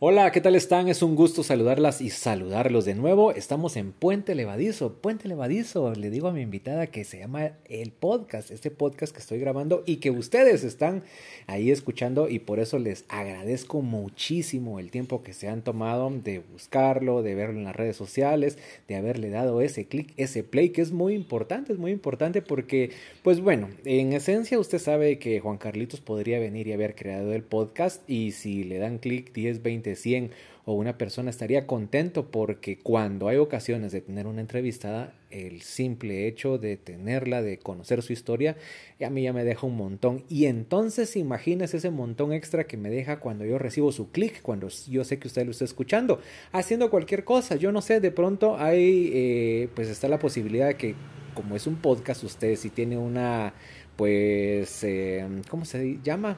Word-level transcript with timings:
Hola, 0.00 0.30
¿qué 0.30 0.40
tal 0.40 0.54
están? 0.54 0.86
Es 0.86 1.02
un 1.02 1.16
gusto 1.16 1.42
saludarlas 1.42 2.00
y 2.00 2.10
saludarlos 2.10 2.84
de 2.84 2.94
nuevo. 2.94 3.32
Estamos 3.32 3.76
en 3.76 3.90
Puente 3.90 4.36
Levadizo. 4.36 4.92
Puente 4.92 5.26
Levadizo, 5.26 5.92
le 5.92 6.08
digo 6.08 6.28
a 6.28 6.32
mi 6.32 6.40
invitada 6.40 6.86
que 6.86 7.02
se 7.02 7.18
llama 7.18 7.50
el 7.64 7.90
podcast, 7.90 8.52
este 8.52 8.70
podcast 8.70 9.12
que 9.12 9.18
estoy 9.18 9.40
grabando 9.40 9.82
y 9.86 9.96
que 9.96 10.12
ustedes 10.12 10.62
están 10.62 11.02
ahí 11.48 11.72
escuchando 11.72 12.28
y 12.28 12.38
por 12.38 12.60
eso 12.60 12.78
les 12.78 13.06
agradezco 13.08 13.82
muchísimo 13.82 14.78
el 14.78 14.92
tiempo 14.92 15.24
que 15.24 15.32
se 15.32 15.48
han 15.48 15.62
tomado 15.62 16.12
de 16.12 16.38
buscarlo, 16.52 17.24
de 17.24 17.34
verlo 17.34 17.58
en 17.58 17.64
las 17.64 17.74
redes 17.74 17.96
sociales, 17.96 18.56
de 18.86 18.94
haberle 18.94 19.30
dado 19.30 19.60
ese 19.62 19.86
clic, 19.86 20.12
ese 20.16 20.44
play, 20.44 20.68
que 20.68 20.80
es 20.80 20.92
muy 20.92 21.12
importante, 21.14 21.72
es 21.72 21.78
muy 21.80 21.90
importante 21.90 22.40
porque, 22.40 22.92
pues 23.24 23.40
bueno, 23.40 23.68
en 23.84 24.12
esencia 24.12 24.60
usted 24.60 24.78
sabe 24.78 25.18
que 25.18 25.40
Juan 25.40 25.58
Carlitos 25.58 26.00
podría 26.00 26.38
venir 26.38 26.68
y 26.68 26.72
haber 26.72 26.94
creado 26.94 27.32
el 27.32 27.42
podcast 27.42 28.08
y 28.08 28.30
si 28.30 28.62
le 28.62 28.78
dan 28.78 28.98
clic 28.98 29.32
10, 29.32 29.60
20, 29.60 29.87
100 29.96 30.30
o 30.64 30.74
una 30.74 30.98
persona 30.98 31.30
estaría 31.30 31.66
contento 31.66 32.30
porque 32.30 32.78
cuando 32.78 33.28
hay 33.28 33.38
ocasiones 33.38 33.90
de 33.90 34.02
tener 34.02 34.26
una 34.26 34.42
entrevistada, 34.42 35.14
el 35.30 35.62
simple 35.62 36.26
hecho 36.26 36.58
de 36.58 36.76
tenerla, 36.76 37.40
de 37.40 37.58
conocer 37.58 38.02
su 38.02 38.12
historia, 38.12 38.56
a 39.02 39.08
mí 39.08 39.22
ya 39.22 39.32
me 39.32 39.44
deja 39.44 39.66
un 39.66 39.76
montón. 39.76 40.24
Y 40.28 40.44
entonces 40.44 41.16
imagínese 41.16 41.78
ese 41.78 41.90
montón 41.90 42.34
extra 42.34 42.66
que 42.66 42.76
me 42.76 42.90
deja 42.90 43.18
cuando 43.18 43.46
yo 43.46 43.58
recibo 43.58 43.92
su 43.92 44.10
clic, 44.10 44.42
cuando 44.42 44.68
yo 44.90 45.04
sé 45.04 45.18
que 45.18 45.28
usted 45.28 45.46
lo 45.46 45.52
está 45.52 45.64
escuchando, 45.64 46.20
haciendo 46.52 46.90
cualquier 46.90 47.24
cosa. 47.24 47.56
Yo 47.56 47.72
no 47.72 47.80
sé, 47.80 48.00
de 48.00 48.10
pronto 48.10 48.58
hay, 48.58 49.10
eh, 49.14 49.68
pues 49.74 49.88
está 49.88 50.06
la 50.08 50.18
posibilidad 50.18 50.66
de 50.66 50.76
que 50.76 50.94
como 51.32 51.56
es 51.56 51.66
un 51.66 51.76
podcast, 51.76 52.24
usted 52.24 52.56
si 52.56 52.68
tiene 52.68 52.98
una, 52.98 53.54
pues, 53.96 54.84
eh, 54.84 55.26
¿cómo 55.48 55.64
se 55.64 55.98
llama? 56.02 56.36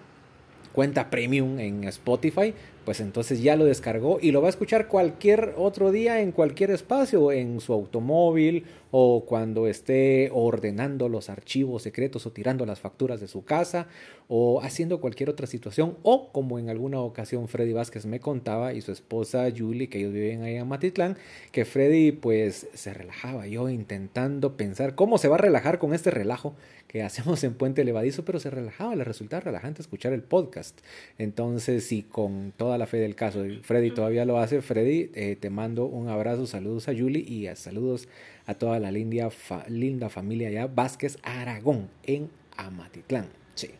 cuenta 0.72 1.10
premium 1.10 1.58
en 1.58 1.84
Spotify, 1.84 2.54
pues 2.84 3.00
entonces 3.00 3.42
ya 3.42 3.56
lo 3.56 3.64
descargó 3.64 4.18
y 4.20 4.32
lo 4.32 4.40
va 4.40 4.48
a 4.48 4.50
escuchar 4.50 4.88
cualquier 4.88 5.54
otro 5.56 5.92
día 5.92 6.20
en 6.20 6.32
cualquier 6.32 6.70
espacio, 6.70 7.32
en 7.32 7.60
su 7.60 7.72
automóvil 7.72 8.64
o 8.90 9.24
cuando 9.24 9.66
esté 9.66 10.30
ordenando 10.32 11.08
los 11.08 11.30
archivos 11.30 11.82
secretos 11.82 12.26
o 12.26 12.32
tirando 12.32 12.66
las 12.66 12.80
facturas 12.80 13.20
de 13.20 13.28
su 13.28 13.44
casa 13.44 13.86
o 14.28 14.60
haciendo 14.62 15.00
cualquier 15.00 15.30
otra 15.30 15.46
situación. 15.46 15.96
O 16.02 16.32
como 16.32 16.58
en 16.58 16.68
alguna 16.68 17.00
ocasión 17.00 17.48
Freddy 17.48 17.72
Vázquez 17.72 18.06
me 18.06 18.20
contaba 18.20 18.72
y 18.72 18.80
su 18.80 18.92
esposa 18.92 19.48
Julie 19.56 19.88
que 19.88 19.98
ellos 19.98 20.12
viven 20.12 20.42
ahí 20.42 20.56
en 20.56 20.66
Matitlán 20.66 21.16
que 21.52 21.64
Freddy 21.64 22.12
pues 22.12 22.68
se 22.74 22.92
relajaba. 22.92 23.46
Yo 23.46 23.68
intentando 23.68 24.56
pensar 24.56 24.94
cómo 24.94 25.18
se 25.18 25.28
va 25.28 25.36
a 25.36 25.38
relajar 25.38 25.78
con 25.78 25.94
este 25.94 26.10
relajo 26.10 26.54
que 26.88 27.02
hacemos 27.04 27.44
en 27.44 27.54
Puente 27.54 27.84
Levadizo 27.84 28.24
pero 28.24 28.40
se 28.40 28.50
relajaba. 28.50 28.96
Le 28.96 29.04
resultaba 29.04 29.40
relajante 29.40 29.82
escuchar 29.82 30.12
el 30.12 30.22
podcast. 30.22 30.80
Entonces 31.18 31.84
si 31.84 32.02
con 32.02 32.52
toda 32.56 32.69
la 32.78 32.86
fe 32.86 32.98
del 32.98 33.14
caso 33.14 33.44
Freddy 33.62 33.90
todavía 33.90 34.24
lo 34.24 34.38
hace 34.38 34.62
Freddy 34.62 35.10
eh, 35.14 35.36
te 35.38 35.50
mando 35.50 35.86
un 35.86 36.08
abrazo 36.08 36.46
saludos 36.46 36.88
a 36.88 36.92
Julie 36.92 37.24
y 37.26 37.46
a 37.46 37.56
saludos 37.56 38.08
a 38.46 38.54
toda 38.54 38.78
la 38.80 38.90
linda, 38.90 39.28
linda 39.68 40.08
familia 40.08 40.50
ya 40.50 40.66
Vázquez 40.66 41.18
Aragón 41.22 41.88
en 42.04 42.30
Amatitlán. 42.56 43.28
Sí. 43.54 43.70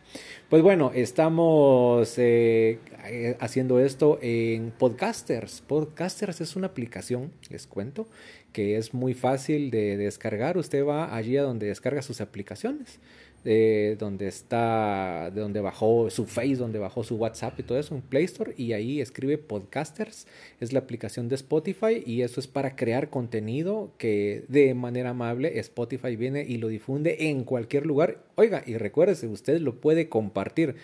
Pues 0.49 0.61
bueno, 0.61 0.91
estamos 0.93 2.17
eh, 2.17 2.79
eh, 3.05 3.37
haciendo 3.39 3.79
esto 3.79 4.19
en 4.21 4.71
Podcasters. 4.71 5.61
Podcasters 5.61 6.41
es 6.41 6.55
una 6.55 6.67
aplicación, 6.67 7.31
les 7.49 7.67
cuento, 7.67 8.07
que 8.53 8.77
es 8.77 8.93
muy 8.93 9.13
fácil 9.13 9.71
de 9.71 9.97
descargar. 9.97 10.57
Usted 10.57 10.85
va 10.85 11.15
allí 11.15 11.37
a 11.37 11.43
donde 11.43 11.67
descarga 11.67 12.01
sus 12.01 12.21
aplicaciones 12.21 12.99
de 13.43 13.95
donde 13.99 14.27
está, 14.27 15.31
de 15.33 15.41
donde 15.41 15.61
bajó 15.61 16.09
su 16.09 16.25
Face, 16.25 16.55
donde 16.55 16.79
bajó 16.79 17.03
su 17.03 17.15
WhatsApp 17.15 17.59
y 17.59 17.63
todo 17.63 17.79
eso 17.79 17.95
en 17.95 18.01
Play 18.01 18.25
Store 18.25 18.53
y 18.55 18.73
ahí 18.73 19.01
escribe 19.01 19.37
Podcasters, 19.37 20.27
es 20.59 20.73
la 20.73 20.79
aplicación 20.79 21.27
de 21.27 21.35
Spotify 21.35 22.03
y 22.05 22.21
eso 22.21 22.39
es 22.39 22.47
para 22.47 22.75
crear 22.75 23.09
contenido 23.09 23.91
que 23.97 24.43
de 24.47 24.73
manera 24.73 25.11
amable 25.11 25.59
Spotify 25.59 26.15
viene 26.15 26.45
y 26.47 26.57
lo 26.57 26.67
difunde 26.67 27.29
en 27.29 27.43
cualquier 27.43 27.85
lugar. 27.85 28.23
Oiga, 28.35 28.63
y 28.65 28.77
recuérdese, 28.77 29.27
usted 29.27 29.59
lo 29.59 29.81
puede 29.81 30.09
compartir. 30.09 30.75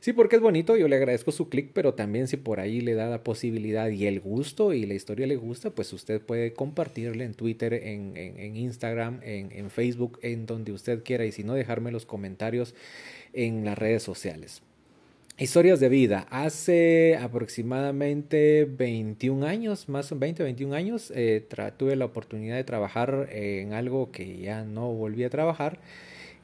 Sí, 0.00 0.12
porque 0.12 0.36
es 0.36 0.42
bonito, 0.42 0.76
yo 0.76 0.88
le 0.88 0.96
agradezco 0.96 1.32
su 1.32 1.48
clic, 1.48 1.70
pero 1.72 1.94
también 1.94 2.28
si 2.28 2.36
por 2.36 2.60
ahí 2.60 2.80
le 2.80 2.94
da 2.94 3.08
la 3.08 3.24
posibilidad 3.24 3.88
y 3.88 4.06
el 4.06 4.20
gusto 4.20 4.72
y 4.72 4.86
la 4.86 4.94
historia 4.94 5.26
le 5.26 5.36
gusta, 5.36 5.70
pues 5.70 5.92
usted 5.92 6.20
puede 6.20 6.52
compartirle 6.52 7.24
en 7.24 7.34
Twitter, 7.34 7.74
en, 7.74 8.16
en, 8.16 8.56
Instagram, 8.56 9.20
en, 9.22 9.50
en 9.52 9.70
Facebook, 9.70 10.18
en 10.22 10.46
donde 10.46 10.72
usted 10.72 11.02
quiera 11.02 11.24
y 11.24 11.32
si 11.32 11.44
no, 11.44 11.54
dejarme 11.54 11.90
los 11.90 12.05
comentarios 12.06 12.74
en 13.32 13.64
las 13.64 13.76
redes 13.76 14.02
sociales. 14.02 14.62
Historias 15.38 15.80
de 15.80 15.90
vida. 15.90 16.26
Hace 16.30 17.18
aproximadamente 17.20 18.64
21 18.64 19.44
años, 19.46 19.86
más 19.86 20.10
o 20.10 20.16
20, 20.16 20.42
21 20.42 20.74
años, 20.74 21.12
eh, 21.14 21.46
tuve 21.76 21.94
la 21.94 22.06
oportunidad 22.06 22.56
de 22.56 22.64
trabajar 22.64 23.28
en 23.30 23.74
algo 23.74 24.10
que 24.10 24.38
ya 24.38 24.64
no 24.64 24.90
volví 24.92 25.24
a 25.24 25.30
trabajar 25.30 25.78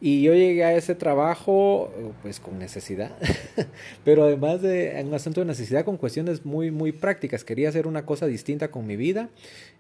y 0.05 0.21
yo 0.21 0.35
llegué 0.35 0.65
a 0.65 0.75
ese 0.75 0.97
trabajo 0.97 1.89
pues 2.23 2.41
con 2.41 2.59
necesidad, 2.59 3.13
pero 4.05 4.25
además 4.25 4.61
de 4.61 5.01
un 5.07 5.15
asunto 5.15 5.39
de 5.39 5.47
necesidad 5.47 5.85
con 5.85 5.97
cuestiones 5.97 6.45
muy, 6.45 6.73
muy 6.73 6.91
prácticas. 6.91 7.45
Quería 7.45 7.69
hacer 7.69 7.87
una 7.87 8.05
cosa 8.05 8.27
distinta 8.27 8.73
con 8.73 8.85
mi 8.85 8.97
vida. 8.97 9.31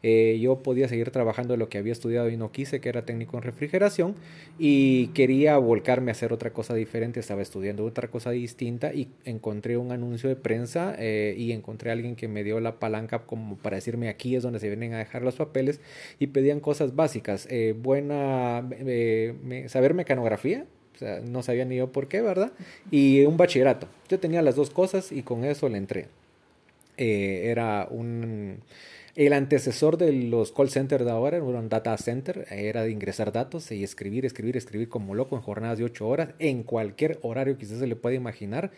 Eh, 0.04 0.38
yo 0.40 0.62
podía 0.62 0.88
seguir 0.88 1.10
trabajando 1.10 1.56
lo 1.56 1.68
que 1.68 1.78
había 1.78 1.92
estudiado 1.92 2.28
y 2.28 2.36
no 2.36 2.52
quise, 2.52 2.80
que 2.80 2.88
era 2.88 3.04
técnico 3.04 3.36
en 3.36 3.42
refrigeración, 3.42 4.14
y 4.60 5.08
quería 5.08 5.56
volcarme 5.58 6.10
a 6.10 6.12
hacer 6.12 6.32
otra 6.32 6.52
cosa 6.52 6.74
diferente. 6.74 7.18
Estaba 7.18 7.42
estudiando 7.42 7.84
otra 7.84 8.08
cosa 8.08 8.30
distinta 8.30 8.94
y 8.94 9.08
encontré 9.24 9.76
un 9.76 9.90
anuncio 9.90 10.28
de 10.28 10.36
prensa 10.36 10.94
eh, 10.98 11.34
y 11.36 11.50
encontré 11.50 11.90
a 11.90 11.94
alguien 11.94 12.14
que 12.14 12.28
me 12.28 12.44
dio 12.44 12.60
la 12.60 12.78
palanca 12.78 13.20
como 13.26 13.56
para 13.56 13.76
decirme 13.76 14.08
aquí 14.08 14.36
es 14.36 14.44
donde 14.44 14.60
se 14.60 14.68
vienen 14.68 14.94
a 14.94 14.98
dejar 14.98 15.22
los 15.22 15.34
papeles 15.34 15.80
y 16.20 16.28
pedían 16.28 16.60
cosas 16.60 16.94
básicas. 16.94 17.48
Eh, 17.50 17.74
buena, 17.76 18.68
saber 19.66 19.94
mecanografía, 20.12 20.66
o 20.94 20.98
sea, 20.98 21.20
no 21.20 21.42
sabía 21.42 21.64
ni 21.64 21.76
yo 21.76 21.90
por 21.90 22.08
qué, 22.08 22.20
¿verdad? 22.20 22.52
Y 22.90 23.24
un 23.24 23.36
bachillerato. 23.36 23.88
Yo 24.08 24.20
tenía 24.20 24.42
las 24.42 24.56
dos 24.56 24.70
cosas 24.70 25.10
y 25.12 25.22
con 25.22 25.44
eso 25.44 25.68
le 25.68 25.78
entré. 25.78 26.08
Eh, 26.96 27.50
era 27.50 27.88
un... 27.90 28.60
El 29.14 29.34
antecesor 29.34 29.98
de 29.98 30.10
los 30.10 30.52
call 30.52 30.70
centers 30.70 31.04
de 31.04 31.10
ahora, 31.10 31.36
era 31.36 31.44
un 31.44 31.68
data 31.68 31.94
center, 31.98 32.46
era 32.50 32.82
de 32.82 32.90
ingresar 32.90 33.30
datos 33.30 33.70
y 33.70 33.84
escribir, 33.84 34.24
escribir, 34.24 34.56
escribir 34.56 34.88
como 34.88 35.14
loco 35.14 35.36
en 35.36 35.42
jornadas 35.42 35.76
de 35.76 35.84
ocho 35.84 36.08
horas, 36.08 36.30
en 36.38 36.62
cualquier 36.62 37.18
horario 37.20 37.52
usted 37.60 37.78
se 37.78 37.86
le 37.86 37.94
pueda 37.94 38.16
imaginar. 38.16 38.70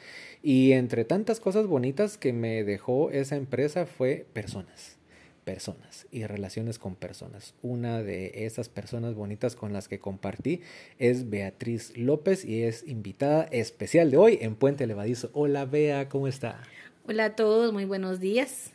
Y 0.42 0.72
entre 0.72 1.04
tantas 1.04 1.38
cosas 1.38 1.68
bonitas 1.68 2.18
que 2.18 2.32
me 2.32 2.64
dejó 2.64 3.10
esa 3.10 3.36
empresa 3.36 3.86
fue 3.86 4.26
personas 4.32 4.98
personas 5.44 6.06
y 6.10 6.26
relaciones 6.26 6.78
con 6.78 6.96
personas. 6.96 7.54
Una 7.62 8.02
de 8.02 8.46
esas 8.46 8.68
personas 8.68 9.14
bonitas 9.14 9.54
con 9.56 9.72
las 9.72 9.88
que 9.88 9.98
compartí 9.98 10.62
es 10.98 11.30
Beatriz 11.30 11.96
López 11.96 12.44
y 12.44 12.62
es 12.62 12.86
invitada 12.88 13.44
especial 13.44 14.10
de 14.10 14.16
hoy 14.16 14.38
en 14.40 14.56
Puente 14.56 14.86
Levadizo. 14.86 15.30
Hola 15.32 15.66
Bea, 15.66 16.08
¿cómo 16.08 16.26
está? 16.26 16.62
Hola 17.06 17.26
a 17.26 17.36
todos, 17.36 17.72
muy 17.72 17.84
buenos 17.84 18.20
días. 18.20 18.72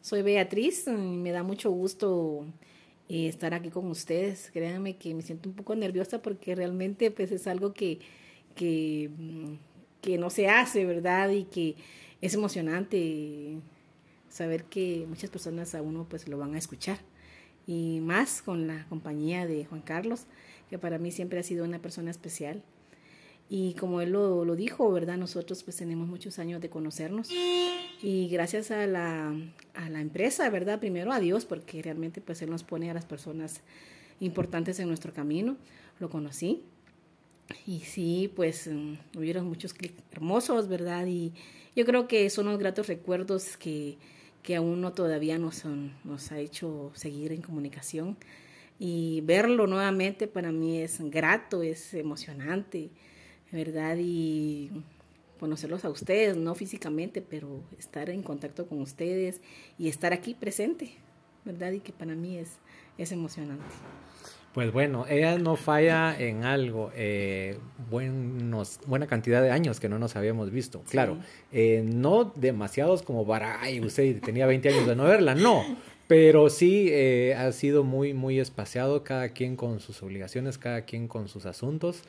Soy 0.00 0.22
Beatriz, 0.22 0.86
me 0.88 1.30
da 1.30 1.42
mucho 1.42 1.70
gusto 1.70 2.44
eh, 3.08 3.28
estar 3.28 3.54
aquí 3.54 3.70
con 3.70 3.86
ustedes. 3.86 4.50
Créanme 4.52 4.96
que 4.96 5.14
me 5.14 5.22
siento 5.22 5.48
un 5.48 5.54
poco 5.54 5.74
nerviosa 5.76 6.20
porque 6.20 6.54
realmente 6.54 7.10
pues 7.10 7.30
es 7.30 7.46
algo 7.46 7.72
que, 7.72 8.00
que, 8.54 9.10
mm, 9.16 9.54
que 10.00 10.18
no 10.18 10.30
se 10.30 10.48
hace, 10.48 10.84
¿verdad? 10.84 11.30
Y 11.30 11.44
que 11.44 11.76
es 12.20 12.34
emocionante 12.34 13.60
saber 14.28 14.64
que 14.64 15.06
muchas 15.08 15.30
personas 15.30 15.74
a 15.74 15.82
uno 15.82 16.06
pues 16.08 16.28
lo 16.28 16.38
van 16.38 16.54
a 16.54 16.58
escuchar. 16.58 16.98
Y 17.66 18.00
más 18.00 18.40
con 18.40 18.66
la 18.66 18.86
compañía 18.88 19.46
de 19.46 19.66
Juan 19.66 19.82
Carlos, 19.82 20.24
que 20.70 20.78
para 20.78 20.98
mí 20.98 21.10
siempre 21.10 21.38
ha 21.38 21.42
sido 21.42 21.64
una 21.64 21.80
persona 21.80 22.10
especial. 22.10 22.62
Y 23.50 23.74
como 23.74 24.00
él 24.00 24.12
lo, 24.12 24.44
lo 24.44 24.56
dijo, 24.56 24.90
¿verdad? 24.92 25.16
Nosotros 25.16 25.62
pues 25.62 25.76
tenemos 25.76 26.06
muchos 26.08 26.38
años 26.38 26.60
de 26.60 26.70
conocernos. 26.70 27.30
Y 28.02 28.28
gracias 28.28 28.70
a 28.70 28.86
la, 28.86 29.34
a 29.74 29.90
la 29.90 30.00
empresa, 30.00 30.48
¿verdad? 30.50 30.80
Primero 30.80 31.12
a 31.12 31.20
Dios, 31.20 31.44
porque 31.44 31.82
realmente 31.82 32.20
pues 32.20 32.42
él 32.42 32.50
nos 32.50 32.62
pone 32.62 32.90
a 32.90 32.94
las 32.94 33.04
personas 33.04 33.60
importantes 34.20 34.78
en 34.80 34.88
nuestro 34.88 35.12
camino. 35.12 35.56
Lo 35.98 36.10
conocí. 36.10 36.62
Y 37.66 37.80
sí, 37.80 38.30
pues 38.34 38.66
mm, 38.66 38.94
hubieron 39.16 39.46
muchos 39.46 39.72
clics 39.72 40.02
hermosos, 40.12 40.68
¿verdad? 40.68 41.06
Y 41.06 41.32
yo 41.74 41.86
creo 41.86 42.08
que 42.08 42.28
son 42.28 42.48
unos 42.48 42.58
gratos 42.58 42.86
recuerdos 42.86 43.56
que, 43.56 43.96
que 44.42 44.56
a 44.56 44.60
uno 44.60 44.92
todavía 44.92 45.38
nos, 45.38 45.64
nos 46.04 46.32
ha 46.32 46.38
hecho 46.38 46.90
seguir 46.94 47.32
en 47.32 47.42
comunicación. 47.42 48.16
Y 48.78 49.22
verlo 49.22 49.66
nuevamente 49.66 50.28
para 50.28 50.52
mí 50.52 50.78
es 50.78 51.00
grato, 51.00 51.62
es 51.62 51.94
emocionante, 51.94 52.90
¿verdad? 53.50 53.96
Y 53.98 54.70
conocerlos 55.38 55.84
a 55.84 55.90
ustedes, 55.90 56.36
no 56.36 56.54
físicamente, 56.54 57.22
pero 57.22 57.62
estar 57.78 58.10
en 58.10 58.22
contacto 58.22 58.66
con 58.66 58.80
ustedes 58.80 59.40
y 59.78 59.88
estar 59.88 60.12
aquí 60.12 60.34
presente, 60.34 60.92
¿verdad? 61.44 61.72
Y 61.72 61.80
que 61.80 61.92
para 61.92 62.14
mí 62.14 62.36
es, 62.36 62.58
es 62.98 63.12
emocionante. 63.12 63.64
Pues 64.54 64.72
bueno, 64.72 65.06
ella 65.08 65.38
no 65.38 65.56
falla 65.56 66.18
en 66.18 66.44
algo. 66.44 66.90
Eh, 66.96 67.58
buenos, 67.90 68.80
buena 68.86 69.06
cantidad 69.06 69.42
de 69.42 69.50
años 69.50 69.78
que 69.78 69.88
no 69.88 69.98
nos 69.98 70.16
habíamos 70.16 70.50
visto. 70.50 70.82
Claro, 70.90 71.18
eh, 71.52 71.82
no 71.84 72.32
demasiados 72.34 73.02
como 73.02 73.26
para, 73.26 73.60
ay, 73.60 73.80
usted 73.80 74.20
tenía 74.20 74.46
20 74.46 74.68
años 74.70 74.86
de 74.86 74.96
no 74.96 75.04
verla, 75.04 75.34
no. 75.34 75.64
Pero 76.06 76.48
sí 76.48 76.88
eh, 76.90 77.34
ha 77.36 77.52
sido 77.52 77.84
muy, 77.84 78.14
muy 78.14 78.40
espaciado, 78.40 79.04
cada 79.04 79.28
quien 79.28 79.56
con 79.56 79.78
sus 79.78 80.02
obligaciones, 80.02 80.56
cada 80.56 80.82
quien 80.82 81.06
con 81.06 81.28
sus 81.28 81.44
asuntos. 81.44 82.02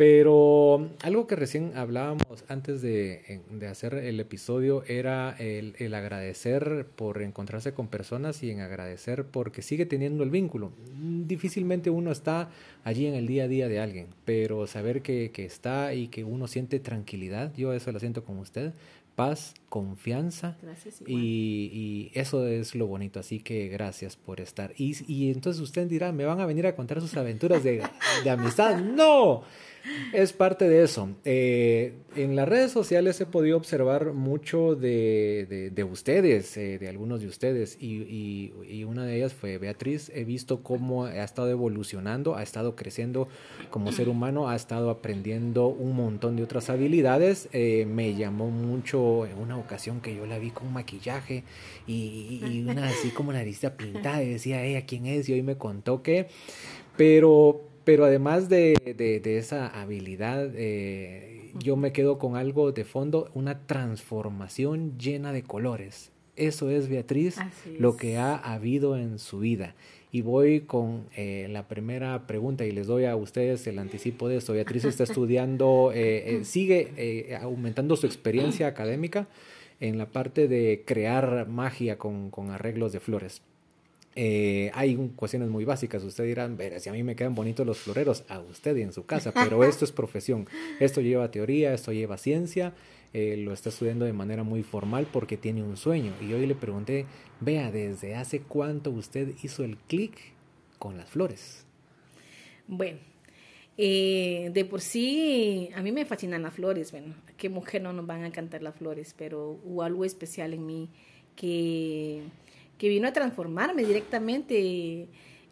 Pero 0.00 0.88
algo 1.02 1.26
que 1.26 1.36
recién 1.36 1.72
hablábamos 1.76 2.24
antes 2.48 2.80
de, 2.80 3.42
hacer 3.70 3.92
el 3.92 4.18
episodio 4.18 4.82
era 4.84 5.36
el, 5.38 5.92
agradecer 5.92 6.86
por 6.96 7.20
encontrarse 7.20 7.74
con 7.74 7.88
personas 7.88 8.42
y 8.42 8.50
en 8.50 8.60
agradecer 8.60 9.26
porque 9.26 9.60
sigue 9.60 9.84
teniendo 9.84 10.24
el 10.24 10.30
vínculo. 10.30 10.72
Difícilmente 10.96 11.90
uno 11.90 12.12
está 12.12 12.48
allí 12.82 13.04
en 13.04 13.14
el 13.14 13.26
día 13.26 13.44
a 13.44 13.48
día 13.48 13.68
de 13.68 13.78
alguien, 13.78 14.06
pero 14.24 14.66
saber 14.66 15.02
que, 15.02 15.30
está 15.36 15.92
y 15.92 16.08
que 16.08 16.24
uno 16.24 16.48
siente 16.48 16.80
tranquilidad, 16.80 17.52
yo 17.54 17.74
eso 17.74 17.92
lo 17.92 18.00
siento 18.00 18.24
con 18.24 18.38
usted, 18.38 18.72
paz, 19.16 19.52
confianza 19.68 20.56
y, 21.06 22.10
eso 22.14 22.46
es 22.46 22.74
lo 22.74 22.86
bonito, 22.86 23.20
así 23.20 23.40
que 23.40 23.68
gracias 23.68 24.16
por 24.16 24.40
estar. 24.40 24.72
Y, 24.78 24.96
y, 25.12 25.30
entonces 25.30 25.60
usted 25.60 25.86
dirá, 25.88 26.10
¿me 26.10 26.24
van 26.24 26.40
a 26.40 26.46
venir 26.46 26.66
a 26.66 26.74
contar 26.74 27.02
sus 27.02 27.18
aventuras 27.18 27.62
de, 27.62 27.82
de 28.24 28.30
amistad? 28.30 28.80
No. 29.00 29.44
Es 30.12 30.32
parte 30.32 30.68
de 30.68 30.82
eso. 30.82 31.10
Eh, 31.24 31.94
en 32.16 32.34
las 32.36 32.48
redes 32.48 32.72
sociales 32.72 33.20
he 33.20 33.26
podido 33.26 33.56
observar 33.56 34.12
mucho 34.12 34.74
de, 34.74 35.70
de, 35.72 35.84
ustedes, 35.84 36.56
eh, 36.56 36.78
de 36.78 36.88
algunos 36.88 37.20
de 37.20 37.28
ustedes, 37.28 37.76
y, 37.80 38.52
y, 38.68 38.84
una 38.84 39.04
de 39.04 39.16
ellas 39.16 39.32
fue 39.32 39.58
Beatriz. 39.58 40.10
He 40.14 40.24
visto 40.24 40.62
cómo 40.62 41.04
ha 41.04 41.24
estado 41.24 41.50
evolucionando, 41.50 42.34
ha 42.34 42.42
estado 42.42 42.74
creciendo 42.74 43.28
como 43.70 43.92
ser 43.92 44.08
humano, 44.08 44.48
ha 44.48 44.56
estado 44.56 44.90
aprendiendo 44.90 45.68
un 45.68 45.94
montón 45.94 46.36
de 46.36 46.42
otras 46.42 46.70
habilidades. 46.70 47.48
Eh, 47.52 47.86
me 47.86 48.14
llamó 48.14 48.50
mucho 48.50 49.26
en 49.26 49.38
una 49.38 49.56
ocasión 49.56 50.00
que 50.00 50.14
yo 50.14 50.26
la 50.26 50.38
vi 50.38 50.50
con 50.50 50.72
maquillaje 50.72 51.44
y, 51.86 52.40
y 52.44 52.64
una 52.68 52.88
así 52.88 53.10
como 53.10 53.32
naricita 53.32 53.76
pintada, 53.76 54.22
y 54.22 54.30
decía, 54.30 54.64
ella, 54.64 54.84
¿quién 54.86 55.06
es? 55.06 55.28
Y 55.28 55.34
hoy 55.34 55.42
me 55.42 55.56
contó 55.56 56.02
que, 56.02 56.26
pero 56.96 57.69
pero 57.84 58.04
además 58.04 58.48
de, 58.48 58.74
de, 58.96 59.38
esa 59.38 59.66
habilidad, 59.68 60.50
eh, 60.54 61.52
yo 61.58 61.76
me 61.76 61.92
quedo 61.92 62.18
con 62.18 62.36
algo 62.36 62.72
de 62.72 62.84
fondo, 62.84 63.30
una 63.34 63.66
transformación 63.66 64.98
llena 64.98 65.32
de 65.32 65.42
colores. 65.42 66.12
Eso 66.36 66.70
es, 66.70 66.88
Beatriz, 66.88 67.36
lo 67.78 67.96
que 67.96 68.16
ha 68.16 68.36
habido 68.36 68.96
en 68.96 69.18
su 69.18 69.40
vida. 69.40 69.74
Y 70.12 70.22
voy 70.22 70.60
con 70.62 71.06
eh, 71.16 71.46
la 71.50 71.68
primera 71.68 72.26
pregunta 72.26 72.64
y 72.64 72.72
les 72.72 72.86
doy 72.86 73.04
a 73.04 73.14
ustedes 73.14 73.66
el 73.66 73.78
anticipo 73.78 74.28
de 74.28 74.36
esto. 74.36 74.52
Beatriz 74.52 74.84
está 74.84 75.04
estudiando, 75.04 75.92
eh, 75.94 76.40
sigue 76.44 77.36
aumentando 77.40 77.96
su 77.96 78.06
experiencia 78.06 78.66
académica 78.66 79.28
en 79.80 79.98
la 79.98 80.06
parte 80.06 80.48
de 80.48 80.82
crear 80.86 81.46
magia 81.48 81.98
con, 81.98 82.30
con 82.30 82.50
arreglos 82.50 82.92
de 82.92 83.00
flores. 83.00 83.42
Eh, 84.16 84.70
hay 84.74 84.96
cuestiones 85.16 85.48
muy 85.48 85.64
básicas. 85.64 86.02
Ustedes 86.02 86.28
dirán, 86.28 86.56
ver, 86.56 86.80
si 86.80 86.88
a 86.88 86.92
mí 86.92 87.02
me 87.02 87.14
quedan 87.14 87.34
bonitos 87.34 87.66
los 87.66 87.78
floreros, 87.78 88.24
a 88.28 88.40
usted 88.40 88.76
y 88.76 88.82
en 88.82 88.92
su 88.92 89.06
casa, 89.06 89.32
pero 89.32 89.62
esto 89.64 89.84
es 89.84 89.92
profesión. 89.92 90.46
Esto 90.80 91.00
lleva 91.00 91.30
teoría, 91.30 91.72
esto 91.72 91.92
lleva 91.92 92.18
ciencia. 92.18 92.74
Eh, 93.12 93.36
lo 93.36 93.52
está 93.52 93.70
estudiando 93.70 94.04
de 94.04 94.12
manera 94.12 94.44
muy 94.44 94.62
formal 94.62 95.06
porque 95.12 95.36
tiene 95.36 95.62
un 95.62 95.76
sueño. 95.76 96.12
Y 96.20 96.32
hoy 96.32 96.46
le 96.46 96.54
pregunté, 96.54 97.06
vea, 97.40 97.70
¿desde 97.70 98.14
hace 98.14 98.40
cuánto 98.40 98.90
usted 98.90 99.34
hizo 99.42 99.64
el 99.64 99.76
clic 99.76 100.16
con 100.78 100.96
las 100.96 101.10
flores? 101.10 101.66
Bueno, 102.66 102.98
eh, 103.76 104.50
de 104.52 104.64
por 104.64 104.80
sí, 104.80 105.70
a 105.74 105.82
mí 105.82 105.92
me 105.92 106.04
fascinan 106.04 106.42
las 106.42 106.54
flores. 106.54 106.92
Bueno, 106.92 107.14
¿a 107.28 107.32
qué 107.36 107.48
mujer 107.48 107.82
no 107.82 107.92
nos 107.92 108.06
van 108.06 108.22
a 108.22 108.26
encantar 108.26 108.62
las 108.62 108.76
flores? 108.76 109.14
Pero 109.16 109.58
hubo 109.64 109.82
algo 109.82 110.04
especial 110.04 110.54
en 110.54 110.66
mí 110.66 110.90
que 111.34 112.22
que 112.80 112.88
vino 112.88 113.06
a 113.06 113.12
transformarme 113.12 113.84
directamente 113.84 115.06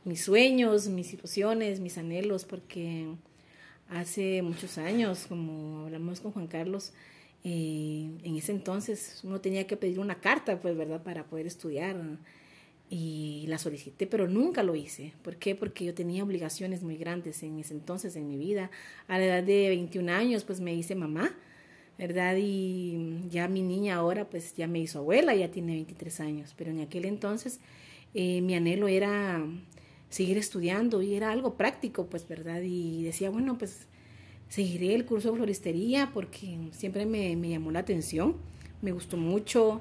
mis 0.04 0.22
sueños, 0.22 0.88
mis 0.88 1.12
ilusiones, 1.12 1.78
mis 1.78 1.98
anhelos, 1.98 2.46
porque 2.46 3.06
hace 3.90 4.40
muchos 4.40 4.78
años, 4.78 5.26
como 5.28 5.84
hablamos 5.84 6.20
con 6.20 6.32
Juan 6.32 6.46
Carlos, 6.46 6.94
eh, 7.44 8.10
en 8.22 8.34
ese 8.34 8.52
entonces 8.52 9.20
uno 9.24 9.42
tenía 9.42 9.66
que 9.66 9.76
pedir 9.76 10.00
una 10.00 10.22
carta, 10.22 10.58
pues, 10.58 10.74
¿verdad?, 10.74 11.02
para 11.02 11.24
poder 11.26 11.46
estudiar. 11.46 11.96
Y 12.88 13.44
la 13.48 13.58
solicité, 13.58 14.06
pero 14.06 14.26
nunca 14.26 14.62
lo 14.62 14.74
hice. 14.74 15.12
¿Por 15.22 15.36
qué? 15.36 15.54
Porque 15.54 15.84
yo 15.84 15.92
tenía 15.92 16.24
obligaciones 16.24 16.82
muy 16.82 16.96
grandes 16.96 17.42
en 17.42 17.58
ese 17.58 17.74
entonces 17.74 18.16
en 18.16 18.26
mi 18.26 18.38
vida. 18.38 18.70
A 19.06 19.18
la 19.18 19.26
edad 19.26 19.42
de 19.42 19.68
21 19.68 20.10
años, 20.10 20.44
pues 20.44 20.60
me 20.60 20.74
hice 20.74 20.94
mamá 20.94 21.36
¿verdad? 21.98 22.36
Y 22.38 23.28
ya 23.28 23.48
mi 23.48 23.62
niña 23.62 23.96
ahora 23.96 24.30
pues 24.30 24.54
ya 24.54 24.66
me 24.68 24.78
hizo 24.78 25.00
abuela, 25.00 25.34
ya 25.34 25.50
tiene 25.50 25.74
23 25.74 26.20
años, 26.20 26.54
pero 26.56 26.70
en 26.70 26.80
aquel 26.80 27.04
entonces 27.04 27.60
eh, 28.14 28.40
mi 28.40 28.54
anhelo 28.54 28.88
era 28.88 29.44
seguir 30.08 30.38
estudiando 30.38 31.02
y 31.02 31.14
era 31.14 31.30
algo 31.30 31.54
práctico, 31.54 32.06
pues, 32.06 32.26
¿verdad? 32.26 32.62
Y 32.62 33.02
decía, 33.02 33.30
bueno, 33.30 33.58
pues 33.58 33.86
seguiré 34.48 34.94
el 34.94 35.04
curso 35.04 35.30
de 35.30 35.36
floristería 35.36 36.10
porque 36.14 36.58
siempre 36.72 37.04
me, 37.04 37.36
me 37.36 37.50
llamó 37.50 37.70
la 37.70 37.80
atención, 37.80 38.36
me 38.80 38.92
gustó 38.92 39.16
mucho. 39.16 39.80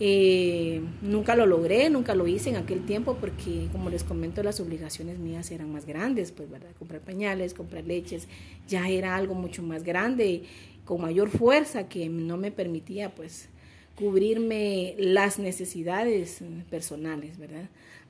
Eh, 0.00 0.82
nunca 1.02 1.36
lo 1.36 1.46
logré, 1.46 1.88
nunca 1.88 2.16
lo 2.16 2.26
hice 2.26 2.50
en 2.50 2.56
aquel 2.56 2.84
tiempo 2.84 3.16
porque, 3.20 3.68
como 3.70 3.90
les 3.90 4.02
comento, 4.02 4.42
las 4.42 4.58
obligaciones 4.58 5.20
mías 5.20 5.52
eran 5.52 5.72
más 5.72 5.86
grandes, 5.86 6.32
pues, 6.32 6.50
¿verdad? 6.50 6.70
Comprar 6.78 7.00
pañales, 7.00 7.54
comprar 7.54 7.84
leches, 7.84 8.26
ya 8.66 8.88
era 8.88 9.14
algo 9.14 9.34
mucho 9.34 9.62
más 9.62 9.84
grande 9.84 10.42
con 10.84 11.00
mayor 11.00 11.30
fuerza 11.30 11.88
que 11.88 12.08
no 12.08 12.36
me 12.36 12.50
permitía 12.50 13.14
pues 13.14 13.48
cubrirme 13.96 14.94
las 14.98 15.38
necesidades 15.38 16.40
personales, 16.70 17.38
¿verdad? 17.38 17.68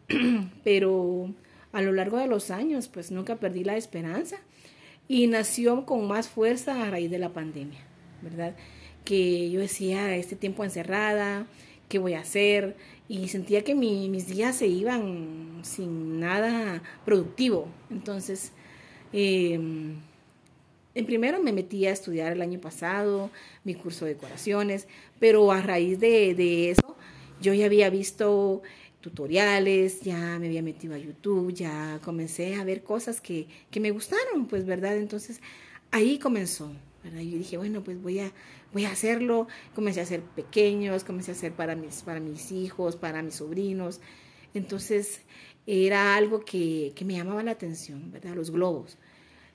Pero 0.64 1.32
a 1.72 1.82
lo 1.82 1.92
largo 1.92 2.18
de 2.18 2.26
los 2.26 2.50
años 2.50 2.88
pues 2.88 3.10
nunca 3.10 3.36
perdí 3.36 3.64
la 3.64 3.76
esperanza 3.76 4.36
y 5.08 5.26
nació 5.26 5.84
con 5.84 6.06
más 6.06 6.28
fuerza 6.28 6.84
a 6.84 6.90
raíz 6.90 7.10
de 7.10 7.18
la 7.18 7.32
pandemia, 7.32 7.80
¿verdad? 8.22 8.56
Que 9.04 9.50
yo 9.50 9.60
decía, 9.60 10.16
este 10.16 10.34
tiempo 10.34 10.64
encerrada, 10.64 11.46
¿qué 11.88 11.98
voy 11.98 12.14
a 12.14 12.20
hacer? 12.20 12.76
Y 13.06 13.28
sentía 13.28 13.62
que 13.64 13.74
mis 13.74 14.26
días 14.28 14.56
se 14.56 14.66
iban 14.66 15.60
sin 15.62 16.20
nada 16.20 16.82
productivo. 17.04 17.68
Entonces, 17.90 18.52
eh, 19.12 19.60
en 20.94 21.06
primero 21.06 21.42
me 21.42 21.52
metí 21.52 21.86
a 21.86 21.92
estudiar 21.92 22.32
el 22.32 22.42
año 22.42 22.60
pasado 22.60 23.30
mi 23.64 23.74
curso 23.74 24.04
de 24.04 24.14
decoraciones, 24.14 24.86
pero 25.18 25.50
a 25.50 25.60
raíz 25.60 25.98
de, 25.98 26.70
eso 26.70 26.96
yo 27.40 27.52
ya 27.52 27.66
había 27.66 27.90
visto 27.90 28.62
tutoriales, 29.00 30.00
ya 30.00 30.38
me 30.38 30.46
había 30.46 30.62
metido 30.62 30.94
a 30.94 30.98
YouTube, 30.98 31.52
ya 31.52 32.00
comencé 32.02 32.54
a 32.54 32.64
ver 32.64 32.82
cosas 32.82 33.20
que, 33.20 33.48
me 33.78 33.90
gustaron, 33.90 34.46
pues, 34.46 34.64
¿verdad? 34.64 34.96
Entonces 34.96 35.40
ahí 35.90 36.18
comenzó, 36.18 36.72
¿verdad? 37.02 37.20
Yo 37.20 37.38
dije, 37.38 37.58
bueno, 37.58 37.82
pues 37.82 38.00
voy 38.00 38.20
a, 38.20 38.32
voy 38.72 38.84
a 38.84 38.92
hacerlo, 38.92 39.48
comencé 39.74 40.00
a 40.00 40.04
hacer 40.04 40.22
pequeños, 40.22 41.04
comencé 41.04 41.32
a 41.32 41.34
hacer 41.34 41.52
para 41.52 41.74
mis, 41.74 42.02
para 42.02 42.20
mis 42.20 42.50
hijos, 42.52 42.96
para 42.96 43.20
mis 43.22 43.34
sobrinos. 43.34 44.00
Entonces 44.54 45.20
era 45.66 46.16
algo 46.16 46.40
que, 46.40 46.92
que 46.94 47.04
me 47.04 47.14
llamaba 47.14 47.42
la 47.42 47.50
atención, 47.50 48.10
¿verdad? 48.10 48.34
Los 48.34 48.50
globos. 48.50 48.96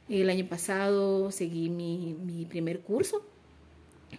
El 0.09 0.29
año 0.31 0.47
pasado 0.47 1.31
seguí 1.31 1.69
mi, 1.69 2.15
mi 2.25 2.45
primer 2.45 2.79
curso, 2.79 3.23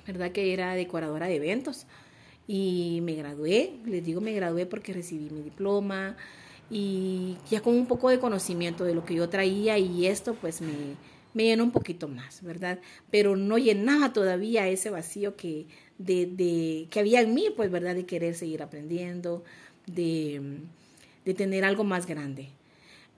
¿verdad? 0.06 0.30
Que 0.30 0.52
era 0.52 0.75
decoradora 0.75 1.26
de 1.26 1.37
eventos. 1.37 1.87
Y 2.47 3.00
me 3.02 3.14
gradué, 3.14 3.73
les 3.85 4.04
digo 4.04 4.20
me 4.20 4.32
gradué 4.32 4.66
porque 4.66 4.92
recibí 4.92 5.30
mi 5.30 5.42
diploma 5.42 6.16
y 6.70 7.37
ya 7.50 7.61
con 7.61 7.75
un 7.75 7.87
poco 7.87 8.09
de 8.09 8.20
conocimiento 8.20 8.85
de 8.85 8.94
lo 8.94 9.04
que 9.04 9.14
yo 9.14 9.28
traía 9.28 9.78
y 9.78 10.06
esto 10.06 10.35
pues 10.35 10.61
me, 10.61 10.73
me 11.35 11.44
llenó 11.44 11.64
un 11.64 11.73
poquito 11.73 12.06
más, 12.06 12.42
¿verdad? 12.42 12.78
Pero 13.11 13.37
no 13.37 13.59
llenaba 13.59 14.12
todavía 14.12 14.68
ese 14.68 14.90
vacío 14.90 15.37
que, 15.37 15.66
de, 15.99 16.26
de, 16.26 16.87
que 16.90 17.00
había 17.00 17.20
en 17.20 17.35
mí, 17.35 17.49
pues, 17.56 17.70
¿verdad? 17.70 17.97
De 17.97 18.06
querer 18.06 18.35
seguir 18.37 18.62
aprendiendo, 18.62 19.44
de, 19.87 20.61
de 21.25 21.35
tener 21.35 21.64
algo 21.64 21.82
más 21.82 22.06
grande 22.06 22.50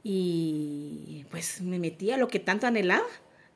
y 0.02 1.24
pues 1.30 1.60
me 1.60 1.78
metí 1.78 2.10
a 2.10 2.16
lo 2.16 2.28
que 2.28 2.38
tanto 2.38 2.66
anhelaba, 2.66 3.06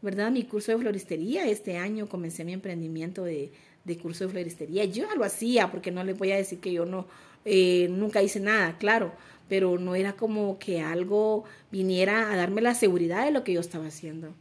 ¿verdad? 0.02 0.30
Mi 0.30 0.44
curso 0.44 0.72
de 0.72 0.78
floristería. 0.78 1.46
Este 1.46 1.76
año 1.76 2.08
comencé 2.08 2.44
mi 2.44 2.52
emprendimiento 2.52 3.24
de, 3.24 3.50
de 3.86 3.96
curso 3.96 4.24
de 4.24 4.30
floristería. 4.30 4.84
Yo 4.84 5.06
lo 5.14 5.24
hacía 5.24 5.70
porque 5.70 5.90
no 5.90 6.04
les 6.04 6.18
voy 6.18 6.32
a 6.32 6.36
decir 6.36 6.58
que 6.58 6.72
yo 6.72 6.84
no, 6.84 7.06
eh, 7.44 7.86
nunca 7.90 8.22
hice 8.22 8.40
nada, 8.40 8.76
claro, 8.78 9.12
pero 9.48 9.78
no 9.78 9.94
era 9.94 10.14
como 10.14 10.58
que 10.58 10.80
algo 10.80 11.44
viniera 11.70 12.32
a 12.32 12.36
darme 12.36 12.60
la 12.60 12.74
seguridad 12.74 13.24
de 13.24 13.30
lo 13.30 13.44
que 13.44 13.52
yo 13.52 13.60
estaba 13.60 13.86
haciendo. 13.86 14.34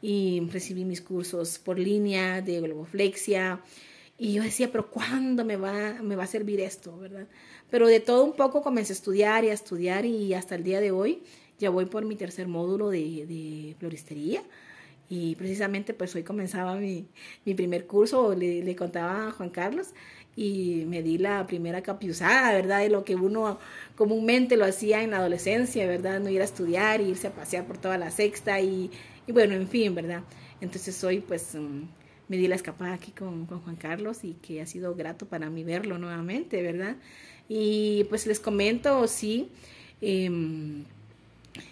Y 0.00 0.40
recibí 0.52 0.84
mis 0.84 1.02
cursos 1.02 1.58
por 1.58 1.78
línea 1.78 2.40
de 2.40 2.60
globoflexia. 2.60 3.60
Y 4.16 4.34
yo 4.34 4.42
decía, 4.42 4.70
pero 4.70 4.88
¿cuándo 4.90 5.44
me 5.44 5.56
va, 5.56 5.94
me 6.02 6.14
va 6.14 6.24
a 6.24 6.28
servir 6.28 6.60
esto, 6.60 6.96
verdad? 6.96 7.26
Pero 7.70 7.86
de 7.86 8.00
todo 8.00 8.24
un 8.24 8.32
poco 8.32 8.62
comencé 8.62 8.92
a 8.92 8.96
estudiar 8.96 9.44
y 9.44 9.50
a 9.50 9.52
estudiar 9.52 10.04
y 10.04 10.34
hasta 10.34 10.56
el 10.56 10.64
día 10.64 10.80
de 10.80 10.90
hoy 10.90 11.22
ya 11.60 11.70
voy 11.70 11.84
por 11.84 12.04
mi 12.04 12.16
tercer 12.16 12.48
módulo 12.48 12.88
de, 12.88 13.76
floristería 13.78 14.42
y 15.08 15.34
precisamente 15.36 15.92
pues 15.92 16.14
hoy 16.14 16.22
comenzaba 16.22 16.76
mi, 16.76 17.06
primer 17.44 17.86
curso, 17.86 18.34
le, 18.34 18.74
contaba 18.76 19.28
a 19.28 19.32
Juan 19.32 19.50
Carlos 19.50 19.88
y 20.36 20.84
me 20.86 21.02
di 21.02 21.18
la 21.18 21.46
primera 21.46 21.82
capiuzada, 21.82 22.52
¿verdad? 22.52 22.80
De 22.80 22.88
lo 22.88 23.04
que 23.04 23.16
uno 23.16 23.58
comúnmente 23.96 24.56
lo 24.56 24.64
hacía 24.64 25.02
en 25.02 25.10
la 25.10 25.18
adolescencia, 25.18 25.86
¿verdad? 25.86 26.20
No 26.20 26.30
ir 26.30 26.40
a 26.40 26.44
estudiar, 26.44 27.00
irse 27.00 27.26
a 27.26 27.32
pasear 27.32 27.66
por 27.66 27.78
toda 27.78 27.98
la 27.98 28.10
sexta 28.10 28.60
y, 28.60 28.90
bueno, 29.28 29.54
en 29.54 29.68
fin, 29.68 29.94
¿verdad? 29.94 30.22
Entonces 30.60 31.02
hoy 31.02 31.20
pues 31.20 31.54
um, 31.54 31.88
me 32.28 32.36
di 32.36 32.46
la 32.46 32.54
escapada 32.54 32.94
aquí 32.94 33.10
con, 33.10 33.46
con, 33.46 33.60
Juan 33.60 33.76
Carlos 33.76 34.22
y 34.22 34.34
que 34.34 34.62
ha 34.62 34.66
sido 34.66 34.94
grato 34.94 35.26
para 35.26 35.50
mí 35.50 35.64
verlo 35.64 35.98
nuevamente, 35.98 36.62
¿verdad? 36.62 36.96
Y 37.52 38.04
pues 38.04 38.28
les 38.28 38.38
comento, 38.38 39.08
sí, 39.08 39.48
eh, 40.00 40.30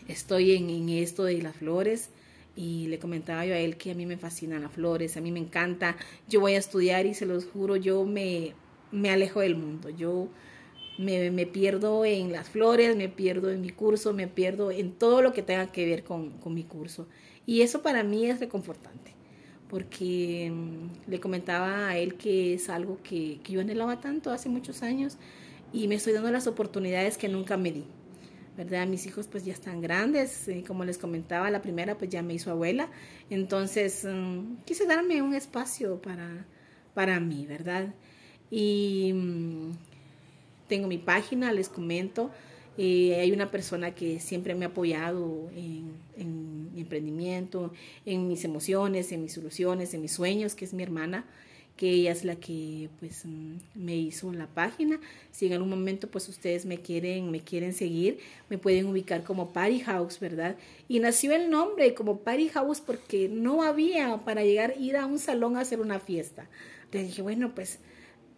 estoy 0.09 0.57
en, 0.57 0.71
en 0.71 0.89
esto 0.89 1.23
de 1.23 1.41
las 1.41 1.55
flores 1.55 2.11
y 2.57 2.89
le 2.89 2.99
comentaba 2.99 3.47
yo 3.47 3.55
a 3.55 3.59
él 3.59 3.77
que 3.77 3.93
a 3.93 3.95
mí 3.95 4.05
me 4.05 4.17
fascinan 4.17 4.63
las 4.63 4.73
flores, 4.73 5.17
a 5.17 5.21
mí 5.21 5.31
me 5.31 5.39
encanta, 5.39 5.97
yo 6.29 6.41
voy 6.41 6.55
a 6.55 6.59
estudiar 6.59 7.07
y 7.07 7.15
se 7.15 7.27
los 7.27 7.45
juro, 7.45 7.77
yo 7.77 8.05
me, 8.05 8.55
me 8.91 9.11
alejo 9.11 9.39
del 9.39 9.55
mundo, 9.55 9.89
yo 9.91 10.29
me, 10.99 11.31
me, 11.31 11.47
pierdo 11.47 12.05
en 12.05 12.33
las 12.33 12.49
flores, 12.49 12.97
me 12.97 13.09
pierdo 13.09 13.53
en 13.53 13.61
mi 13.61 13.71
curso, 13.71 14.13
me 14.13 14.27
pierdo 14.27 14.73
en 14.73 14.91
todo 14.91 15.23
lo 15.23 15.33
que 15.33 15.43
tenga 15.43 15.71
que 15.71 15.87
ver 15.87 16.03
con, 16.03 16.31
con 16.39 16.55
mi 16.55 16.65
curso. 16.65 17.07
Y 17.47 17.61
eso 17.61 17.83
para 17.83 18.03
mí 18.03 18.27
es 18.27 18.41
reconfortante, 18.41 19.13
porque 19.71 20.49
um, 20.51 20.89
le 21.07 21.21
comentaba 21.21 21.91
a 21.91 21.99
él 21.99 22.17
que 22.17 22.55
es 22.55 22.69
algo 22.69 22.99
que, 23.05 23.39
que 23.45 23.53
yo 23.53 23.61
anhelaba 23.61 24.01
tanto 24.01 24.33
hace 24.33 24.49
muchos 24.49 24.83
años 24.83 25.19
y 25.73 25.89
me 25.89 25.97
estoy 25.97 26.13
dando 26.13 26.31
las 26.31 26.47
oportunidades 26.47 27.19
que 27.19 27.29
nunca 27.29 27.57
me 27.57 27.73
di. 27.73 27.85
¿verdad? 28.59 28.89
Mis 28.89 29.07
hijos 29.07 29.29
pues 29.29 29.45
ya 29.45 29.53
están 29.53 29.81
grandes, 29.81 30.49
y 30.49 30.63
como 30.63 30.85
les 30.85 30.99
comentaba, 30.99 31.49
la 31.49 31.63
primera 31.63 31.97
pues 31.97 32.11
ya 32.11 32.23
me 32.23 32.35
hizo 32.35 32.51
abuela, 32.51 32.91
entonces 33.31 34.05
um, 34.05 34.57
quise 34.65 34.85
darme 34.85 35.23
un 35.23 35.33
espacio 35.33 36.03
para, 36.03 36.45
para 36.93 37.21
mí, 37.21 37.47
¿verdad? 37.47 37.95
Y 38.51 39.13
um, 39.13 39.77
tengo 40.67 40.89
mi 40.89 40.99
página, 40.99 41.53
les 41.53 41.69
comento, 41.69 42.33
eh, 42.77 43.21
hay 43.21 43.31
una 43.31 43.53
persona 43.53 43.95
que 43.95 44.19
siempre 44.19 44.57
me 44.57 44.65
ha 44.65 44.69
apoyado 44.69 45.49
en, 45.55 45.93
en 46.17 46.75
mi 46.75 46.81
emprendimiento, 46.81 47.73
en 48.07 48.27
mis 48.27 48.45
emociones, 48.45 49.13
en 49.13 49.23
mis 49.23 49.35
soluciones, 49.35 49.95
en 49.95 50.03
mis 50.03 50.13
sueños, 50.13 50.57
que 50.57 50.65
es 50.65 50.75
mi 50.75 50.83
hermana 50.83 51.27
que 51.79 51.89
ella 51.91 52.11
es 52.11 52.25
la 52.25 52.37
que 52.37 52.91
pues 52.99 53.25
mm, 53.25 53.55
me 53.77 53.97
hizo 53.97 54.31
la 54.33 54.49
página. 54.49 55.01
Si 55.31 55.47
en 55.47 55.55
algún 55.55 55.71
momento 55.71 56.09
pues 56.11 56.29
ustedes 56.29 56.67
me 56.67 56.83
quieren, 56.83 57.31
me 57.31 57.41
quieren 57.41 57.73
seguir, 57.73 58.19
me 58.51 58.59
pueden 58.59 58.87
ubicar 58.87 59.23
como 59.23 59.53
Party 59.53 59.81
House, 59.81 60.19
¿verdad? 60.21 60.57
Y 60.89 60.99
nació 60.99 61.33
el 61.33 61.49
nombre 61.51 61.95
como 61.95 62.19
Party 62.19 62.49
House 62.49 62.81
porque 62.81 63.29
no 63.31 63.63
había 63.63 64.19
para 64.25 64.43
llegar, 64.43 64.75
ir 64.79 64.97
a 64.97 65.07
un 65.07 65.21
salón 65.21 65.57
a 65.57 65.61
hacer 65.61 65.81
una 65.81 66.01
fiesta. 66.01 66.51
Le 66.91 67.05
dije, 67.05 67.23
bueno, 67.23 67.55
pues 67.55 67.79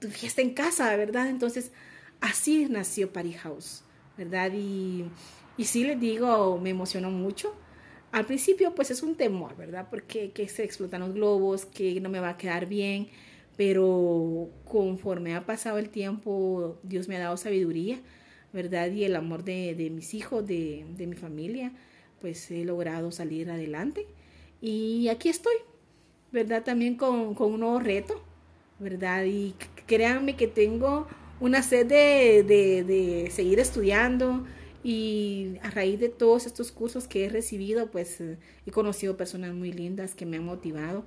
tu 0.00 0.08
fiesta 0.08 0.42
en 0.42 0.50
casa, 0.50 0.94
¿verdad? 0.96 1.30
Entonces, 1.30 1.72
así 2.20 2.66
nació 2.68 3.10
Party 3.10 3.32
House, 3.32 3.84
¿verdad? 4.18 4.52
Y, 4.54 5.06
y 5.56 5.64
sí 5.64 5.84
les 5.84 5.98
digo, 5.98 6.60
me 6.60 6.70
emocionó 6.70 7.10
mucho. 7.10 7.56
Al 8.12 8.26
principio, 8.26 8.74
pues 8.74 8.90
es 8.90 9.02
un 9.02 9.14
temor, 9.14 9.56
¿verdad? 9.56 9.86
Porque 9.88 10.32
que 10.32 10.46
se 10.48 10.62
explotan 10.64 11.00
los 11.00 11.14
globos, 11.14 11.64
que 11.64 12.00
no 12.02 12.10
me 12.10 12.20
va 12.20 12.30
a 12.30 12.36
quedar 12.36 12.66
bien 12.66 13.08
pero 13.60 14.48
conforme 14.64 15.34
ha 15.34 15.44
pasado 15.44 15.76
el 15.76 15.90
tiempo, 15.90 16.78
Dios 16.82 17.08
me 17.08 17.16
ha 17.16 17.20
dado 17.20 17.36
sabiduría, 17.36 18.00
¿verdad? 18.54 18.90
Y 18.90 19.04
el 19.04 19.14
amor 19.14 19.44
de, 19.44 19.74
de 19.74 19.90
mis 19.90 20.14
hijos, 20.14 20.46
de, 20.46 20.86
de, 20.96 21.06
mi 21.06 21.14
familia, 21.14 21.70
pues 22.22 22.50
he 22.50 22.64
logrado 22.64 23.12
salir 23.12 23.50
adelante. 23.50 24.06
Y 24.62 25.08
aquí 25.08 25.28
estoy, 25.28 25.56
¿verdad? 26.32 26.64
También 26.64 26.94
con, 26.94 27.34
con 27.34 27.52
un 27.52 27.60
nuevo 27.60 27.80
reto, 27.80 28.24
¿verdad? 28.78 29.26
Y 29.26 29.54
créanme 29.84 30.36
que 30.36 30.46
tengo 30.46 31.06
una 31.38 31.62
sed 31.62 31.84
de, 31.84 32.42
de, 32.42 32.82
de 32.82 33.30
seguir 33.30 33.60
estudiando, 33.60 34.46
y 34.82 35.56
a 35.60 35.68
raíz 35.68 36.00
de 36.00 36.08
todos 36.08 36.46
estos 36.46 36.72
cursos 36.72 37.06
que 37.06 37.26
he 37.26 37.28
recibido, 37.28 37.90
pues 37.90 38.22
he 38.22 38.70
conocido 38.70 39.18
personas 39.18 39.52
muy 39.52 39.70
lindas 39.70 40.14
que 40.14 40.24
me 40.24 40.38
han 40.38 40.46
motivado 40.46 41.04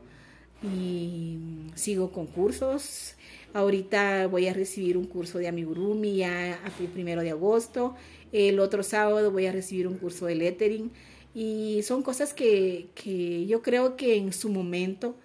y 0.63 1.37
sigo 1.75 2.11
con 2.11 2.27
cursos. 2.27 3.15
Ahorita 3.53 4.27
voy 4.27 4.47
a 4.47 4.53
recibir 4.53 4.97
un 4.97 5.05
curso 5.05 5.37
de 5.37 5.47
amigurumi 5.47 6.17
ya 6.17 6.59
el 6.79 6.87
primero 6.87 7.21
de 7.21 7.31
agosto. 7.31 7.95
El 8.31 8.59
otro 8.59 8.81
sábado 8.83 9.31
voy 9.31 9.45
a 9.45 9.51
recibir 9.51 9.87
un 9.87 9.97
curso 9.97 10.25
de 10.25 10.35
lettering. 10.35 10.91
Y 11.35 11.81
son 11.83 12.03
cosas 12.03 12.33
que, 12.33 12.87
que 12.95 13.45
yo 13.45 13.61
creo 13.61 13.95
que 13.95 14.15
en 14.17 14.33
su 14.33 14.49
momento 14.49 15.15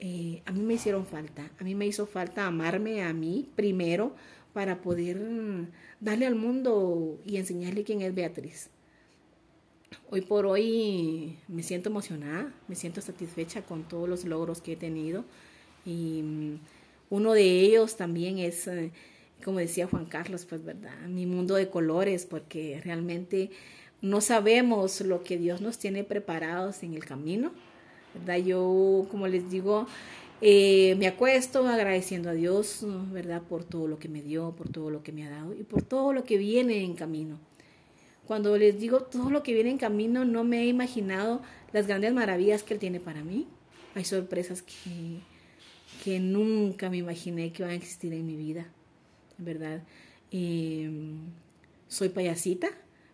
eh, 0.00 0.42
a 0.44 0.52
mí 0.52 0.60
me 0.60 0.74
hicieron 0.74 1.06
falta. 1.06 1.50
A 1.58 1.64
mí 1.64 1.74
me 1.74 1.86
hizo 1.86 2.06
falta 2.06 2.46
amarme 2.46 3.02
a 3.02 3.12
mí 3.12 3.48
primero 3.56 4.14
para 4.52 4.82
poder 4.82 5.18
darle 6.00 6.26
al 6.26 6.34
mundo 6.34 7.18
y 7.24 7.38
enseñarle 7.38 7.84
quién 7.84 8.02
es 8.02 8.14
Beatriz. 8.14 8.70
Hoy 10.10 10.20
por 10.20 10.46
hoy 10.46 11.38
me 11.48 11.62
siento 11.62 11.88
emocionada, 11.88 12.52
me 12.68 12.74
siento 12.74 13.00
satisfecha 13.00 13.62
con 13.62 13.84
todos 13.84 14.08
los 14.08 14.24
logros 14.24 14.60
que 14.60 14.72
he 14.72 14.76
tenido 14.76 15.24
y 15.84 16.22
mm, 16.22 16.58
uno 17.10 17.32
de 17.32 17.60
ellos 17.60 17.96
también 17.96 18.38
es, 18.38 18.66
eh, 18.66 18.90
como 19.44 19.58
decía 19.58 19.86
Juan 19.86 20.06
Carlos, 20.06 20.46
pues 20.46 20.64
verdad, 20.64 21.06
mi 21.08 21.26
mundo 21.26 21.54
de 21.54 21.68
colores, 21.68 22.26
porque 22.26 22.80
realmente 22.82 23.50
no 24.02 24.20
sabemos 24.20 25.00
lo 25.00 25.22
que 25.22 25.38
Dios 25.38 25.60
nos 25.60 25.78
tiene 25.78 26.04
preparados 26.04 26.82
en 26.82 26.94
el 26.94 27.04
camino, 27.04 27.52
¿verdad? 28.14 28.44
Yo, 28.44 29.06
como 29.10 29.28
les 29.28 29.50
digo, 29.50 29.86
eh, 30.40 30.94
me 30.98 31.06
acuesto 31.06 31.66
agradeciendo 31.66 32.30
a 32.30 32.34
Dios, 32.34 32.80
¿verdad? 33.12 33.42
Por 33.42 33.64
todo 33.64 33.88
lo 33.88 33.98
que 33.98 34.08
me 34.08 34.22
dio, 34.22 34.52
por 34.52 34.68
todo 34.68 34.90
lo 34.90 35.02
que 35.02 35.12
me 35.12 35.26
ha 35.26 35.30
dado 35.30 35.54
y 35.54 35.62
por 35.62 35.82
todo 35.82 36.12
lo 36.12 36.24
que 36.24 36.36
viene 36.36 36.82
en 36.82 36.94
camino. 36.94 37.38
Cuando 38.26 38.56
les 38.56 38.80
digo 38.80 39.00
todo 39.00 39.30
lo 39.30 39.42
que 39.42 39.52
viene 39.52 39.70
en 39.70 39.78
camino, 39.78 40.24
no 40.24 40.44
me 40.44 40.62
he 40.62 40.66
imaginado 40.66 41.42
las 41.72 41.86
grandes 41.86 42.12
maravillas 42.14 42.62
que 42.62 42.74
Él 42.74 42.80
tiene 42.80 43.00
para 43.00 43.22
mí. 43.22 43.46
Hay 43.94 44.04
sorpresas 44.04 44.62
que, 44.62 45.20
que 46.02 46.20
nunca 46.20 46.88
me 46.88 46.96
imaginé 46.96 47.52
que 47.52 47.62
van 47.62 47.72
a 47.72 47.74
existir 47.74 48.12
en 48.14 48.26
mi 48.26 48.36
vida, 48.36 48.66
¿verdad? 49.36 49.82
Eh, 50.32 50.90
soy 51.86 52.08
payasita, 52.08 52.68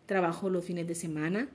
trabajo 0.07 0.49
los 0.49 0.65
fines 0.65 0.87
de 0.87 0.95
semana 0.95 1.49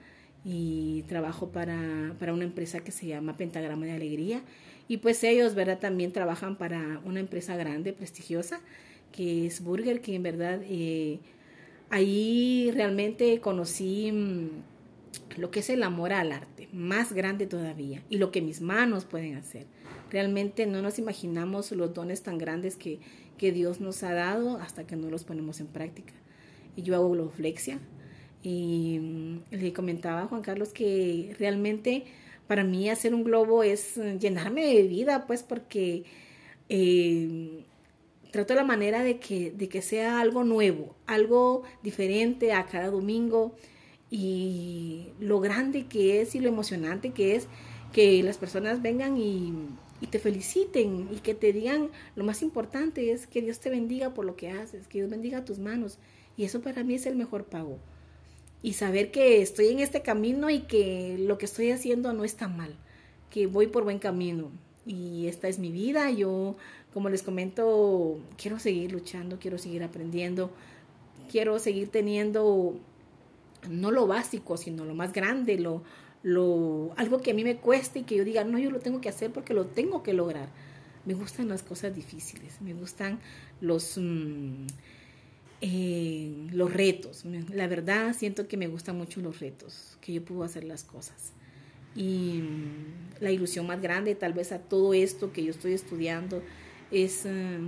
y 0.43 1.03
trabajo 1.03 1.50
para, 1.50 2.13
para, 2.19 2.33
una 2.33 2.43
empresa 2.43 2.81
que 2.81 2.91
se 2.91 3.07
llama 3.07 3.38
Pentagrama 3.38 3.85
de 3.85 3.93
Alegría. 3.93 4.41
Y 4.88 4.97
pues 4.97 5.24
ellos, 5.24 5.55
¿verdad? 5.55 5.79
También 5.79 6.12
trabajan 6.12 6.57
para 6.57 7.01
una 7.05 7.21
empresa 7.21 7.55
grande, 7.55 7.93
prestigiosa, 7.93 8.59
que 9.13 9.47
es 9.47 9.63
Burger, 9.63 10.01
que 10.01 10.13
en 10.13 10.24
verdad... 10.24 10.62
Eh, 10.65 11.19
ahí 11.95 12.71
realmente 12.73 13.39
conocí 13.39 14.11
mm, 14.11 14.49
lo 15.37 15.49
que 15.49 15.61
es 15.61 15.69
el 15.69 15.81
amor 15.81 16.11
al 16.11 16.33
arte, 16.33 16.67
más 16.73 17.13
grande 17.13 17.47
todavía, 17.47 18.03
y 18.09 18.17
lo 18.17 18.31
que 18.31 18.41
mis 18.41 18.59
manos 18.59 19.05
pueden 19.05 19.35
hacer. 19.35 19.65
Realmente 20.11 20.65
no 20.65 20.81
nos 20.81 20.99
imaginamos 20.99 21.71
los 21.71 21.93
dones 21.93 22.21
tan 22.21 22.37
grandes 22.37 22.75
que, 22.75 22.99
que 23.37 23.53
Dios 23.53 23.79
nos 23.79 24.03
ha 24.03 24.13
dado 24.13 24.57
hasta 24.57 24.85
que 24.85 24.97
no 24.97 25.09
los 25.09 25.23
ponemos 25.23 25.61
en 25.61 25.67
práctica. 25.67 26.11
Y 26.75 26.81
yo 26.81 26.95
hago 26.95 27.11
globoflexia 27.11 27.79
y 28.43 28.99
mm, 28.99 29.39
le 29.51 29.71
comentaba 29.71 30.23
a 30.23 30.27
Juan 30.27 30.41
Carlos 30.41 30.73
que 30.73 31.33
realmente 31.39 32.03
para 32.45 32.65
mí 32.65 32.89
hacer 32.89 33.15
un 33.15 33.23
globo 33.23 33.63
es 33.63 33.95
llenarme 34.19 34.65
de 34.65 34.83
vida, 34.83 35.25
pues 35.27 35.43
porque 35.43 36.03
eh, 36.67 37.63
trato 38.35 38.53
la 38.53 38.65
manera 38.65 39.01
de 39.01 39.17
que, 39.17 39.51
de 39.51 39.69
que 39.69 39.81
sea 39.81 40.19
algo 40.19 40.43
nuevo, 40.43 40.93
algo 41.05 41.63
diferente 41.83 42.51
a 42.51 42.65
cada 42.65 42.89
domingo 42.89 43.55
y 44.11 45.07
lo 45.21 45.39
grande 45.39 45.85
que 45.85 46.19
es 46.19 46.35
y 46.35 46.41
lo 46.41 46.49
emocionante 46.49 47.11
que 47.11 47.35
es 47.35 47.47
que 47.93 48.21
las 48.23 48.37
personas 48.37 48.81
vengan 48.81 49.15
y, 49.17 49.53
te 50.11 50.19
feliciten 50.19 51.07
y 51.11 51.19
que 51.21 51.33
te 51.33 51.53
digan, 51.53 51.89
lo 52.15 52.25
más 52.25 52.41
importante 52.41 53.11
es 53.11 53.25
que 53.25 53.41
Dios 53.41 53.59
te 53.61 53.69
bendiga 53.69 54.13
por 54.13 54.25
lo 54.25 54.35
que 54.35 54.51
haces, 54.51 54.85
que 54.87 54.99
Dios 54.99 55.09
bendiga 55.09 55.45
tus 55.45 55.57
manos. 55.57 55.97
Y 56.37 56.43
eso 56.43 56.61
para 56.61 56.83
mí 56.83 56.93
es 56.93 57.05
el 57.05 57.15
mejor 57.15 57.45
pago. 57.45 57.79
Y 58.61 58.73
saber 58.73 59.11
que 59.11 59.41
estoy 59.41 59.69
en 59.69 59.79
este 59.79 60.01
camino 60.01 60.49
y 60.49 60.59
que 60.59 61.15
lo 61.17 61.37
que 61.37 61.45
estoy 61.45 61.71
haciendo 61.71 62.13
no 62.13 62.23
está 62.23 62.47
mal, 62.49 62.75
que 63.31 63.47
voy 63.47 63.67
por 63.67 63.85
buen 63.85 63.97
camino. 63.97 64.51
Y 64.85 65.25
esta 65.27 65.47
es 65.47 65.57
mi 65.57 65.71
vida, 65.71 66.11
yo 66.11 66.55
como 66.95 67.09
les 67.09 67.23
comento, 67.23 68.17
quiero 68.37 68.57
seguir 68.57 68.93
luchando, 68.93 69.37
quiero 69.37 69.57
seguir 69.57 69.83
aprendiendo, 69.83 70.49
quiero 71.29 71.59
seguir 71.59 71.89
teniendo 71.89 72.79
no 73.69 73.91
lo 73.91 74.07
básico, 74.07 74.55
sino 74.55 74.85
lo 74.85 74.95
más 74.95 75.11
grande, 75.11 75.59
lo, 75.59 75.83
lo, 76.23 76.93
algo 76.95 77.21
que 77.21 77.31
a 77.31 77.33
mí 77.33 77.43
me 77.43 77.57
cueste 77.57 77.99
y 77.99 78.03
que 78.03 78.15
yo 78.15 78.23
diga, 78.23 78.45
no, 78.45 78.57
yo 78.59 78.71
lo 78.71 78.79
tengo 78.79 79.01
que 79.01 79.09
hacer 79.09 79.33
porque 79.33 79.53
lo 79.53 79.65
tengo 79.65 80.03
que 80.03 80.13
lograr. 80.13 80.47
Me 81.03 81.15
gustan 81.15 81.49
las 81.49 81.63
cosas 81.63 81.93
difíciles, 81.93 82.61
me 82.61 82.73
gustan 82.73 83.19
los, 83.59 83.97
mm, 83.97 84.65
eh, 85.59 86.47
los 86.53 86.73
retos. 86.73 87.25
La 87.53 87.67
verdad, 87.67 88.15
siento 88.17 88.47
que 88.47 88.55
me 88.55 88.67
gustan 88.67 88.97
mucho 88.97 89.19
los 89.19 89.41
retos, 89.41 89.97
que 89.99 90.13
yo 90.13 90.23
puedo 90.23 90.43
hacer 90.43 90.63
las 90.63 90.85
cosas. 90.85 91.33
Y 91.93 92.39
mm, 92.41 93.19
la 93.19 93.31
ilusión 93.31 93.67
más 93.67 93.81
grande, 93.81 94.15
tal 94.15 94.31
vez 94.31 94.53
a 94.53 94.59
todo 94.59 94.93
esto 94.93 95.33
que 95.33 95.43
yo 95.43 95.51
estoy 95.51 95.73
estudiando, 95.73 96.41
es 96.91 97.25
eh, 97.25 97.59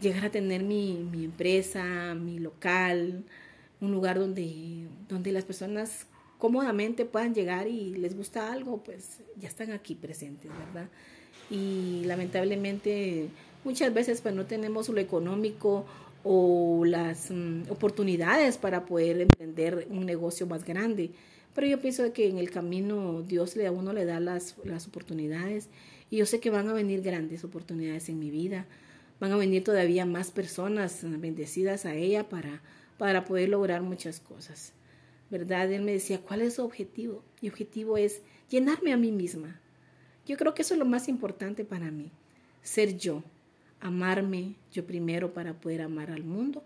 llegar 0.00 0.26
a 0.26 0.30
tener 0.30 0.62
mi, 0.62 1.06
mi, 1.10 1.24
empresa, 1.24 2.14
mi 2.14 2.38
local, 2.38 3.24
un 3.80 3.92
lugar 3.92 4.18
donde, 4.18 4.86
donde 5.08 5.32
las 5.32 5.44
personas 5.44 6.06
cómodamente 6.38 7.04
puedan 7.04 7.34
llegar 7.34 7.66
y 7.68 7.94
les 7.96 8.16
gusta 8.16 8.52
algo, 8.52 8.82
pues 8.82 9.20
ya 9.36 9.48
están 9.48 9.72
aquí 9.72 9.94
presentes, 9.94 10.50
¿verdad? 10.50 10.88
Y 11.50 12.02
lamentablemente 12.04 13.28
muchas 13.64 13.92
veces 13.92 14.20
pues 14.20 14.34
no 14.34 14.46
tenemos 14.46 14.88
lo 14.88 15.00
económico 15.00 15.84
o 16.24 16.84
las 16.84 17.30
mm, 17.30 17.70
oportunidades 17.70 18.58
para 18.58 18.86
poder 18.86 19.20
emprender 19.20 19.86
un 19.90 20.06
negocio 20.06 20.46
más 20.46 20.64
grande. 20.64 21.10
Pero 21.54 21.66
yo 21.66 21.80
pienso 21.80 22.12
que 22.12 22.28
en 22.28 22.38
el 22.38 22.50
camino 22.50 23.22
Dios 23.22 23.56
le, 23.56 23.66
a 23.66 23.72
uno 23.72 23.92
le 23.92 24.04
da 24.04 24.20
las, 24.20 24.56
las 24.64 24.86
oportunidades 24.86 25.68
y 26.10 26.18
yo 26.18 26.26
sé 26.26 26.40
que 26.40 26.50
van 26.50 26.68
a 26.68 26.72
venir 26.72 27.02
grandes 27.02 27.44
oportunidades 27.44 28.08
en 28.08 28.18
mi 28.18 28.30
vida. 28.30 28.66
Van 29.20 29.32
a 29.32 29.36
venir 29.36 29.64
todavía 29.64 30.06
más 30.06 30.30
personas 30.30 31.00
bendecidas 31.02 31.84
a 31.84 31.94
ella 31.94 32.28
para, 32.28 32.62
para 32.98 33.24
poder 33.24 33.48
lograr 33.48 33.82
muchas 33.82 34.20
cosas. 34.20 34.72
¿Verdad? 35.30 35.70
Él 35.72 35.82
me 35.82 35.92
decía, 35.92 36.20
¿cuál 36.20 36.40
es 36.40 36.54
su 36.54 36.64
objetivo? 36.64 37.22
Mi 37.42 37.48
objetivo 37.48 37.98
es 37.98 38.22
llenarme 38.48 38.92
a 38.92 38.96
mí 38.96 39.12
misma. 39.12 39.60
Yo 40.26 40.36
creo 40.36 40.54
que 40.54 40.62
eso 40.62 40.74
es 40.74 40.78
lo 40.78 40.86
más 40.86 41.08
importante 41.08 41.64
para 41.64 41.90
mí, 41.90 42.10
ser 42.62 42.96
yo, 42.96 43.22
amarme 43.80 44.54
yo 44.72 44.86
primero 44.86 45.32
para 45.32 45.54
poder 45.54 45.82
amar 45.82 46.10
al 46.10 46.24
mundo. 46.24 46.64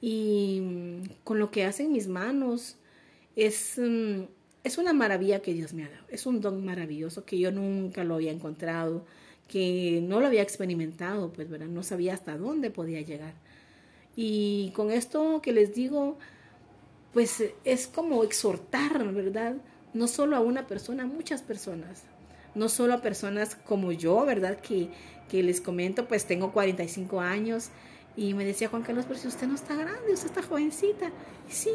Y 0.00 0.62
con 1.22 1.38
lo 1.38 1.50
que 1.50 1.64
hacen 1.64 1.92
mis 1.92 2.08
manos, 2.08 2.76
es, 3.36 3.78
mm, 3.78 4.22
es 4.64 4.78
una 4.78 4.92
maravilla 4.92 5.42
que 5.42 5.54
Dios 5.54 5.72
me 5.74 5.84
ha 5.84 5.88
dado. 5.88 6.04
Es 6.08 6.26
un 6.26 6.40
don 6.40 6.64
maravilloso 6.64 7.24
que 7.24 7.38
yo 7.38 7.50
nunca 7.50 8.04
lo 8.04 8.14
había 8.14 8.32
encontrado, 8.32 9.04
que 9.48 10.00
no 10.02 10.20
lo 10.20 10.26
había 10.26 10.42
experimentado, 10.42 11.32
pues, 11.32 11.48
¿verdad? 11.48 11.66
No 11.66 11.82
sabía 11.82 12.14
hasta 12.14 12.36
dónde 12.36 12.70
podía 12.70 13.00
llegar. 13.00 13.34
Y 14.14 14.70
con 14.74 14.90
esto 14.90 15.40
que 15.42 15.52
les 15.52 15.74
digo, 15.74 16.18
pues 17.12 17.42
es 17.64 17.86
como 17.88 18.24
exhortar, 18.24 19.12
¿verdad? 19.12 19.56
No 19.94 20.06
solo 20.06 20.36
a 20.36 20.40
una 20.40 20.66
persona, 20.66 21.02
a 21.04 21.06
muchas 21.06 21.42
personas. 21.42 22.04
No 22.54 22.68
solo 22.68 22.94
a 22.94 23.02
personas 23.02 23.56
como 23.56 23.92
yo, 23.92 24.24
¿verdad? 24.24 24.60
Que, 24.60 24.90
que 25.28 25.42
les 25.42 25.60
comento, 25.60 26.06
pues 26.06 26.26
tengo 26.26 26.52
45 26.52 27.20
años 27.20 27.70
y 28.16 28.34
me 28.34 28.44
decía 28.44 28.68
Juan 28.68 28.82
Carlos, 28.82 29.06
pero 29.08 29.18
si 29.18 29.28
usted 29.28 29.46
no 29.46 29.54
está 29.54 29.74
grande, 29.74 30.12
usted 30.12 30.28
está 30.28 30.42
jovencita. 30.42 31.10
Sí, 31.48 31.70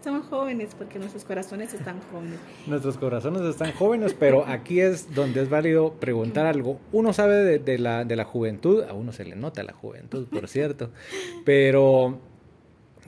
estamos 0.00 0.26
jóvenes 0.28 0.74
porque 0.78 0.98
nuestros 0.98 1.26
corazones 1.26 1.74
están 1.74 2.00
jóvenes. 2.10 2.38
Nuestros 2.66 2.96
corazones 2.96 3.42
están 3.42 3.72
jóvenes, 3.72 4.16
pero 4.18 4.46
aquí 4.46 4.80
es 4.80 5.14
donde 5.14 5.42
es 5.42 5.50
válido 5.50 5.92
preguntar 5.92 6.46
algo. 6.46 6.80
Uno 6.90 7.12
sabe 7.12 7.58
de, 7.58 7.78
la, 7.78 8.06
de 8.06 8.16
la 8.16 8.24
juventud, 8.24 8.82
a 8.84 8.94
uno 8.94 9.12
se 9.12 9.26
le 9.26 9.36
nota 9.36 9.62
la 9.62 9.74
juventud, 9.74 10.26
por 10.26 10.48
cierto, 10.48 10.88
pero 11.44 12.18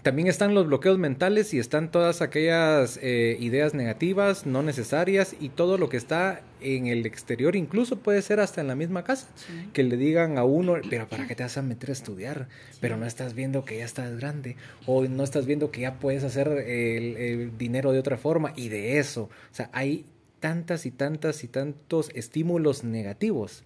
también 0.02 0.26
están 0.26 0.54
los 0.54 0.66
bloqueos 0.66 0.98
mentales 0.98 1.54
y 1.54 1.58
están 1.58 1.90
todas 1.90 2.22
aquellas 2.22 2.98
eh, 3.02 3.36
ideas 3.40 3.72
negativas, 3.72 4.46
no 4.46 4.62
necesarias 4.62 5.36
y 5.40 5.48
todo 5.48 5.78
lo 5.78 5.88
que 5.88 5.96
está 5.96 6.42
en 6.60 6.86
el 6.86 7.06
exterior, 7.06 7.54
incluso 7.56 7.98
puede 7.98 8.20
ser 8.22 8.40
hasta 8.40 8.60
en 8.60 8.68
la 8.68 8.74
misma 8.74 9.04
casa, 9.04 9.28
que 9.72 9.82
le 9.82 9.96
digan 9.96 10.38
a 10.38 10.44
uno, 10.44 10.76
pero 10.90 11.08
¿para 11.08 11.26
qué 11.26 11.34
te 11.34 11.42
vas 11.42 11.56
a 11.56 11.62
meter 11.62 11.90
a 11.90 11.92
estudiar? 11.92 12.48
Pero 12.80 12.96
no 12.96 13.06
estás 13.06 13.34
viendo 13.34 13.64
que 13.64 13.78
ya 13.78 13.84
estás 13.84 14.16
grande 14.16 14.56
o 14.86 15.04
no 15.04 15.24
estás 15.24 15.46
viendo 15.46 15.70
que 15.70 15.82
ya 15.82 15.94
puedes 15.94 16.24
hacer 16.24 16.48
el 16.48 17.56
dinero 17.58 17.92
de 17.92 17.98
otra 17.98 18.16
forma 18.16 18.52
y 18.56 18.68
de 18.68 18.98
eso. 18.98 19.22
O 19.22 19.54
sea, 19.54 19.70
hay 19.72 20.04
tantas 20.40 20.86
y 20.86 20.90
tantas 20.90 21.44
y 21.44 21.48
tantos 21.48 22.10
estímulos 22.14 22.84
negativos 22.84 23.64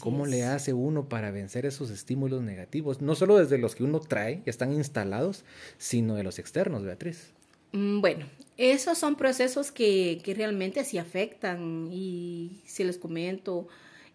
¿Cómo 0.00 0.26
le 0.26 0.44
hace 0.44 0.72
uno 0.72 1.08
para 1.08 1.30
vencer 1.30 1.66
esos 1.66 1.90
estímulos 1.90 2.42
negativos? 2.42 3.00
No 3.00 3.14
solo 3.14 3.38
desde 3.38 3.58
los 3.58 3.74
que 3.74 3.84
uno 3.84 4.00
trae, 4.00 4.42
ya 4.44 4.50
están 4.50 4.72
instalados, 4.72 5.44
sino 5.78 6.14
de 6.14 6.22
los 6.22 6.38
externos, 6.38 6.84
Beatriz. 6.84 7.32
Mm, 7.72 8.00
bueno, 8.00 8.26
esos 8.56 8.98
son 8.98 9.16
procesos 9.16 9.70
que, 9.72 10.20
que 10.24 10.34
realmente 10.34 10.84
sí 10.84 10.98
afectan 10.98 11.88
y 11.92 12.60
si 12.64 12.84
les 12.84 12.98
comento, 12.98 13.68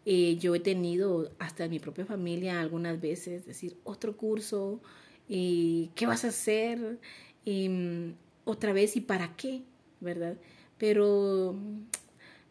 eh, 0.06 0.38
yo 0.38 0.56
he 0.56 0.60
tenido 0.60 1.32
hasta 1.40 1.66
en 1.66 1.72
mi 1.72 1.80
propia 1.80 2.06
familia 2.06 2.60
algunas 2.60 3.00
veces 3.00 3.46
decir 3.46 3.78
otro 3.84 4.18
curso, 4.18 4.82
y 5.28 5.92
¿qué 5.96 6.06
vas 6.06 6.24
a 6.26 6.30
hacer? 6.30 7.00
Em, 7.46 8.16
otra 8.44 8.74
vez 8.74 8.96
y 8.96 9.02
para 9.02 9.36
qué, 9.36 9.64
¿verdad? 10.00 10.38
Pero 10.78 11.56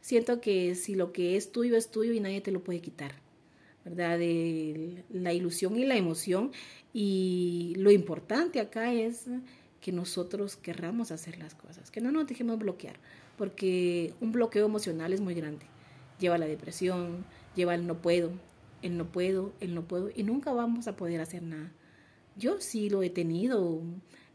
siento 0.05 0.43
que 0.43 0.75
si 0.75 0.95
lo 0.95 1.15
que 1.15 1.35
es 1.35 1.51
tuyo 1.51 1.79
es 1.79 1.91
tuyo 1.91 2.13
y 2.13 2.21
nadie 2.21 2.43
te 2.43 2.51
lo 2.51 2.63
puede 2.63 2.83
quitar, 2.83 3.15
¿verdad? 3.87 4.19
De 4.19 5.03
la 5.09 5.33
ilusión 5.33 5.79
y 5.79 5.87
la 5.87 5.97
emoción. 5.97 6.53
Y 6.93 7.73
lo 7.79 7.91
importante 7.91 8.61
acá 8.61 8.93
es 8.93 9.25
que 9.81 9.93
nosotros 9.93 10.57
querramos 10.57 11.11
hacer 11.11 11.39
las 11.39 11.55
cosas, 11.55 11.91
que 11.91 12.03
no 12.03 12.13
nos 12.13 12.27
dejemos 12.27 12.59
bloquear, 12.59 12.97
porque 13.39 14.13
un 14.21 14.33
bloqueo 14.33 14.67
emocional 14.67 15.15
es 15.15 15.23
muy 15.23 15.33
grande. 15.33 15.65
Lleva 16.21 16.37
la 16.37 16.47
depresión, 16.47 17.25
lleva 17.57 17.75
el 17.75 17.87
no 17.87 18.03
puedo, 18.03 18.31
el 18.83 18.99
no 18.99 19.11
puedo, 19.11 19.55
el 19.61 19.75
no 19.75 19.89
puedo, 19.89 20.11
y 20.15 20.23
nunca 20.23 20.53
vamos 20.53 20.87
a 20.87 20.97
poder 20.97 21.23
hacer 21.23 21.43
nada. 21.43 21.73
Yo 22.37 22.61
sí 22.61 22.91
lo 22.91 23.03
he 23.03 23.09
tenido, 23.09 23.81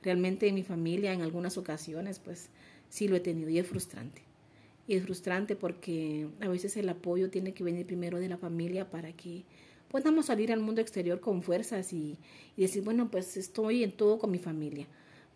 realmente 0.02 0.48
en 0.48 0.56
mi 0.56 0.64
familia 0.64 1.14
en 1.14 1.22
algunas 1.22 1.60
ocasiones, 1.60 2.18
pues 2.18 2.50
sí 2.90 3.08
lo 3.08 3.16
he 3.16 3.20
tenido 3.20 3.50
y 3.50 3.60
es 3.60 3.68
frustrante. 3.68 4.29
Y 4.90 4.96
es 4.96 5.04
frustrante 5.04 5.56
porque 5.56 6.28
a 6.42 6.48
veces 6.48 6.76
el 6.76 6.90
apoyo 6.90 7.30
tiene 7.30 7.54
que 7.54 7.64
venir 7.64 7.86
primero 7.86 8.18
de 8.18 8.28
la 8.28 8.40
familia 8.40 8.90
para 8.90 9.14
que 9.14 9.46
podamos 9.88 10.26
salir 10.26 10.52
al 10.52 10.62
mundo 10.62 10.82
exterior 10.82 11.20
con 11.20 11.44
fuerzas 11.44 11.94
y, 11.94 12.18
decir, 12.58 12.82
bueno, 12.82 13.12
pues 13.12 13.38
estoy 13.38 13.84
en 13.84 13.92
todo 13.92 14.18
con 14.18 14.32
mi 14.32 14.40
familia. 14.40 14.88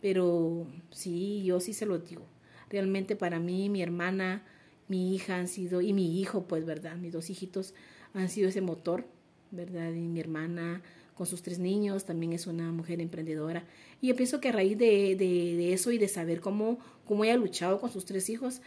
Pero 0.02 0.66
sí, 0.89 1.44
yo 1.44 1.60
sí 1.60 1.74
se 1.74 1.86
lo 1.86 2.00
digo. 2.00 2.24
Realmente 2.68 3.16
para 3.16 3.38
mí, 3.38 3.70
mi 3.70 3.84
hermana, 3.84 4.44
mi 4.88 5.13
hija 5.13 5.36
han 5.36 5.48
sido, 5.48 5.82
y 5.82 5.94
mi 5.94 6.20
hijo, 6.20 6.48
pues, 6.48 6.66
¿verdad? 6.66 6.96
Mis 6.98 7.13
dos 7.13 7.30
hijitos 7.30 7.76
han 8.16 8.30
sido 8.30 8.50
ese 8.50 8.62
motor, 8.62 9.06
¿verdad? 9.52 9.94
Y 9.94 10.08
mi 10.08 10.20
hermana 10.20 10.82
con 11.13 11.28
sus 11.28 11.44
tres 11.44 11.60
niños 11.60 12.06
también 12.06 12.34
es 12.34 12.48
una 12.48 12.72
mujer 12.72 13.00
emprendedora. 13.02 13.66
Y 14.02 14.08
yo 14.08 14.16
pienso 14.16 14.39
que 14.42 14.50
a 14.50 14.52
raíz 14.52 14.78
de, 14.78 15.16
de, 15.16 15.74
eso 15.74 15.92
y 15.92 15.98
de 15.98 16.08
saber 16.08 16.42
cómo, 16.42 16.80
cómo 17.06 17.24
ella 17.24 17.36
ha 17.36 17.38
luchado 17.38 17.80
con 17.80 17.92
sus 17.92 18.06
tres 18.06 18.30
hijos, 18.30 18.62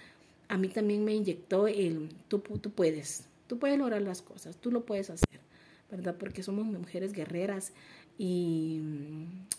a 0.48 0.56
mí 0.56 0.68
también 0.68 1.04
me 1.04 1.14
inyectó 1.14 1.66
el, 1.66 2.10
tú, 2.28 2.38
tú 2.38 2.70
puedes, 2.70 3.28
tú 3.46 3.58
puedes 3.58 3.78
lograr 3.78 4.02
las 4.02 4.22
cosas, 4.22 4.56
tú 4.56 4.70
lo 4.70 4.84
puedes 4.84 5.10
hacer, 5.10 5.40
¿verdad? 5.90 6.16
Porque 6.18 6.42
somos 6.42 6.64
mujeres 6.66 7.12
guerreras 7.12 7.72
y 8.18 8.80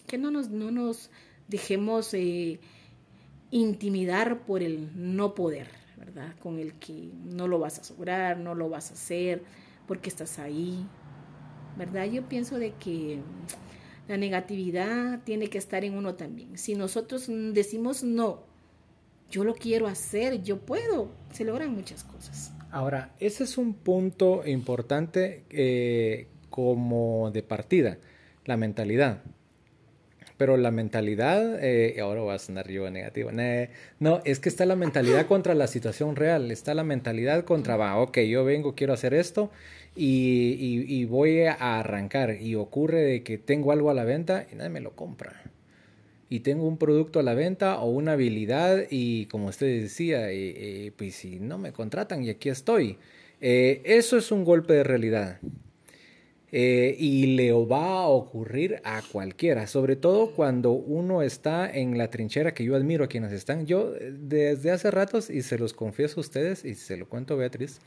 que 0.08 0.18
no 0.18 0.32
nos, 0.32 0.50
no 0.50 0.72
nos 0.72 1.10
dejemos 1.48 2.14
eh, 2.14 2.60
intimidar 3.52 4.46
por 4.46 4.64
el 4.64 4.90
no 4.96 5.36
poder, 5.36 5.70
¿verdad? 5.98 6.36
Con 6.40 6.60
el 6.60 6.74
que 6.74 7.12
no 7.26 7.48
lo 7.48 7.60
vas 7.60 7.80
a 7.80 7.94
lograr, 7.94 8.38
no 8.38 8.56
lo 8.56 8.70
vas 8.70 8.92
a 8.92 8.94
hacer, 8.94 9.44
porque 9.88 10.10
estás 10.10 10.40
ahí, 10.40 10.86
¿verdad? 11.78 12.06
Yo 12.06 12.28
pienso 12.28 12.60
de 12.60 12.74
que 12.74 13.20
la 14.08 14.18
negatividad 14.18 15.22
tiene 15.24 15.50
que 15.50 15.58
estar 15.58 15.84
en 15.84 15.96
uno 15.96 16.16
también. 16.16 16.58
Si 16.58 16.76
nosotros 16.76 17.28
decimos 17.28 18.04
no, 18.04 18.44
yo 19.30 19.44
lo 19.44 19.56
quiero 19.56 19.88
hacer, 19.88 20.42
yo 20.42 20.60
puedo, 20.60 21.10
se 21.32 21.44
logran 21.44 21.74
muchas 21.74 22.04
cosas. 22.04 22.54
Ahora, 22.72 23.12
ese 23.20 23.44
es 23.44 23.58
un 23.58 23.74
punto 23.74 24.46
importante 24.46 25.44
eh, 25.50 26.28
como 26.50 27.32
de 27.32 27.44
partida, 27.44 27.98
la 28.46 28.58
mentalidad. 28.58 29.22
Pero 30.38 30.56
la 30.56 30.70
mentalidad, 30.70 31.64
eh, 31.64 32.00
ahora 32.00 32.22
va 32.22 32.36
a 32.36 32.40
sonar 32.40 32.70
yo 32.70 32.88
negativo, 32.92 33.32
no, 34.00 34.22
es 34.24 34.40
que 34.40 34.50
está 34.50 34.68
la 34.68 34.76
mentalidad 34.76 35.26
contra 35.28 35.56
la 35.56 35.66
situación 35.66 36.16
real, 36.16 36.52
está 36.52 36.76
la 36.76 36.84
mentalidad 36.84 37.44
contra, 37.44 37.76
va, 37.76 37.98
ok, 37.98 38.20
yo 38.20 38.46
vengo, 38.46 38.76
quiero 38.76 38.94
hacer 38.94 39.16
esto 39.16 39.50
y, 39.96 40.86
y 40.88 41.06
voy 41.06 41.42
a 41.42 41.80
arrancar 41.80 42.40
y 42.40 42.54
ocurre 42.54 43.02
de 43.02 43.24
que 43.24 43.40
tengo 43.40 43.72
algo 43.72 43.90
a 43.90 43.96
la 43.96 44.04
venta 44.04 44.46
y 44.52 44.56
nadie 44.56 44.70
me 44.70 44.80
lo 44.80 44.96
compra 44.96 45.42
y 46.30 46.42
tengo 46.42 46.68
un 46.68 46.78
producto 46.78 47.20
a 47.20 47.24
la 47.24 47.34
venta 47.34 47.80
o 47.80 47.90
una 47.90 48.14
habilidad 48.14 48.86
y 48.90 49.28
como 49.28 49.48
usted 49.48 49.82
decía, 49.82 50.30
eh, 50.32 50.88
eh, 50.88 50.92
pues 50.96 51.16
si 51.16 51.40
no 51.40 51.58
me 51.58 51.72
contratan 51.72 52.24
y 52.24 52.30
aquí 52.30 52.50
estoy. 52.50 52.98
Eh, 53.40 53.82
eso 53.86 54.18
es 54.18 54.32
un 54.32 54.44
golpe 54.44 54.74
de 54.74 54.84
realidad. 54.84 55.40
y 56.50 57.36
le 57.36 57.52
va 57.52 58.04
a 58.04 58.08
ocurrir 58.08 58.82
a 58.84 59.02
cualquiera, 59.12 59.68
sobre 59.68 59.96
todo 59.98 60.32
cuando 60.32 60.72
uno 60.72 61.22
está 61.22 61.70
en 61.70 61.98
la 61.98 62.10
trinchera 62.10 62.54
que 62.54 62.64
yo 62.64 62.76
admiro 62.76 63.04
a 63.04 63.08
quienes 63.08 63.34
están. 63.34 63.66
Yo 63.66 63.92
desde 63.92 64.72
hace 64.72 64.90
ratos, 64.90 65.30
y 65.30 65.42
se 65.42 65.58
los 65.58 65.74
confieso 65.74 66.20
a 66.20 66.22
ustedes, 66.22 66.64
y 66.66 66.76
se 66.76 66.98
lo 66.98 67.08
cuento 67.10 67.34
a 67.34 67.38
Beatriz, 67.38 67.80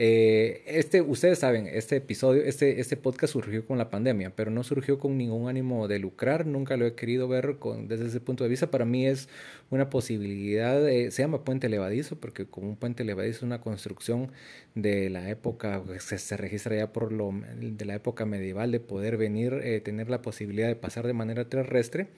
Eh, 0.00 0.62
este, 0.66 1.02
ustedes 1.02 1.40
saben, 1.40 1.66
este 1.66 1.96
episodio, 1.96 2.42
este, 2.42 2.80
este 2.80 2.96
podcast 2.96 3.32
surgió 3.32 3.66
con 3.66 3.78
la 3.78 3.90
pandemia, 3.90 4.30
pero 4.30 4.50
no 4.50 4.62
surgió 4.62 4.98
con 4.98 5.18
ningún 5.18 5.48
ánimo 5.48 5.88
de 5.88 5.98
lucrar, 5.98 6.46
nunca 6.46 6.76
lo 6.76 6.86
he 6.86 6.94
querido 6.94 7.26
ver 7.26 7.56
con, 7.58 7.88
desde 7.88 8.06
ese 8.06 8.20
punto 8.20 8.44
de 8.44 8.50
vista. 8.50 8.70
Para 8.70 8.84
mí 8.84 9.06
es 9.06 9.28
una 9.70 9.90
posibilidad, 9.90 10.80
se 10.86 11.10
llama 11.10 11.44
puente 11.44 11.68
levadizo, 11.68 12.16
porque 12.16 12.46
como 12.46 12.68
un 12.68 12.76
puente 12.76 13.04
levadizo 13.04 13.38
es 13.38 13.42
una 13.42 13.60
construcción 13.60 14.30
de 14.74 15.10
la 15.10 15.28
época, 15.28 15.82
se, 15.98 16.18
se 16.18 16.36
registra 16.36 16.76
ya 16.76 16.92
por 16.92 17.12
lo 17.12 17.32
de 17.56 17.84
la 17.84 17.94
época 17.94 18.24
medieval, 18.24 18.70
de 18.70 18.80
poder 18.80 19.16
venir, 19.16 19.54
eh, 19.64 19.80
tener 19.80 20.08
la 20.08 20.22
posibilidad 20.22 20.68
de 20.68 20.76
pasar 20.76 21.06
de 21.06 21.12
manera 21.12 21.48
terrestre 21.48 22.08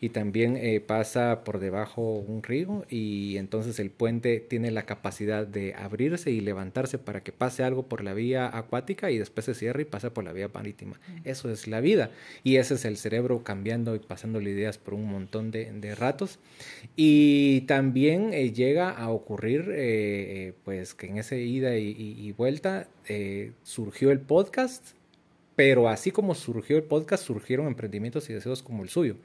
y 0.00 0.10
también 0.10 0.56
eh, 0.56 0.80
pasa 0.80 1.44
por 1.44 1.60
debajo 1.60 2.18
un 2.18 2.42
río 2.42 2.84
y 2.88 3.36
entonces 3.36 3.78
el 3.78 3.90
puente 3.90 4.40
tiene 4.40 4.70
la 4.70 4.84
capacidad 4.84 5.46
de 5.46 5.74
abrirse 5.74 6.30
y 6.30 6.40
levantarse 6.40 6.98
para 6.98 7.22
que 7.22 7.27
pase 7.32 7.62
algo 7.62 7.84
por 7.84 8.02
la 8.02 8.14
vía 8.14 8.56
acuática 8.56 9.10
y 9.10 9.18
después 9.18 9.46
se 9.46 9.54
cierra 9.54 9.82
y 9.82 9.84
pasa 9.84 10.14
por 10.14 10.24
la 10.24 10.32
vía 10.32 10.48
marítima. 10.52 10.98
Eso 11.24 11.50
es 11.50 11.66
la 11.66 11.80
vida. 11.80 12.10
Y 12.44 12.56
ese 12.56 12.74
es 12.74 12.84
el 12.84 12.96
cerebro 12.96 13.42
cambiando 13.42 13.94
y 13.94 13.98
pasándole 13.98 14.50
ideas 14.50 14.78
por 14.78 14.94
un 14.94 15.06
montón 15.06 15.50
de, 15.50 15.72
de 15.72 15.94
ratos. 15.94 16.38
Y 16.96 17.62
también 17.62 18.32
eh, 18.32 18.52
llega 18.52 18.90
a 18.90 19.10
ocurrir 19.10 19.66
pues 20.64 20.94
que 20.94 21.06
en 21.06 21.18
esa 21.18 21.36
ida 21.36 21.76
y 21.76 21.88
y, 21.98 22.32
vuelta 22.32 22.88
eh, 23.06 23.52
surgió 23.62 24.10
el 24.10 24.20
podcast, 24.20 24.84
pero 25.56 25.88
así 25.88 26.10
como 26.10 26.34
surgió 26.34 26.76
el 26.76 26.84
podcast, 26.84 27.24
surgieron 27.24 27.66
emprendimientos 27.66 28.28
y 28.30 28.34
deseos 28.34 28.62
como 28.62 28.82
el 28.82 28.88
suyo. 28.88 29.16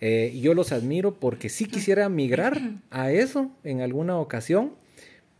Eh, 0.00 0.38
yo 0.40 0.54
los 0.54 0.72
admiro 0.72 1.14
porque 1.14 1.48
sí 1.48 1.66
quisiera 1.66 2.08
migrar 2.08 2.60
a 2.90 3.10
eso 3.10 3.50
en 3.64 3.80
alguna 3.80 4.18
ocasión, 4.18 4.72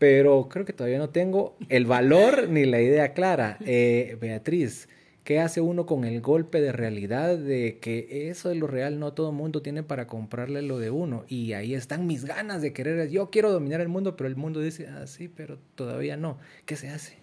pero 0.03 0.49
creo 0.49 0.65
que 0.65 0.73
todavía 0.73 0.97
no 0.97 1.11
tengo 1.11 1.55
el 1.69 1.85
valor 1.85 2.49
ni 2.49 2.65
la 2.65 2.81
idea 2.81 3.13
clara. 3.13 3.57
Eh, 3.65 4.17
Beatriz, 4.19 4.89
¿Qué 5.23 5.39
hace 5.39 5.61
uno 5.61 5.85
con 5.85 6.03
el 6.03 6.19
golpe 6.19 6.59
de 6.59 6.73
realidad 6.73 7.37
de 7.37 7.79
que 7.79 8.29
eso 8.29 8.51
es 8.51 8.57
lo 8.57 8.67
real? 8.67 8.99
No 8.99 9.13
todo 9.13 9.29
el 9.29 9.35
mundo 9.37 9.61
tiene 9.61 9.81
para 9.81 10.05
comprarle 10.05 10.61
lo 10.61 10.79
de 10.79 10.89
uno. 10.89 11.23
Y 11.29 11.53
ahí 11.53 11.73
están 11.73 12.05
mis 12.05 12.25
ganas 12.25 12.61
de 12.61 12.73
querer. 12.73 13.09
Yo 13.09 13.29
quiero 13.29 13.49
dominar 13.53 13.79
el 13.79 13.87
mundo, 13.87 14.17
pero 14.17 14.27
el 14.27 14.35
mundo 14.35 14.59
dice, 14.59 14.87
ah, 14.87 15.07
sí, 15.07 15.29
pero 15.29 15.57
todavía 15.75 16.17
no. 16.17 16.37
¿Qué 16.65 16.75
se 16.75 16.89
hace? 16.89 17.19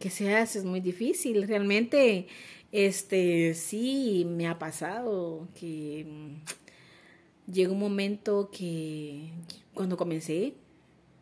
¿Qué 0.00 0.10
se 0.10 0.34
hace? 0.34 0.58
Es 0.58 0.64
muy 0.64 0.80
difícil. 0.80 1.46
Realmente, 1.46 2.26
este, 2.72 3.54
sí, 3.54 4.26
me 4.28 4.48
ha 4.48 4.58
pasado 4.58 5.46
que 5.54 6.04
mm, 6.04 7.52
llega 7.52 7.70
un 7.70 7.78
momento 7.78 8.50
que 8.50 9.30
cuando 9.72 9.96
comencé, 9.96 10.54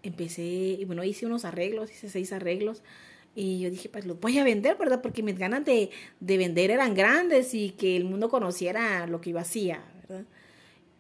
empecé, 0.09 0.79
bueno, 0.87 1.05
hice 1.05 1.27
unos 1.27 1.45
arreglos, 1.45 1.91
hice 1.91 2.09
seis 2.09 2.33
arreglos 2.33 2.83
y 3.35 3.61
yo 3.61 3.71
dije, 3.71 3.91
pues 3.91 4.07
lo 4.07 4.15
voy 4.15 4.39
a 4.39 4.45
vender, 4.45 4.79
¿verdad? 4.79 5.03
Porque 5.03 5.23
mis 5.23 5.39
ganas 5.39 5.65
de, 5.65 5.91
vender 6.21 6.71
eran 6.71 6.95
grandes 6.95 7.53
y 7.53 7.71
que 7.71 7.97
el 7.97 8.05
mundo 8.05 8.31
conociera 8.31 9.07
lo 9.07 9.21
que 9.21 9.31
yo 9.31 9.39
hacía, 9.39 9.85
¿verdad? 10.01 10.25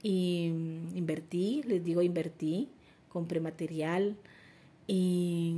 Y 0.03 0.51
mm, 0.53 0.97
invertí, 0.97 1.62
les 1.66 1.83
digo, 1.83 2.03
invertí, 2.03 2.69
compré 3.09 3.40
material 3.40 4.16
y 4.87 5.55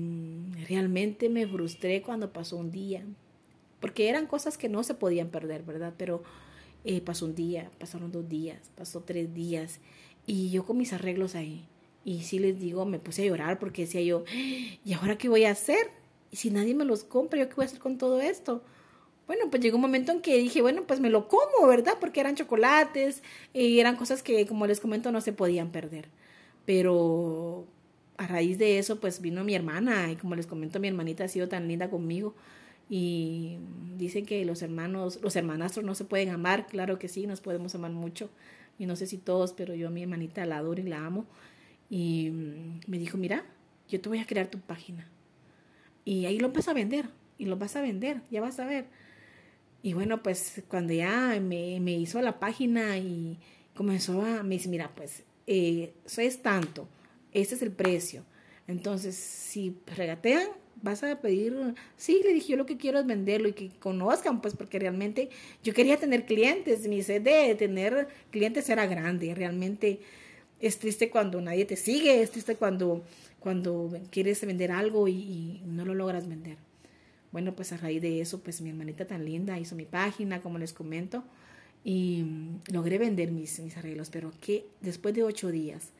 realmente 0.69 1.29
me 1.29 1.47
frustré 1.47 2.01
cuando 2.01 2.33
pasó 2.33 2.57
un 2.57 2.71
día, 2.71 3.05
porque 3.81 4.09
eran 4.09 4.27
cosas 4.27 4.57
que 4.57 4.69
no 4.69 4.85
se 4.85 4.95
podían 4.95 5.29
perder, 5.29 5.65
¿verdad? 5.65 5.95
Pero 5.99 6.23
eh, 6.85 7.01
pasó 7.01 7.27
un 7.27 7.35
día, 7.35 7.71
pasaron 7.81 8.13
dos 8.13 8.29
días, 8.29 8.71
pasó 8.77 9.01
tres 9.03 9.35
días 9.35 9.81
y 10.27 10.51
yo 10.51 10.65
con 10.65 10.77
mis 10.79 10.93
arreglos 10.93 11.35
ahí. 11.35 11.65
Y 12.05 12.23
sí 12.23 12.39
les 12.39 12.59
digo, 12.59 12.85
me 12.87 12.99
puse 12.99 13.23
a 13.23 13.27
llorar 13.27 13.59
porque 13.59 13.83
decía 13.83 14.01
yo, 14.03 14.25
¿y 14.33 14.93
ahora 14.95 15.19
qué 15.19 15.29
voy 15.29 15.45
a 15.45 15.51
hacer? 15.51 15.91
Y 16.31 16.37
si 16.37 16.51
nadie 16.51 16.75
me 16.75 16.85
los 16.85 17.05
compra, 17.05 17.39
¿yo 17.39 17.49
qué 17.49 17.55
voy 17.55 17.65
a 17.65 17.67
hacer 17.67 17.81
con 17.81 17.99
todo 17.99 18.21
esto? 18.21 18.63
Bueno, 19.27 19.51
pues 19.51 19.63
llegó 19.63 19.77
un 19.77 19.83
momento 19.83 20.11
en 20.13 20.23
que 20.23 20.39
dije, 20.39 20.63
bueno, 20.63 20.85
pues 20.87 21.01
me 21.01 21.11
lo 21.11 21.29
como, 21.29 21.67
¿verdad? 21.67 21.95
Porque 22.01 22.21
eran 22.21 22.35
chocolates 22.35 23.23
y 23.53 23.79
eran 23.79 23.97
cosas 23.97 24.23
que, 24.23 24.47
como 24.47 24.67
les 24.67 24.81
comento, 24.81 25.13
no 25.13 25.21
se 25.21 25.35
podían 25.35 25.71
perder. 25.71 26.09
Pero 26.65 27.67
a 28.17 28.27
raíz 28.27 28.59
de 28.59 28.79
eso, 28.79 29.01
pues 29.01 29.21
vino 29.21 29.45
mi 29.45 29.55
hermana 29.55 30.11
y 30.11 30.17
como 30.17 30.35
les 30.35 30.47
comento, 30.47 30.81
mi 30.81 30.89
hermanita 30.89 31.25
ha 31.25 31.29
sido 31.29 31.47
tan 31.47 31.69
linda 31.69 31.91
conmigo. 31.91 32.35
Y 32.91 33.59
dicen 33.99 34.25
que 34.25 34.45
los 34.47 34.63
hermanos, 34.63 35.21
los 35.23 35.37
hermanastros 35.37 35.85
no 35.85 35.95
se 35.95 36.05
pueden 36.05 36.31
amar. 36.31 36.67
Claro 36.67 36.99
que 36.99 37.09
sí, 37.09 37.27
nos 37.27 37.43
podemos 37.43 37.75
amar 37.75 37.91
mucho. 37.91 38.31
Y 38.79 38.87
no 38.87 38.97
sé 38.97 39.07
si 39.07 39.19
todos, 39.19 39.53
pero 39.53 39.75
yo 39.75 39.89
a 39.89 39.91
mi 39.91 40.03
hermanita 40.03 40.47
la 40.47 40.59
adoro 40.59 40.81
y 40.81 40.85
la 40.85 41.05
amo. 41.05 41.27
Y 41.91 42.31
me 42.87 42.99
dijo, 42.99 43.17
mira, 43.17 43.45
yo 43.89 44.01
te 44.01 44.09
voy 44.09 44.19
a 44.19 44.27
crear 44.27 44.49
tu 44.49 44.59
página 44.61 45.09
y 46.09 46.25
ahí 46.25 46.39
lo 46.39 46.47
empezó 46.47 46.71
a 46.71 46.75
vender, 46.75 47.05
y 47.37 47.45
lo 47.45 47.59
vas 47.59 47.77
a 47.77 47.83
vender, 47.83 48.23
ya 48.31 48.41
vas 48.41 48.59
a 48.61 48.65
ver. 48.65 48.87
Y 49.83 49.93
bueno, 49.93 50.23
pues 50.23 50.63
cuando 50.67 50.95
ya 50.95 51.39
me, 51.39 51.81
me 51.81 51.93
hizo 51.93 52.23
la 52.23 52.41
página 52.41 52.97
y 52.97 53.39
comenzó 53.75 54.23
a, 54.23 54.43
me 54.43 54.55
dice, 54.55 54.71
mira, 54.71 54.91
pues 54.95 55.23
eh, 55.47 55.93
eso 56.07 56.23
es 56.23 56.41
tanto, 56.41 56.89
este 57.33 57.57
es 57.57 57.63
el 57.63 57.73
precio. 57.73 58.25
Entonces, 58.67 59.17
si 59.17 59.77
regatean, 59.95 60.49
vas 60.81 61.03
a 61.03 61.21
pedir, 61.21 61.75
sí, 61.99 62.23
le 62.25 62.33
dije, 62.33 62.53
yo 62.53 62.57
lo 62.57 62.65
que 62.65 62.79
quiero 62.79 62.99
es 62.99 63.05
venderlo 63.05 63.49
y 63.49 63.53
que 63.53 63.69
conozcan, 63.79 64.41
pues 64.41 64.57
porque 64.57 64.79
realmente 64.79 65.29
yo 65.63 65.75
quería 65.75 65.99
tener 65.99 66.25
clientes, 66.25 66.89
mi 66.89 67.03
sed 67.03 67.21
de 67.21 67.55
tener 67.55 68.09
clientes 68.31 68.67
era 68.71 68.87
grande, 68.87 69.35
realmente 69.35 70.01
es 70.61 70.79
triste 70.79 71.11
cuando 71.11 71.41
nadie 71.41 71.65
te 71.65 71.77
sigue, 71.77 72.23
es 72.23 72.31
triste 72.31 72.57
cuando 72.57 73.03
cuando 73.41 73.91
quieres 74.11 74.45
vender 74.45 74.73
algo 74.73 75.09
y, 75.09 75.63
no 75.65 75.85
lo 75.85 75.95
logras 75.95 76.29
vender. 76.29 76.57
Bueno, 77.31 77.55
pues 77.55 77.73
a 77.73 77.77
raíz 77.77 78.03
de 78.03 78.21
eso, 78.21 78.41
pues 78.41 78.61
mi 78.61 78.71
hermanita 78.71 79.07
tan 79.07 79.25
linda 79.25 79.59
hizo 79.59 79.77
mi 79.77 79.85
página, 79.85 80.41
como 80.41 80.59
les 80.59 80.73
comento, 80.73 81.25
y 81.85 82.25
logré 82.73 82.99
vender 82.99 83.31
mis, 83.31 83.61
mis 83.61 83.77
arreglos, 83.77 84.11
pero 84.11 84.33
que 84.41 84.67
después 84.81 85.15
de 85.15 85.23
ocho 85.23 85.51
días, 85.51 85.91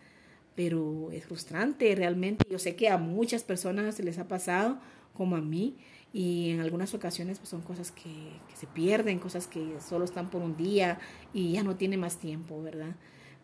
pero 0.55 1.11
es 1.13 1.27
frustrante 1.27 1.95
realmente. 1.95 2.45
Yo 2.51 2.59
sé 2.59 2.75
que 2.75 2.89
a 2.89 2.99
muchas 2.99 3.45
personas 3.45 3.95
se 3.95 4.03
les 4.03 4.19
ha 4.19 4.27
pasado, 4.27 4.79
como 5.15 5.37
a 5.37 5.41
mí, 5.41 5.77
y 6.13 6.51
en 6.51 6.61
algunas 6.61 6.95
ocasiones 6.95 7.39
pues, 7.39 7.51
son 7.51 7.61
cosas 7.61 7.93
que, 7.93 8.11
que, 8.49 8.57
se 8.57 8.67
pierden, 8.67 9.19
cosas 9.19 9.47
que 9.47 9.75
solo 9.87 10.07
están 10.07 10.31
por 10.31 10.43
un 10.43 10.57
día 10.57 10.99
y 11.35 11.53
ya 11.53 11.63
no 11.63 11.77
tiene 11.77 11.99
más 11.99 12.17
tiempo, 12.17 12.63
¿verdad? 12.63 12.97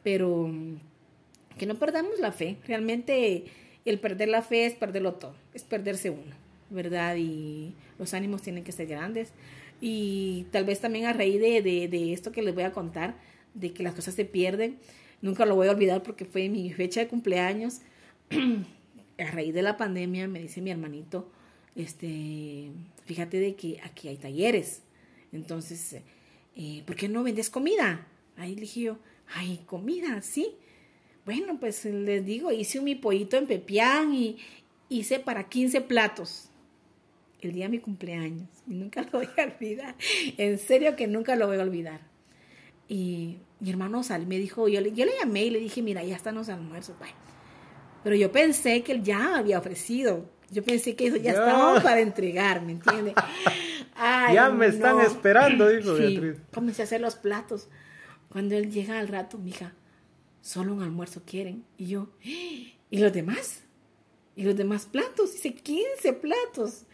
Pero 0.03 0.51
que 1.59 1.67
no 1.67 1.77
perdamos 1.77 2.19
la 2.21 2.33
fe. 2.33 2.59
Realmente 2.67 3.45
el 3.85 3.99
perder 3.99 4.29
la 4.29 4.43
fe 4.43 4.67
es 4.67 4.75
perderlo 4.75 5.15
todo, 5.15 5.35
es 5.53 5.65
perderse 5.65 6.11
uno, 6.11 6.35
¿verdad? 6.71 7.17
Y 7.17 7.75
los 7.99 8.15
ánimos 8.15 8.43
tienen 8.43 8.65
que 8.65 8.73
ser 8.73 8.87
grandes. 8.87 9.33
Y 9.81 10.47
tal 10.51 10.65
vez 10.65 10.81
también 10.81 11.07
a 11.07 11.13
raíz 11.13 11.41
de, 11.41 11.61
de, 11.63 12.13
esto 12.13 12.33
que 12.33 12.43
les 12.43 12.55
voy 12.55 12.65
a 12.65 12.73
contar, 12.73 13.17
de 13.55 13.73
que 13.73 13.83
las 13.83 13.95
cosas 13.95 14.15
se 14.15 14.25
pierden, 14.25 14.79
nunca 15.21 15.45
lo 15.47 15.55
voy 15.55 15.69
a 15.69 15.73
olvidar 15.73 16.03
porque 16.03 16.25
fue 16.25 16.49
mi 16.49 16.73
fecha 16.73 17.01
de 17.01 17.09
cumpleaños. 17.09 17.81
a 19.19 19.31
raíz 19.31 19.55
de 19.55 19.63
la 19.63 19.77
pandemia 19.77 20.27
me 20.29 20.41
dice 20.41 20.61
mi 20.61 20.71
hermanito, 20.71 21.31
este, 21.77 22.71
fíjate 23.05 23.39
de 23.39 23.55
que 23.55 23.81
aquí 23.83 24.09
hay 24.09 24.17
talleres. 24.17 24.83
Entonces, 25.33 25.97
eh, 26.57 26.83
¿por 26.87 26.97
qué 26.97 27.09
no 27.09 27.23
vendes 27.23 27.51
comida? 27.51 28.07
Ahí 28.37 28.55
dije 28.55 28.81
yo, 28.81 28.99
ay, 29.35 29.61
comida, 29.67 30.23
sí. 30.23 30.57
Bueno, 31.25 31.59
pues 31.59 31.85
les 31.85 32.25
digo, 32.25 32.53
hice 32.53 32.79
un 32.79 32.85
mi 32.85 32.95
pollito 32.95 33.37
en 33.37 33.47
pepián 33.47 34.15
y 34.15 34.39
hice 34.89 35.19
para 35.19 35.49
15 35.49 35.81
platos 35.83 36.51
el 37.41 37.53
día 37.53 37.65
de 37.67 37.71
mi 37.71 37.79
cumpleaños. 37.79 38.49
Y 38.67 38.75
nunca 38.75 39.03
lo 39.03 39.19
voy 39.19 39.29
a 39.39 39.45
olvidar. 39.45 39.95
En 40.37 40.59
serio 40.59 40.97
que 40.97 41.07
nunca 41.07 41.37
lo 41.37 41.47
voy 41.47 41.59
a 41.59 41.63
olvidar. 41.63 42.01
Y 42.89 43.39
mi 43.61 43.71
hermano 43.71 44.03
sal, 44.03 44.27
me 44.27 44.39
dijo, 44.39 44.69
yo 44.69 44.81
le, 44.81 44.93
yo 44.93 45.05
le 45.05 45.13
llamé 45.19 45.45
y 45.45 45.51
le 45.51 45.61
dije, 45.61 45.83
mira, 45.83 46.03
ya 46.05 46.17
están 46.17 46.35
los 46.35 46.49
almuerzos. 46.49 46.97
Pero 48.03 48.17
yo 48.17 48.31
pensé 48.31 48.83
que 48.83 48.93
él 48.93 49.03
ya 49.03 49.37
había 49.37 49.59
ofrecido. 49.59 50.29
Yo 50.51 50.63
pensé 50.63 50.95
que 50.95 51.07
eso 51.07 51.17
ya, 51.17 51.33
estaba 51.33 51.81
para 51.81 52.01
entregar, 52.01 52.63
¿me 52.63 52.73
entiende? 52.73 53.15
ya 54.33 54.51
me 54.51 54.67
están 54.67 55.01
esperando, 55.01 55.69
dijo 55.69 55.95
Beatriz. 55.95 56.37
Comencé 56.53 56.83
a 56.83 56.85
hacer 56.85 57.01
los 57.01 57.17
platos. 57.17 57.69
Cuando 58.29 58.55
él 58.55 58.71
llega 58.71 58.99
al 58.99 59.09
rato, 59.09 59.39
mija, 59.39 59.73
solo 60.45 60.75
un 60.75 60.83
almuerzo 60.83 61.23
quieren. 61.25 61.65
Y 61.79 61.87
yo, 61.87 62.09
¿y 62.23 62.99
los 62.99 63.13
demás? 63.13 63.63
¿Y 64.37 64.45
los 64.45 64.57
demás 64.57 64.87
platos? 64.87 65.33
Dice, 65.33 65.55
15 65.55 66.13
platos. 66.13 66.85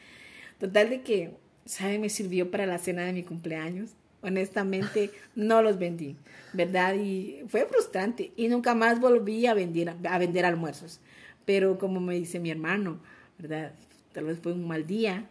Total 0.59 0.89
de 0.89 1.03
que, 1.03 1.33
¿sabe? 1.65 1.99
Me 1.99 2.09
sirvió 2.09 2.51
para 2.51 2.65
la 2.65 2.79
cena 2.79 3.05
de 3.05 3.13
mi 3.13 3.23
cumpleaños. 3.25 3.91
Honestamente, 4.23 5.11
no 5.35 5.63
los 5.63 5.79
vendí, 5.79 6.17
¿verdad? 6.53 6.95
Y 6.95 7.43
fue 7.49 7.67
frustrante. 7.67 8.33
Y 8.37 8.49
nunca 8.49 8.75
más 8.75 9.01
volví 9.01 9.47
a 9.47 9.55
vender, 9.55 9.97
a 10.09 10.19
vender 10.19 10.47
almuerzos. 10.47 11.01
Pero 11.45 11.79
como 11.79 12.01
me 12.01 12.15
dice 12.15 12.39
mi 12.39 12.51
hermano, 12.51 13.01
¿verdad? 13.39 13.73
Tal 14.13 14.25
vez 14.25 14.39
fue 14.41 14.53
un 14.53 14.67
mal 14.69 14.87
día. 14.87 15.29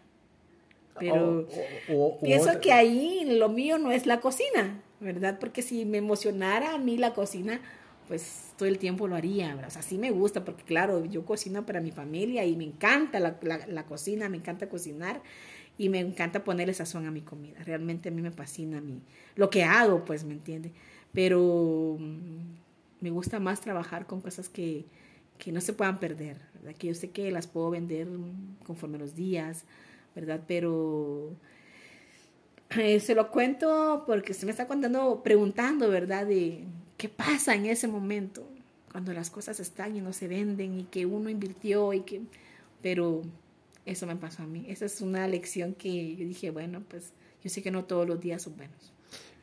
Pero 0.99 1.47
pienso 2.21 2.59
que 2.59 2.73
ahí 2.73 3.23
lo 3.25 3.47
mío 3.47 3.77
no 3.77 3.91
es 3.91 4.05
la 4.05 4.19
cocina, 4.19 4.81
¿verdad? 4.99 5.37
Porque 5.39 5.61
si 5.61 5.85
me 5.85 5.99
emocionara 5.99 6.73
a 6.73 6.77
mí 6.77 6.97
la 6.97 7.13
cocina, 7.13 7.61
pues 8.09 8.53
todo 8.57 8.67
el 8.67 8.79
tiempo 8.79 9.07
lo 9.07 9.15
haría, 9.15 9.55
o 9.65 9.69
sea, 9.69 9.83
sí 9.83 9.99
me 9.99 10.09
gusta, 10.09 10.43
porque 10.43 10.63
claro, 10.63 11.05
yo 11.05 11.23
cocino 11.23 11.67
para 11.67 11.79
mi 11.79 11.91
familia 11.91 12.43
y 12.43 12.55
me 12.55 12.63
encanta 12.63 13.19
la, 13.19 13.37
la, 13.67 13.85
cocina, 13.85 14.27
me 14.29 14.37
encanta 14.37 14.67
cocinar 14.67 15.21
y 15.77 15.89
me 15.89 15.99
encanta 15.99 16.43
ponerle 16.43 16.73
sazón 16.73 17.05
a 17.05 17.11
mi 17.11 17.21
comida, 17.21 17.63
realmente 17.63 18.09
a 18.09 18.11
mí 18.11 18.23
me 18.23 18.31
fascina 18.31 18.81
mi, 18.81 19.03
lo 19.35 19.51
que 19.51 19.63
hago, 19.63 20.05
pues, 20.05 20.23
¿me 20.23 20.33
entiende? 20.33 20.73
Pero 21.13 21.97
mm, 21.99 23.01
me 23.01 23.11
gusta 23.11 23.39
más 23.39 23.61
trabajar 23.61 24.07
con 24.07 24.21
cosas 24.21 24.49
que, 24.49 24.85
que 25.37 25.51
no 25.51 25.61
se 25.61 25.73
puedan 25.73 25.99
perder, 25.99 26.37
¿verdad? 26.55 26.75
Que 26.79 26.87
yo 26.87 26.95
sé 26.95 27.11
que 27.11 27.29
las 27.29 27.45
puedo 27.45 27.69
vender 27.69 28.07
conforme 28.65 28.97
los 28.97 29.15
días, 29.15 29.65
¿verdad? 30.15 30.41
Pero 30.47 31.35
eh, 32.71 32.99
se 32.99 33.13
lo 33.13 33.29
cuento 33.29 34.03
porque 34.07 34.33
se 34.33 34.47
me 34.47 34.51
está 34.51 34.65
contando, 34.65 35.21
preguntando, 35.21 35.89
¿verdad? 35.91 36.25
De 36.25 36.65
qué 36.99 37.09
pasa 37.09 37.55
en 37.55 37.65
ese 37.65 37.87
momento, 37.87 38.45
cuando 38.91 39.13
las 39.13 39.31
cosas 39.31 39.59
están 39.59 39.95
y 39.95 40.01
no 40.01 40.13
se 40.13 40.27
venden 40.27 40.77
y 40.79 40.83
que 40.83 41.07
uno 41.07 41.29
invirtió 41.29 41.93
y 41.93 42.01
que... 42.01 42.21
Pero 42.83 43.23
eso 43.85 44.05
me 44.05 44.15
pasó 44.15 44.43
a 44.43 44.45
mí. 44.45 44.65
Esa 44.67 44.85
es 44.85 45.01
una 45.01 45.27
lección 45.27 45.73
que 45.73 46.15
yo 46.15 46.25
dije, 46.25 46.51
bueno, 46.51 46.83
pues 46.87 47.13
yo 47.43 47.49
sé 47.49 47.63
que 47.63 47.71
no 47.71 47.85
todos 47.85 48.07
los 48.07 48.19
días 48.19 48.43
son 48.43 48.57
buenos. 48.57 48.93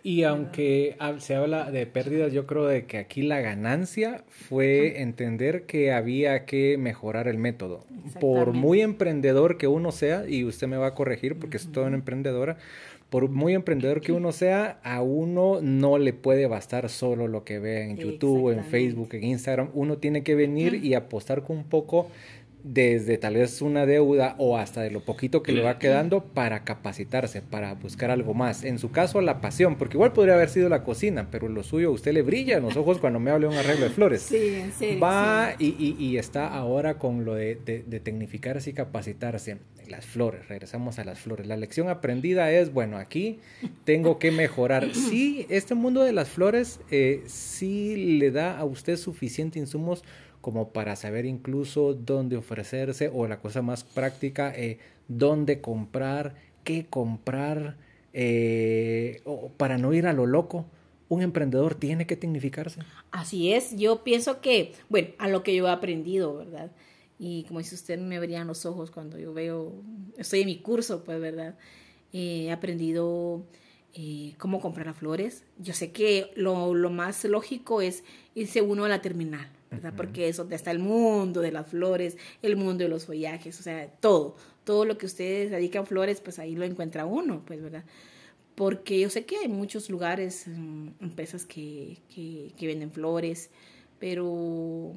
Y 0.03 0.23
aunque 0.23 0.97
se 1.19 1.35
habla 1.35 1.71
de 1.73 1.85
pérdidas, 1.87 2.33
yo 2.33 2.47
creo 2.47 2.67
de 2.67 2.87
que 2.87 2.99
aquí 2.99 3.23
la 3.23 3.41
ganancia 3.41 4.23
fue 4.29 5.01
entender 5.01 5.65
que 5.65 5.91
había 5.91 6.45
que 6.45 6.79
mejorar 6.79 7.27
el 7.27 7.39
método. 7.39 7.85
Por 8.21 8.53
muy 8.53 8.83
emprendedor 8.83 9.59
que 9.59 9.67
uno 9.67 9.91
sea, 9.91 10.29
y 10.29 10.45
usted 10.45 10.69
me 10.69 10.77
va 10.77 10.89
a 10.89 10.95
corregir 10.95 11.37
porque 11.39 11.57
es 11.57 11.73
toda 11.73 11.89
una 11.89 11.97
emprendedora, 11.97 12.57
por 13.11 13.29
muy 13.29 13.55
emprendedor 13.55 14.01
que 14.01 14.13
uno 14.13 14.33
sea, 14.33 14.81
a 14.83 15.01
uno 15.01 15.61
no 15.63 15.97
le 15.99 16.13
puede 16.13 16.47
bastar 16.47 16.89
solo 16.89 17.29
lo 17.29 17.45
que 17.45 17.59
ve 17.59 17.85
en 17.85 17.97
YouTube, 17.97 18.51
en 18.51 18.65
Facebook, 18.65 19.11
en 19.13 19.25
Instagram. 19.25 19.71
Uno 19.75 19.99
tiene 19.99 20.23
que 20.25 20.35
venir 20.35 20.75
y 20.85 20.95
apostar 20.95 21.43
con 21.43 21.57
un 21.59 21.65
poco 21.65 22.09
desde 22.67 23.17
tal 23.17 23.35
vez 23.35 23.63
una 23.63 23.87
deuda 23.87 24.35
o 24.39 24.59
hasta 24.59 24.81
de 24.81 24.91
lo 24.91 25.01
poquito 25.01 25.41
que 25.41 25.53
le 25.53 25.63
va 25.63 25.79
quedando 25.79 26.25
para 26.25 26.65
capacitarse, 26.65 27.41
para 27.41 27.75
buscar 27.75 28.11
algo 28.11 28.35
más. 28.35 28.65
En 28.65 28.81
su 28.81 28.91
caso, 28.91 29.21
la 29.21 29.41
pasión, 29.41 29.79
porque 29.79 29.97
igual 29.97 30.13
podría 30.13 30.35
haber 30.35 30.49
sido 30.49 30.69
la 30.69 30.83
cocina, 30.83 31.29
pero 31.31 31.49
lo 31.49 31.63
suyo, 31.63 31.93
usted 31.93 32.13
le 32.13 32.23
brilla 32.23 32.57
en 32.57 32.65
los 32.65 32.77
ojos 32.77 32.99
cuando 32.99 33.21
me 33.21 33.31
habla 33.31 33.47
de 33.47 33.55
un 33.55 33.59
arreglo 33.59 33.85
de 33.85 33.91
flores. 33.91 34.23
Sí, 34.23 34.57
en 34.57 34.73
serio. 34.73 34.99
Va 34.99 35.55
Y, 35.61 35.97
y, 35.97 36.17
está 36.17 36.49
ahora 36.49 36.99
con 36.99 37.25
lo 37.25 37.35
de, 37.35 37.55
de, 37.55 38.01
tecnificarse 38.01 38.71
y 38.71 38.73
capacitarse. 38.73 39.59
Las 39.89 40.05
flores, 40.05 40.49
regresamos 40.49 40.99
a 40.99 41.05
las 41.05 41.21
flores. 41.21 41.47
La 41.47 41.57
lección 41.57 41.89
aprendida 41.89 42.51
es, 42.51 42.73
bueno, 42.73 42.97
aquí 42.97 43.39
tengo 43.85 44.19
que 44.19 44.33
mejorar. 44.33 44.89
Sí, 45.07 45.47
este 45.51 45.77
mundo 45.77 46.03
de 46.03 46.13
las 46.13 46.29
flores 46.29 46.81
eh, 46.91 47.23
sí 47.27 48.19
le 48.19 48.33
da 48.33 48.59
a 48.59 48.65
usted 48.65 48.97
suficiente 48.97 49.61
insumos 49.61 50.03
como 50.47 50.69
para 50.69 50.95
saber 50.95 51.27
incluso 51.27 51.93
dónde 51.93 52.37
ofrecerse 52.37 53.11
o 53.13 53.27
la 53.27 53.41
cosa 53.41 53.63
más 53.63 53.83
práctica, 53.83 54.53
eh, 54.55 54.79
dónde 55.09 55.61
comprar, 55.61 56.37
qué 56.63 56.87
comprar, 56.87 57.77
eh, 58.13 59.23
o 59.25 59.49
para 59.49 59.77
no 59.77 59.93
ir 59.93 60.07
a 60.07 60.13
lo 60.13 60.25
loco. 60.25 60.65
Un 61.09 61.23
emprendedor 61.23 61.75
tiene 61.75 62.07
que 62.07 62.15
tecnificarse. 62.15 62.79
Así 63.11 63.55
es, 63.55 63.77
yo 63.77 64.05
pienso 64.05 64.41
que, 64.41 64.73
bueno, 64.89 65.09
a 65.19 65.27
lo 65.27 65.43
que 65.43 65.53
yo 65.53 65.67
he 65.67 65.71
aprendido, 65.73 66.37
¿verdad? 66.37 66.71
Y 67.19 67.43
como 67.49 67.59
dice 67.59 67.75
usted, 67.75 67.99
me 67.99 68.21
verían 68.21 68.47
los 68.47 68.67
ojos 68.67 68.93
cuando 68.93 69.19
yo 69.19 69.35
veo, 69.35 69.73
estoy 70.17 70.43
en 70.43 70.47
mi 70.47 70.59
curso, 70.59 71.03
pues, 71.03 71.21
¿verdad? 71.21 71.57
he 72.13 72.53
aprendido 72.53 73.43
eh, 73.95 74.35
cómo 74.39 74.61
comprar 74.61 74.87
las 74.87 74.97
flores. 74.97 75.43
Yo 75.59 75.75
sé 75.75 75.91
que 75.91 76.31
lo, 76.37 76.73
lo, 76.73 76.91
más 76.91 77.25
lógico 77.25 77.81
es 77.83 78.05
irse 78.37 78.63
uno 78.63 78.85
a 78.85 78.89
la 78.89 79.03
terminal, 79.03 79.51
¿verdad? 79.71 79.95
Porque 79.97 80.29
es 80.29 80.37
donde 80.37 80.57
está 80.57 80.71
el 80.71 80.79
mundo 80.79 81.41
de 81.41 81.53
las 81.53 81.69
flores, 81.69 82.17
el 82.43 82.57
mundo 82.57 82.85
de 82.85 82.89
los 82.89 83.07
follajes, 83.07 83.59
o 83.59 83.63
sea, 83.63 83.89
todo, 83.89 84.37
todo 84.65 84.85
lo 84.85 84.99
que 84.99 85.07
ustedes 85.07 85.51
dedican 85.51 85.87
flores, 85.87 86.21
pues 86.21 86.39
ahí 86.39 86.55
lo 86.55 86.65
encuentra 86.65 87.07
uno, 87.07 87.43
pues, 87.47 87.63
¿verdad? 87.63 87.85
Porque 88.55 89.01
yo 89.01 89.11
sé 89.11 89.27
que 89.27 89.37
hay 89.37 89.49
muchos 89.49 89.91
lugares, 89.91 90.45
mm, 90.47 90.89
empresas 91.01 91.45
que, 91.45 91.99
que, 92.15 92.53
que 92.57 92.67
venden 92.67 92.91
flores, 92.91 93.51
pero 93.99 94.93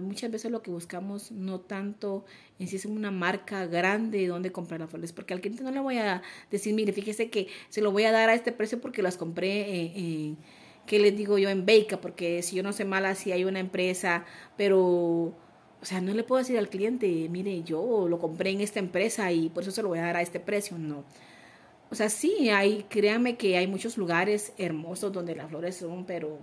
muchas 0.00 0.30
veces 0.30 0.50
lo 0.50 0.62
que 0.62 0.70
buscamos 0.70 1.32
no 1.32 1.60
tanto 1.60 2.24
en 2.58 2.68
si 2.68 2.76
es 2.76 2.84
una 2.84 3.10
marca 3.10 3.66
grande 3.66 4.26
donde 4.26 4.52
comprar 4.52 4.80
las 4.80 4.90
flores, 4.90 5.12
porque 5.12 5.32
al 5.32 5.40
cliente 5.40 5.64
no 5.64 5.70
le 5.70 5.80
voy 5.80 5.96
a 5.98 6.22
decir, 6.50 6.74
mire, 6.74 6.92
fíjese 6.92 7.30
que 7.30 7.48
se 7.70 7.80
lo 7.80 7.92
voy 7.92 8.04
a 8.04 8.12
dar 8.12 8.28
a 8.28 8.34
este 8.34 8.52
precio 8.52 8.80
porque 8.80 9.02
las 9.02 9.16
compré 9.16 9.96
en 9.96 10.36
¿qué 10.86 10.98
les 10.98 11.16
digo 11.16 11.38
yo? 11.38 11.48
En 11.48 11.66
Beika, 11.66 12.00
porque 12.00 12.42
si 12.42 12.56
yo 12.56 12.62
no 12.62 12.72
sé 12.72 12.84
mala 12.84 13.14
si 13.14 13.32
hay 13.32 13.44
una 13.44 13.60
empresa, 13.60 14.24
pero, 14.56 14.78
o 14.80 15.34
sea, 15.84 16.00
no 16.00 16.12
le 16.14 16.24
puedo 16.24 16.40
decir 16.40 16.58
al 16.58 16.68
cliente, 16.68 17.28
mire, 17.30 17.62
yo 17.62 18.08
lo 18.08 18.18
compré 18.18 18.50
en 18.50 18.60
esta 18.60 18.78
empresa 18.80 19.32
y 19.32 19.48
por 19.48 19.62
eso 19.62 19.72
se 19.72 19.82
lo 19.82 19.88
voy 19.88 19.98
a 19.98 20.02
dar 20.02 20.16
a 20.16 20.22
este 20.22 20.40
precio, 20.40 20.78
no. 20.78 21.04
O 21.90 21.94
sea, 21.94 22.08
sí, 22.08 22.50
hay, 22.50 22.84
créanme 22.88 23.36
que 23.36 23.56
hay 23.58 23.66
muchos 23.66 23.98
lugares 23.98 24.52
hermosos 24.58 25.12
donde 25.12 25.34
las 25.36 25.48
flores 25.50 25.76
son, 25.76 26.06
pero 26.06 26.38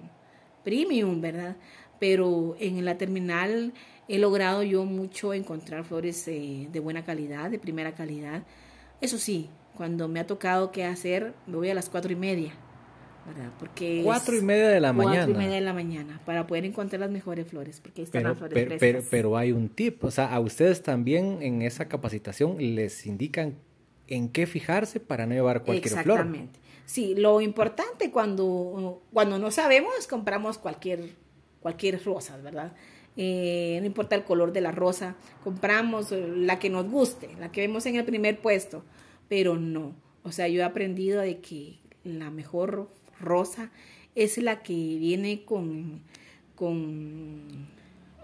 premium, 0.64 1.22
¿verdad? 1.22 1.58
Pero 2.00 2.56
en 2.60 2.86
la 2.86 2.98
terminal 2.98 3.74
he 4.08 4.20
logrado 4.20 4.64
yo 4.64 4.86
mucho 4.86 5.34
encontrar 5.34 5.84
flores 5.86 6.28
eh, 6.28 6.68
de 6.72 6.80
buena 6.80 7.04
calidad, 7.04 7.50
de 7.50 7.60
primera 7.60 7.94
calidad. 7.94 8.44
Eso 9.02 9.18
sí, 9.18 9.50
cuando 9.76 10.08
me 10.08 10.20
ha 10.20 10.28
tocado 10.28 10.72
qué 10.72 10.86
hacer, 10.86 11.34
me 11.48 11.58
voy 11.58 11.70
a 11.70 11.74
las 11.74 11.90
cuatro 11.90 12.12
y 12.12 12.16
media 12.16 12.54
porque 13.60 14.02
cuatro 14.04 14.36
y 14.36 14.42
media 14.42 14.70
de 14.70 14.80
la 14.80 14.94
mañana. 14.94 15.26
Cuatro 15.26 15.34
y 15.34 15.38
media 15.38 15.56
de 15.56 15.62
la 15.62 15.74
mañana 15.74 16.22
para 16.26 16.48
poder 16.48 16.66
encontrar 16.66 17.00
las 17.00 17.12
mejores 17.12 17.48
flores, 17.48 17.80
porque 17.80 18.04
están 18.04 18.22
pero, 18.22 18.30
las 18.30 18.38
flores 18.38 18.56
pero, 18.56 18.78
pero, 18.80 19.04
pero, 19.10 19.38
hay 19.38 19.52
un 19.52 19.70
tip, 19.70 20.04
o 20.04 20.12
sea, 20.12 20.34
a 20.34 20.40
ustedes 20.40 20.84
también 20.84 21.40
en 21.42 21.62
esa 21.62 21.88
capacitación 21.88 22.58
les 22.60 23.06
indican 23.06 23.56
en 24.08 24.30
qué 24.30 24.48
fijarse 24.48 25.00
para 25.00 25.26
no 25.26 25.34
llevar 25.34 25.64
cualquier 25.64 26.04
flor. 26.04 26.20
Exactamente. 26.20 26.60
Sí, 26.86 27.14
lo 27.16 27.40
importante 27.40 28.10
cuando, 28.10 29.04
cuando 29.14 29.38
no 29.38 29.52
sabemos, 29.52 30.08
compramos 30.08 30.58
cualquier, 30.58 31.12
cualquier 31.62 32.04
rosa, 32.04 32.38
¿verdad? 32.38 32.74
Eh, 33.16 33.78
no 33.82 33.86
importa 33.86 34.16
el 34.16 34.24
color 34.24 34.54
de 34.54 34.62
la 34.62 34.72
rosa, 34.72 35.16
compramos 35.44 36.12
la 36.12 36.58
que 36.58 36.70
nos 36.70 36.90
guste, 36.90 37.30
la 37.40 37.52
que 37.52 37.62
vemos 37.62 37.86
en 37.86 37.96
el 37.96 38.06
primer 38.06 38.40
puesto, 38.42 38.84
pero 39.28 39.56
no. 39.56 39.94
O 40.24 40.32
sea, 40.32 40.48
yo 40.48 40.62
he 40.62 40.64
aprendido 40.64 41.22
de 41.22 41.40
que 41.40 41.80
la 42.04 42.32
mejor 42.32 42.90
rosa 43.20 43.72
es 44.16 44.38
la 44.38 44.62
que 44.64 44.74
viene 44.74 45.46
con, 45.46 46.02
con 46.56 47.68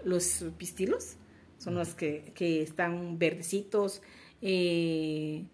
los 0.04 0.44
pistilos, 0.56 1.16
son 1.58 1.74
los 1.74 1.94
que, 1.94 2.32
están 2.62 3.18
verdecitos. 3.18 4.02
Eh, 4.42 5.44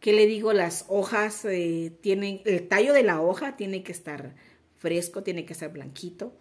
¿Qué 0.00 0.12
le 0.12 0.26
digo? 0.26 0.52
Las 0.52 0.86
hojas 0.88 1.44
eh, 1.44 1.92
tienen, 2.00 2.40
el 2.44 2.68
tallo 2.68 2.92
de 2.92 3.02
la 3.02 3.20
hoja 3.20 3.56
tiene 3.56 3.82
que 3.82 3.92
estar 3.92 4.34
fresco, 4.78 5.22
tiene 5.22 5.44
que 5.44 5.52
estar 5.52 5.72
blanquito. 5.72 6.32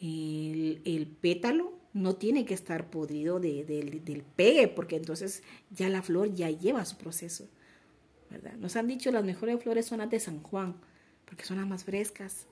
El, 0.00 1.16
pétalo 1.20 1.72
no 1.92 2.16
tiene 2.16 2.44
que 2.44 2.54
estar 2.54 2.90
podrido 2.90 3.40
del 3.40 4.24
pegue, 4.36 4.68
porque 4.68 4.96
entonces 4.96 5.42
ya 5.70 5.88
la 5.88 6.02
flor 6.02 6.32
ya 6.34 6.50
lleva 6.50 6.84
su 6.84 6.96
proceso. 6.96 7.48
¿verdad? 8.30 8.54
Nos 8.54 8.76
han 8.76 8.86
dicho 8.86 9.10
las 9.10 9.24
mejores 9.24 9.62
flores 9.62 9.86
son 9.86 9.98
las 9.98 10.10
de 10.10 10.20
San 10.20 10.42
Juan 10.42 10.76
porque 11.34 11.46
son 11.46 11.56
las 11.56 11.66
más 11.66 11.82
frescas, 11.82 12.46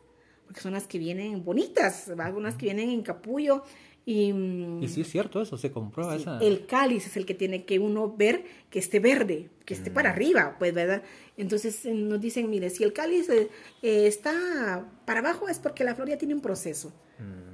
porque 0.44 0.60
son 0.60 0.72
las 0.72 0.88
que 0.88 0.98
vienen 0.98 1.44
bonitas, 1.44 2.10
algunas 2.18 2.56
que 2.56 2.66
vienen 2.66 2.90
en 2.90 3.02
capullo. 3.02 3.62
Y, 4.04 4.32
y 4.80 4.88
sí 4.88 5.02
es 5.02 5.08
cierto 5.08 5.40
eso, 5.40 5.56
se 5.56 5.70
comprueba 5.70 6.16
esa. 6.16 6.40
El 6.40 6.66
cáliz 6.66 7.06
es 7.06 7.16
el 7.16 7.24
que 7.24 7.34
tiene 7.34 7.64
que 7.64 7.78
uno 7.78 8.12
ver 8.12 8.44
que 8.70 8.80
esté 8.80 8.98
verde, 8.98 9.50
que 9.64 9.74
esté 9.74 9.92
para 9.92 10.08
mm. 10.10 10.12
arriba, 10.12 10.56
pues, 10.58 10.74
¿verdad? 10.74 11.04
Entonces 11.36 11.84
eh, 11.84 11.94
nos 11.94 12.20
dicen, 12.20 12.50
mire, 12.50 12.70
si 12.70 12.82
el 12.82 12.92
cáliz 12.92 13.28
eh, 13.28 13.50
eh, 13.82 14.08
está 14.08 14.84
para 15.04 15.20
abajo 15.20 15.48
es 15.48 15.60
porque 15.60 15.84
la 15.84 15.94
flor 15.94 16.08
ya 16.08 16.18
tiene 16.18 16.34
un 16.34 16.40
proceso. 16.40 16.92
Mm. 17.20 17.51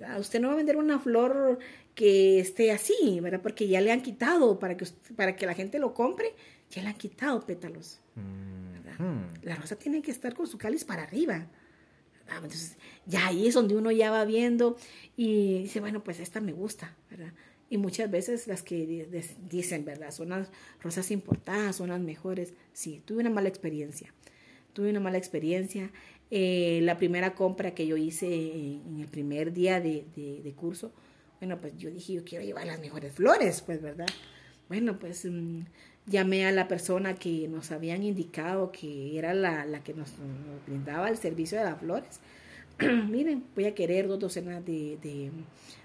¿Verdad? 0.00 0.18
Usted 0.18 0.40
no 0.40 0.48
va 0.48 0.54
a 0.54 0.56
vender 0.56 0.76
una 0.76 0.98
flor 0.98 1.58
que 1.94 2.40
esté 2.40 2.72
así, 2.72 3.20
¿verdad? 3.20 3.42
Porque 3.42 3.68
ya 3.68 3.80
le 3.80 3.92
han 3.92 4.00
quitado, 4.00 4.58
para 4.58 4.76
que, 4.76 4.86
para 5.14 5.36
que 5.36 5.46
la 5.46 5.54
gente 5.54 5.78
lo 5.78 5.92
compre, 5.94 6.34
ya 6.70 6.82
le 6.82 6.88
han 6.88 6.96
quitado 6.96 7.44
pétalos. 7.44 8.00
Mm. 8.14 8.70
La 9.42 9.56
rosa 9.56 9.76
tiene 9.76 10.02
que 10.02 10.10
estar 10.10 10.34
con 10.34 10.46
su 10.46 10.58
cáliz 10.58 10.84
para 10.84 11.02
arriba. 11.02 11.46
Entonces, 12.34 12.76
ya 13.06 13.26
ahí 13.26 13.48
es 13.48 13.54
donde 13.54 13.76
uno 13.76 13.90
ya 13.90 14.10
va 14.10 14.24
viendo 14.24 14.76
y 15.16 15.62
dice, 15.62 15.80
bueno, 15.80 16.04
pues 16.04 16.20
esta 16.20 16.40
me 16.40 16.52
gusta, 16.52 16.96
¿verdad? 17.10 17.32
Y 17.68 17.78
muchas 17.78 18.10
veces 18.10 18.46
las 18.46 18.62
que 18.62 19.08
dicen, 19.48 19.84
¿verdad? 19.84 20.10
Son 20.10 20.28
las 20.30 20.50
rosas 20.80 21.10
importadas, 21.10 21.76
son 21.76 21.90
las 21.90 22.00
mejores. 22.00 22.54
Sí, 22.72 23.02
tuve 23.04 23.20
una 23.20 23.30
mala 23.30 23.48
experiencia. 23.48 24.12
Tuve 24.72 24.90
una 24.90 25.00
mala 25.00 25.18
experiencia. 25.18 25.90
Eh, 26.30 26.80
la 26.82 26.96
primera 26.96 27.34
compra 27.34 27.72
que 27.72 27.86
yo 27.86 27.96
hice 27.96 28.26
en 28.28 29.00
el 29.00 29.08
primer 29.08 29.52
día 29.52 29.80
de, 29.80 30.04
de, 30.14 30.52
curso, 30.52 30.92
bueno, 31.40 31.60
pues 31.60 31.76
yo 31.76 31.90
dije, 31.90 32.12
yo 32.12 32.24
quiero 32.24 32.44
llevar 32.44 32.66
las 32.66 32.78
mejores 32.78 33.12
flores, 33.12 33.62
pues, 33.62 33.82
¿verdad? 33.82 34.06
Bueno, 34.68 34.98
pues 35.00 35.24
mm, 35.24 35.62
llamé 36.06 36.46
a 36.46 36.52
la 36.52 36.68
persona 36.68 37.14
que 37.14 37.48
nos 37.48 37.72
habían 37.72 38.04
indicado 38.04 38.70
que 38.70 39.18
era 39.18 39.34
la, 39.34 39.64
la 39.64 39.82
que 39.82 39.92
nos, 39.92 40.12
brindaba 40.66 41.08
el 41.08 41.16
servicio 41.16 41.58
de 41.58 41.64
las 41.64 41.80
flores. 41.80 42.20
miren, 43.08 43.44
voy 43.56 43.64
a 43.64 43.74
querer 43.74 44.06
dos 44.06 44.20
docenas 44.20 44.64
de, 44.64 44.98
de, 45.02 45.32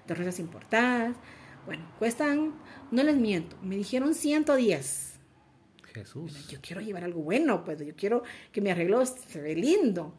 de 0.08 0.13
rosas 0.13 0.39
importadas. 0.39 1.15
Bueno, 1.65 1.84
cuestan, 1.97 2.53
no 2.91 3.01
les 3.01 3.17
miento, 3.17 3.58
me 3.63 3.75
dijeron 3.75 4.13
110. 4.13 5.13
Jesús. 5.95 6.49
yo 6.49 6.60
quiero 6.62 6.81
llevar 6.81 7.05
algo 7.05 7.21
bueno, 7.21 7.63
pues 7.63 7.79
yo 7.79 7.95
quiero 7.95 8.21
que 8.51 8.62
mi 8.62 8.69
arreglo 8.69 9.03
se 9.05 9.41
ve 9.41 9.55
lindo. 9.55 10.13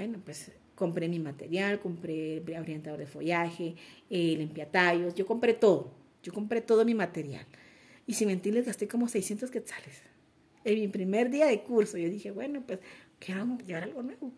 Bueno, 0.00 0.18
pues 0.24 0.50
compré 0.76 1.10
mi 1.10 1.18
material, 1.18 1.78
compré 1.78 2.42
orientador 2.58 2.98
de 2.98 3.06
follaje, 3.06 3.74
eh, 4.08 4.34
limpiatallos, 4.34 5.14
yo 5.14 5.26
compré 5.26 5.52
todo, 5.52 5.92
yo 6.22 6.32
compré 6.32 6.62
todo 6.62 6.86
mi 6.86 6.94
material. 6.94 7.44
Y 8.06 8.14
sin 8.14 8.28
mentirles 8.28 8.64
gasté 8.64 8.88
como 8.88 9.08
600 9.08 9.50
quetzales. 9.50 10.00
En 10.64 10.80
mi 10.80 10.88
primer 10.88 11.28
día 11.28 11.44
de 11.48 11.60
curso 11.60 11.98
yo 11.98 12.08
dije, 12.08 12.30
bueno, 12.30 12.62
pues 12.66 12.78
quiero 13.18 13.58
llevar 13.58 13.82
algo 13.82 14.02
nuevo. 14.02 14.32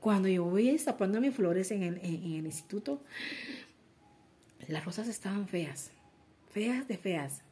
Cuando 0.00 0.28
yo 0.28 0.44
voy 0.44 0.70
destapando 0.70 1.20
mis 1.20 1.34
flores 1.34 1.70
en 1.72 1.82
el, 1.82 1.98
en 1.98 2.32
el 2.32 2.46
instituto, 2.46 3.02
las 4.66 4.82
rosas 4.82 5.08
estaban 5.08 5.46
feas, 5.46 5.90
feas 6.48 6.88
de 6.88 6.96
feas. 6.96 7.42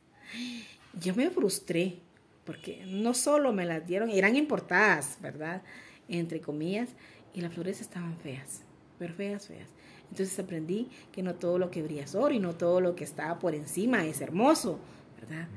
Yo 0.98 1.14
me 1.14 1.28
frustré 1.28 1.98
porque 2.46 2.86
no 2.86 3.12
solo 3.12 3.52
me 3.52 3.66
las 3.66 3.86
dieron, 3.86 4.08
eran 4.08 4.34
importadas, 4.34 5.18
¿verdad? 5.20 5.60
Entre 6.08 6.40
comillas, 6.40 6.90
y 7.34 7.40
las 7.40 7.52
flores 7.52 7.80
estaban 7.80 8.16
feas, 8.18 8.62
pero 8.98 9.12
feas, 9.14 9.46
feas. 9.46 9.68
Entonces 10.10 10.38
aprendí 10.38 10.88
que 11.12 11.22
no 11.22 11.34
todo 11.34 11.58
lo 11.58 11.70
que 11.70 11.82
brilla 11.82 12.04
es 12.04 12.14
oro 12.14 12.32
y 12.32 12.38
no 12.38 12.54
todo 12.54 12.80
lo 12.80 12.94
que 12.94 13.04
está 13.04 13.38
por 13.38 13.54
encima 13.54 14.06
es 14.06 14.20
hermoso, 14.20 14.78
¿verdad? 15.20 15.48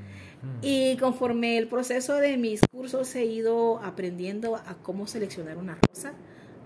Y 0.62 0.98
conforme 0.98 1.58
el 1.58 1.68
proceso 1.68 2.16
de 2.16 2.38
mis 2.38 2.62
cursos 2.72 3.14
he 3.16 3.26
ido 3.26 3.80
aprendiendo 3.80 4.56
a 4.56 4.76
cómo 4.82 5.08
seleccionar 5.08 5.58
una 5.58 5.78
rosa, 5.88 6.14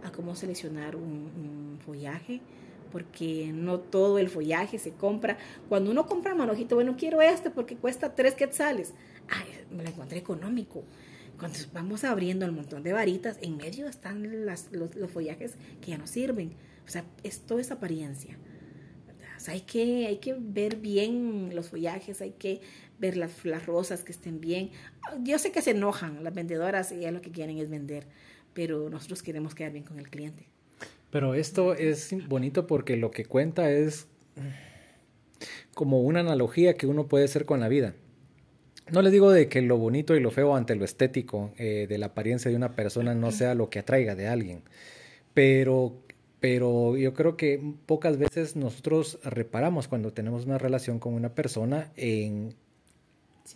a 0.04 0.12
cómo 0.12 0.36
seleccionar 0.36 0.96
un, 0.96 1.04
un 1.04 1.80
follaje, 1.86 2.42
porque 2.92 3.52
no 3.54 3.80
todo 3.80 4.20
el 4.20 4.30
follaje 4.30 4.78
se 4.78 4.92
compra. 4.92 5.38
Cuando 5.70 5.92
uno 5.92 6.06
compra 6.06 6.36
manojito, 6.36 6.76
bueno, 6.76 6.96
quiero 6.98 7.22
este 7.22 7.50
porque 7.50 7.76
cuesta 7.76 8.14
tres 8.14 8.36
quetzales. 8.36 8.94
Ay, 9.30 9.48
me 9.72 9.84
lo 9.84 9.90
encontré 9.90 10.20
económico. 10.20 10.84
Cuando 11.42 11.58
vamos 11.74 12.04
abriendo 12.04 12.46
el 12.46 12.52
montón 12.52 12.84
de 12.84 12.94
varitas, 12.94 13.40
en 13.42 13.58
medio 13.58 13.88
están 13.88 14.46
las, 14.46 14.70
los, 14.72 14.92
follajes 15.10 15.56
que 15.82 15.90
ya 15.90 15.98
no 15.98 16.06
sirven. 16.06 16.54
O 16.86 16.88
sea, 16.88 17.04
es 17.24 17.72
apariencia. 17.72 18.38
O 19.38 19.40
sea, 19.40 19.56
hay, 19.56 19.62
que, 19.62 20.06
hay 20.06 20.18
que 20.18 20.36
ver 20.38 20.76
bien 20.76 21.56
los 21.56 21.70
follajes, 21.70 22.22
hay 22.22 22.34
que 22.34 22.62
ver 23.00 23.18
las, 23.18 23.44
las 23.44 23.66
rosas 23.66 24.04
que 24.04 24.12
estén 24.12 24.40
bien. 24.40 24.70
Yo 25.24 25.40
sé 25.40 25.52
que 25.52 25.64
se 25.64 25.72
enojan 25.72 26.24
las 26.24 26.32
vendedoras 26.36 26.92
ya 26.92 27.10
lo 27.10 27.22
que 27.22 27.32
quieren 27.32 27.58
es 27.58 27.72
vender, 27.72 28.06
pero 28.54 28.92
nosotros 28.92 29.24
queremos 29.24 29.56
quedar 29.56 29.72
bien 29.72 29.84
con 29.84 29.98
el 29.98 30.12
cliente. 30.12 30.46
Pero 31.10 31.34
esto 31.34 31.74
es 31.74 32.14
bonito 32.28 32.68
porque 32.68 32.98
lo 32.98 33.10
que 33.10 33.26
cuenta 33.26 33.72
es 33.72 34.06
como 35.74 36.02
una 36.02 36.20
analogía 36.20 36.76
que 36.76 36.86
uno 36.86 37.08
puede 37.08 37.26
hacer 37.26 37.46
con 37.46 37.62
la 37.62 37.68
vida. 37.68 37.96
No 38.92 39.02
les 39.02 39.14
digo 39.14 39.32
de 39.32 39.48
que 39.48 39.62
lo 39.62 39.78
bonito 39.78 40.16
y 40.16 40.20
lo 40.20 40.32
feo 40.32 40.56
ante 40.56 40.76
lo 40.76 40.84
estético 40.84 41.54
eh, 41.58 41.86
de 41.88 41.98
la 41.98 42.08
apariencia 42.08 42.52
de 42.52 42.58
una 42.58 42.76
persona 42.76 43.16
no 43.16 43.32
sea 43.32 43.56
lo 43.56 43.70
que 43.70 43.80
atraiga 43.80 44.16
de 44.16 44.28
alguien, 44.28 44.64
pero, 45.34 45.94
pero 46.42 46.98
yo 46.98 47.14
creo 47.14 47.38
que 47.38 47.62
pocas 47.86 48.18
veces 48.18 48.58
nosotros 48.58 49.20
reparamos 49.24 49.88
cuando 49.88 50.12
tenemos 50.12 50.46
una 50.46 50.58
relación 50.58 51.00
con 51.00 51.14
una 51.14 51.34
persona 51.34 51.94
en, 51.96 52.54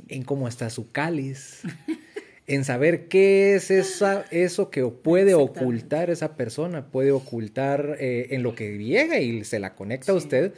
en 0.07 0.23
cómo 0.23 0.47
está 0.47 0.69
su 0.69 0.91
cáliz, 0.93 1.63
en 2.47 2.63
saber 2.63 3.09
qué 3.09 3.55
es 3.55 3.71
esa, 3.71 4.25
eso 4.31 4.69
que 4.69 4.85
puede 4.85 5.33
ocultar 5.33 6.09
esa 6.09 6.37
persona, 6.37 6.85
puede 6.91 7.11
ocultar 7.11 7.97
eh, 7.99 8.27
en 8.29 8.41
lo 8.41 8.55
que 8.55 8.77
llega 8.77 9.19
y 9.19 9.43
se 9.43 9.59
la 9.59 9.75
conecta 9.75 10.13
a 10.13 10.15
usted, 10.15 10.53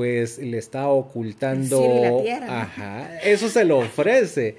pues 0.00 0.38
le 0.38 0.56
está 0.56 0.88
ocultando, 0.88 2.24
ajá, 2.48 3.20
eso 3.22 3.50
se 3.50 3.66
lo 3.66 3.80
ofrece. 3.80 4.56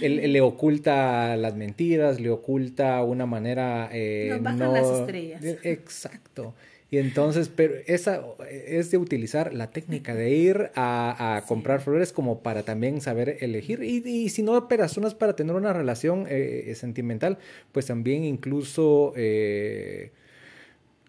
Él, 0.00 0.32
le 0.32 0.40
oculta 0.40 1.36
las 1.36 1.56
mentiras, 1.56 2.20
le 2.20 2.30
oculta 2.30 3.02
una 3.02 3.26
manera... 3.26 3.90
Eh, 3.92 4.38
no, 4.40 4.72
las 4.72 4.88
estrellas. 5.00 5.42
Exacto. 5.64 6.54
Y 6.92 6.98
entonces, 6.98 7.48
pero 7.48 7.74
esa 7.88 8.22
es 8.48 8.92
de 8.92 8.98
utilizar 8.98 9.52
la 9.52 9.72
técnica 9.72 10.14
de 10.14 10.30
ir 10.30 10.70
a, 10.76 11.34
a 11.34 11.42
comprar 11.42 11.80
flores 11.80 12.12
como 12.12 12.38
para 12.44 12.62
también 12.62 13.00
saber 13.00 13.38
elegir. 13.40 13.82
Y, 13.82 13.96
y 14.08 14.28
si 14.28 14.44
no 14.44 14.68
personas 14.68 15.16
para 15.16 15.34
tener 15.34 15.56
una 15.56 15.72
relación 15.72 16.26
eh, 16.28 16.72
sentimental, 16.76 17.38
pues 17.72 17.86
también 17.86 18.22
incluso 18.22 19.12
eh, 19.16 20.12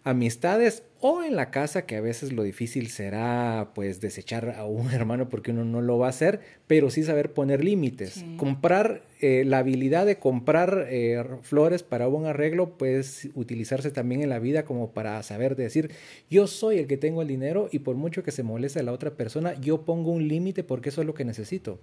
amistades 0.02 0.82
o 1.00 1.22
en 1.22 1.36
la 1.36 1.50
casa, 1.50 1.86
que 1.86 1.96
a 1.96 2.00
veces 2.00 2.32
lo 2.32 2.42
difícil 2.42 2.88
será 2.88 3.70
pues 3.74 4.00
desechar 4.00 4.54
a 4.56 4.64
un 4.64 4.90
hermano 4.92 5.28
porque 5.28 5.50
uno 5.50 5.64
no 5.64 5.82
lo 5.82 5.98
va 5.98 6.06
a 6.06 6.10
hacer, 6.10 6.40
pero 6.66 6.90
sí 6.90 7.02
saber 7.02 7.32
poner 7.32 7.62
límites. 7.64 8.24
Comprar, 8.36 9.02
eh, 9.20 9.44
la 9.46 9.58
habilidad 9.58 10.06
de 10.06 10.18
comprar 10.18 10.86
eh, 10.88 11.22
flores 11.42 11.82
para 11.82 12.08
un 12.08 12.26
arreglo, 12.26 12.76
pues 12.76 13.28
utilizarse 13.34 13.90
también 13.90 14.22
en 14.22 14.28
la 14.28 14.38
vida 14.38 14.64
como 14.64 14.90
para 14.90 15.22
saber 15.22 15.56
decir, 15.56 15.90
yo 16.30 16.46
soy 16.46 16.78
el 16.78 16.86
que 16.86 16.96
tengo 16.96 17.22
el 17.22 17.28
dinero 17.28 17.68
y 17.72 17.80
por 17.80 17.96
mucho 17.96 18.22
que 18.22 18.30
se 18.30 18.42
moleste 18.42 18.80
a 18.80 18.82
la 18.82 18.92
otra 18.92 19.10
persona, 19.12 19.54
yo 19.60 19.82
pongo 19.82 20.10
un 20.10 20.28
límite 20.28 20.64
porque 20.64 20.88
eso 20.88 21.00
es 21.00 21.06
lo 21.06 21.14
que 21.14 21.24
necesito. 21.24 21.78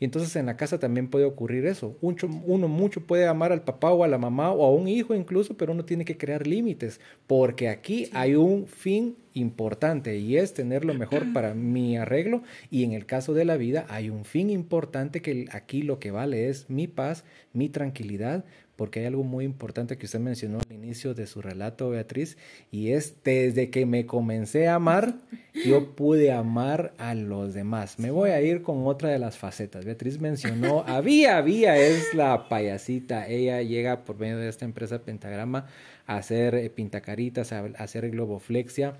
Y 0.00 0.04
entonces 0.04 0.34
en 0.36 0.46
la 0.46 0.56
casa 0.56 0.78
también 0.78 1.08
puede 1.08 1.24
ocurrir 1.24 1.66
eso. 1.66 1.96
Uno 2.00 2.68
mucho 2.68 3.00
puede 3.00 3.26
amar 3.26 3.52
al 3.52 3.62
papá 3.62 3.92
o 3.92 4.04
a 4.04 4.08
la 4.08 4.18
mamá 4.18 4.52
o 4.52 4.64
a 4.64 4.70
un 4.70 4.88
hijo 4.88 5.14
incluso, 5.14 5.56
pero 5.56 5.72
uno 5.72 5.84
tiene 5.84 6.04
que 6.04 6.16
crear 6.16 6.46
límites 6.46 7.00
porque 7.26 7.68
aquí 7.68 8.08
hay 8.12 8.34
un 8.34 8.53
fin 8.66 9.16
importante 9.34 10.16
y 10.16 10.36
es 10.36 10.54
tener 10.54 10.84
lo 10.84 10.94
mejor 10.94 11.32
para 11.32 11.54
mi 11.54 11.96
arreglo. 11.96 12.42
Y 12.70 12.84
en 12.84 12.92
el 12.92 13.04
caso 13.04 13.34
de 13.34 13.44
la 13.44 13.56
vida 13.56 13.86
hay 13.88 14.08
un 14.08 14.24
fin 14.24 14.48
importante 14.48 15.20
que 15.20 15.46
aquí 15.50 15.82
lo 15.82 15.98
que 15.98 16.10
vale 16.10 16.48
es 16.48 16.70
mi 16.70 16.86
paz, 16.86 17.24
mi 17.52 17.68
tranquilidad, 17.68 18.44
porque 18.76 19.00
hay 19.00 19.06
algo 19.06 19.22
muy 19.22 19.44
importante 19.44 19.96
que 19.96 20.06
usted 20.06 20.20
mencionó 20.20 20.58
al 20.58 20.74
inicio 20.74 21.14
de 21.14 21.26
su 21.26 21.40
relato, 21.42 21.90
Beatriz, 21.90 22.36
y 22.70 22.90
es 22.90 23.16
desde 23.22 23.70
que 23.70 23.86
me 23.86 24.06
comencé 24.06 24.68
a 24.68 24.76
amar, 24.76 25.14
yo 25.66 25.94
pude 25.94 26.32
amar 26.32 26.94
a 26.98 27.14
los 27.14 27.54
demás. 27.54 27.98
Me 27.98 28.10
voy 28.10 28.30
a 28.30 28.40
ir 28.40 28.62
con 28.62 28.86
otra 28.86 29.10
de 29.10 29.18
las 29.18 29.38
facetas. 29.38 29.84
Beatriz 29.84 30.20
mencionó, 30.20 30.82
había, 30.86 31.38
había, 31.38 31.76
es 31.76 32.14
la 32.14 32.48
payasita. 32.48 33.28
Ella 33.28 33.62
llega 33.62 34.04
por 34.04 34.18
medio 34.18 34.38
de 34.38 34.48
esta 34.48 34.64
empresa 34.64 35.00
Pentagrama 35.00 35.66
a 36.06 36.16
hacer 36.16 36.54
eh, 36.54 36.70
pintacaritas, 36.70 37.52
a, 37.52 37.66
hacer 37.78 38.10
globoflexia. 38.10 38.96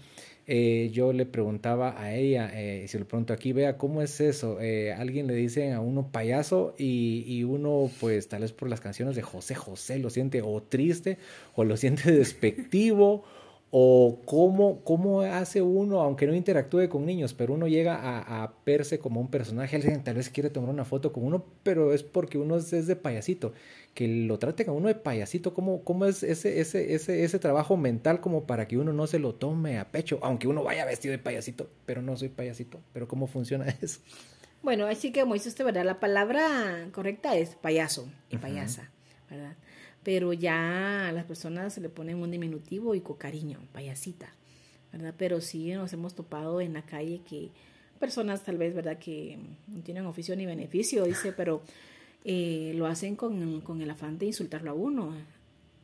Eh, 0.47 0.91
yo 0.93 1.15
le 1.15 1.25
preguntaba 1.25 1.99
a 1.99 2.15
ella, 2.15 2.51
eh, 2.53 2.87
si 2.87 2.99
le 2.99 3.07
pregunto 3.07 3.33
aquí, 3.33 3.53
vea, 3.53 3.79
¿cómo 3.79 4.03
es 4.03 4.21
eso? 4.21 4.61
Eh, 4.61 4.93
alguien 4.93 5.27
le 5.27 5.35
dice 5.35 5.73
a 5.73 5.81
uno 5.81 6.11
payaso 6.13 6.75
y, 6.77 7.25
y, 7.27 7.45
uno, 7.45 7.91
pues 7.99 8.29
tal 8.29 8.43
vez 8.43 8.53
por 8.53 8.69
las 8.69 8.81
canciones 8.81 9.17
de 9.17 9.23
José 9.23 9.55
José 9.55 9.99
lo 9.99 10.11
siente 10.11 10.43
o 10.43 10.63
triste 10.63 11.17
o 11.55 11.65
lo 11.65 11.79
siente 11.79 12.13
despectivo 12.17 13.25
o 13.77 14.21
cómo, 14.25 14.85
cómo 14.85 15.23
hace 15.23 15.61
uno, 15.61 16.01
aunque 16.01 16.29
no 16.29 16.35
interactúe 16.37 16.89
con 16.89 17.05
niños, 17.05 17.35
pero 17.35 17.55
uno 17.55 17.67
llega 17.67 17.97
a, 17.97 18.45
a 18.45 18.55
verse 18.65 19.01
como 19.01 19.21
un 19.21 19.27
personaje, 19.27 19.75
alguien 19.75 20.05
tal 20.05 20.15
vez 20.15 20.31
quiere 20.31 20.49
tomar 20.49 20.71
una 20.71 20.85
foto 20.85 21.13
con 21.13 21.25
uno, 21.25 21.45
pero 21.65 21.93
es 21.93 22.05
porque 22.05 22.39
uno 22.39 22.57
es, 22.57 22.73
es 22.73 22.87
de 22.87 22.95
payasito 22.95 23.53
que 23.93 24.07
lo 24.07 24.39
traten 24.39 24.69
a 24.69 24.73
uno 24.73 24.87
de 24.87 24.95
payasito, 24.95 25.55
¿cómo, 25.55 25.83
cómo 25.83 26.07
es 26.07 26.23
ese, 26.23 26.61
ese, 26.61 26.95
ese, 26.95 27.25
ese 27.25 27.39
trabajo 27.41 27.77
mental 27.77 28.21
como 28.21 28.45
para 28.45 28.69
que 28.69 28.79
uno 28.79 28.93
no 28.93 29.09
se 29.09 29.19
lo 29.19 29.35
tome 29.35 29.77
a 29.81 29.91
pecho, 29.91 30.21
aunque 30.23 30.47
uno 30.47 30.63
vaya 30.63 30.85
vestido 30.85 31.11
de 31.11 31.19
payasito, 31.19 31.69
pero 31.85 32.01
no 32.01 32.17
soy 32.17 32.29
payasito, 32.29 32.79
pero 32.93 33.09
¿cómo 33.09 33.27
funciona 33.27 33.67
eso? 33.83 33.99
Bueno, 34.63 34.87
así 34.87 35.11
que 35.11 35.23
como 35.23 35.35
dice 35.35 35.49
usted, 35.49 35.65
¿verdad? 35.65 35.85
La 35.85 35.99
palabra 35.99 36.87
correcta 36.93 37.37
es 37.37 37.57
payaso 37.57 38.09
y 38.31 38.37
payasa, 38.37 38.93
¿verdad? 39.29 39.57
Pero 40.05 40.33
ya 40.33 41.09
a 41.09 41.13
las 41.13 41.25
personas 41.25 41.73
se 41.73 41.81
le 41.81 41.89
ponen 41.89 42.19
un 42.19 42.31
diminutivo 42.31 42.95
y 42.95 43.01
con 43.01 43.17
cariño, 43.17 43.59
payasita, 43.73 44.29
¿verdad? 44.93 45.15
Pero 45.17 45.41
sí 45.41 45.73
nos 45.73 45.93
hemos 45.93 46.15
topado 46.15 46.61
en 46.61 46.75
la 46.75 46.83
calle 46.83 47.23
que 47.29 47.51
personas 47.99 48.45
tal 48.45 48.59
vez, 48.59 48.75
¿verdad? 48.75 48.99
Que 48.99 49.39
no 49.67 49.81
tienen 49.81 50.05
oficio 50.07 50.37
ni 50.37 50.47
beneficio, 50.47 51.05
dice, 51.05 51.33
pero 51.37 51.63
eh, 52.25 52.73
lo 52.77 52.87
hacen 52.87 53.17
con, 53.17 53.61
con, 53.63 53.81
el 53.81 53.91
afán 53.91 54.19
de 54.19 54.27
insultarlo 54.27 54.71
a 54.71 54.75
uno, 54.75 55.15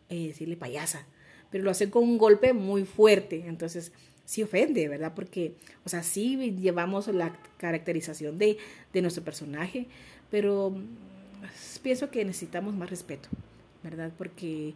eh, 0.09 0.29
decirle 0.29 0.57
payasa, 0.57 1.07
pero 1.51 1.65
lo 1.65 1.71
hacen 1.71 1.91
con 1.91 2.05
un 2.05 2.19
golpe 2.19 2.53
muy 2.53 2.85
fuerte, 2.85 3.45
entonces 3.47 3.93
sí 4.25 4.43
ofende, 4.43 4.89
¿verdad? 4.89 5.13
Porque, 5.15 5.55
o 5.85 5.89
sea, 5.89 6.03
sí 6.03 6.37
llevamos 6.61 7.09
la 7.09 7.37
caracterización 7.57 8.39
de, 8.39 8.59
de 8.93 9.03
nuestro 9.03 9.25
personaje, 9.25 9.87
pero 10.31 10.75
pienso 11.83 12.11
que 12.11 12.25
necesitamos 12.25 12.75
más 12.75 12.91
respeto, 12.91 13.29
¿verdad? 13.83 14.13
Porque 14.17 14.75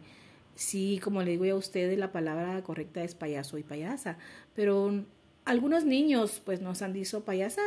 sí, 0.55 0.99
como 1.03 1.21
le 1.23 1.31
digo 1.31 1.45
a 1.45 1.55
ustedes, 1.55 1.97
la 1.97 2.11
palabra 2.11 2.61
correcta 2.63 3.03
es 3.03 3.15
payaso 3.15 3.57
y 3.57 3.63
payasa, 3.63 4.17
pero 4.55 5.03
algunos 5.45 5.85
niños 5.85 6.41
pues 6.43 6.61
nos 6.61 6.81
han 6.81 6.93
dicho, 6.93 7.23
payasa, 7.23 7.61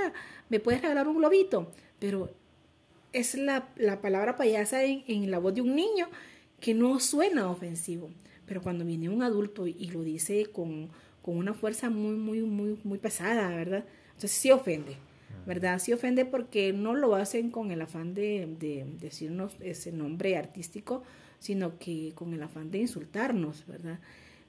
¿me 0.48 0.60
puedes 0.60 0.82
regalar 0.82 1.08
un 1.08 1.18
globito? 1.18 1.70
Pero 1.98 2.30
es 3.12 3.34
la, 3.34 3.68
la 3.76 4.00
palabra 4.00 4.36
payasa 4.36 4.84
en, 4.84 5.04
en, 5.06 5.30
la 5.30 5.38
voz 5.38 5.54
de 5.54 5.62
un 5.62 5.74
niño 5.74 6.08
que 6.60 6.74
no 6.74 6.98
suena 7.00 7.50
ofensivo. 7.50 8.10
Pero 8.46 8.62
cuando 8.62 8.84
viene 8.84 9.08
un 9.08 9.22
adulto 9.22 9.66
y 9.66 9.88
lo 9.90 10.02
dice 10.02 10.46
con, 10.46 10.90
con 11.22 11.36
una 11.36 11.54
fuerza 11.54 11.90
muy, 11.90 12.16
muy, 12.16 12.40
muy, 12.40 12.78
muy 12.84 12.98
pesada, 12.98 13.48
¿verdad? 13.54 13.84
Entonces 14.08 14.32
sí 14.32 14.50
ofende, 14.50 14.96
¿verdad? 15.46 15.78
Sí 15.78 15.92
ofende 15.92 16.24
porque 16.24 16.72
no 16.72 16.94
lo 16.94 17.14
hacen 17.14 17.50
con 17.50 17.70
el 17.70 17.82
afán 17.82 18.14
de, 18.14 18.56
de 18.58 18.86
decirnos 18.98 19.54
ese 19.60 19.92
nombre 19.92 20.36
artístico, 20.36 21.02
sino 21.38 21.78
que 21.78 22.12
con 22.14 22.32
el 22.34 22.42
afán 22.42 22.70
de 22.70 22.78
insultarnos, 22.78 23.66
¿verdad? 23.66 23.98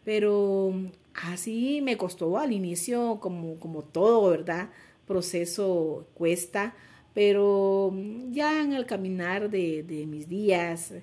Pero 0.04 0.74
así 1.14 1.82
me 1.82 1.98
costó 1.98 2.38
al 2.38 2.52
inicio, 2.52 3.20
como, 3.20 3.60
como 3.60 3.84
todo, 3.84 4.30
¿verdad? 4.30 4.70
Proceso 5.08 6.08
cuesta, 6.14 6.76
pero 7.14 7.94
ya 8.32 8.62
en 8.62 8.74
el 8.74 8.86
caminar 8.86 9.50
de, 9.50 9.84
de 9.84 10.06
mis 10.06 10.30
días, 10.30 10.94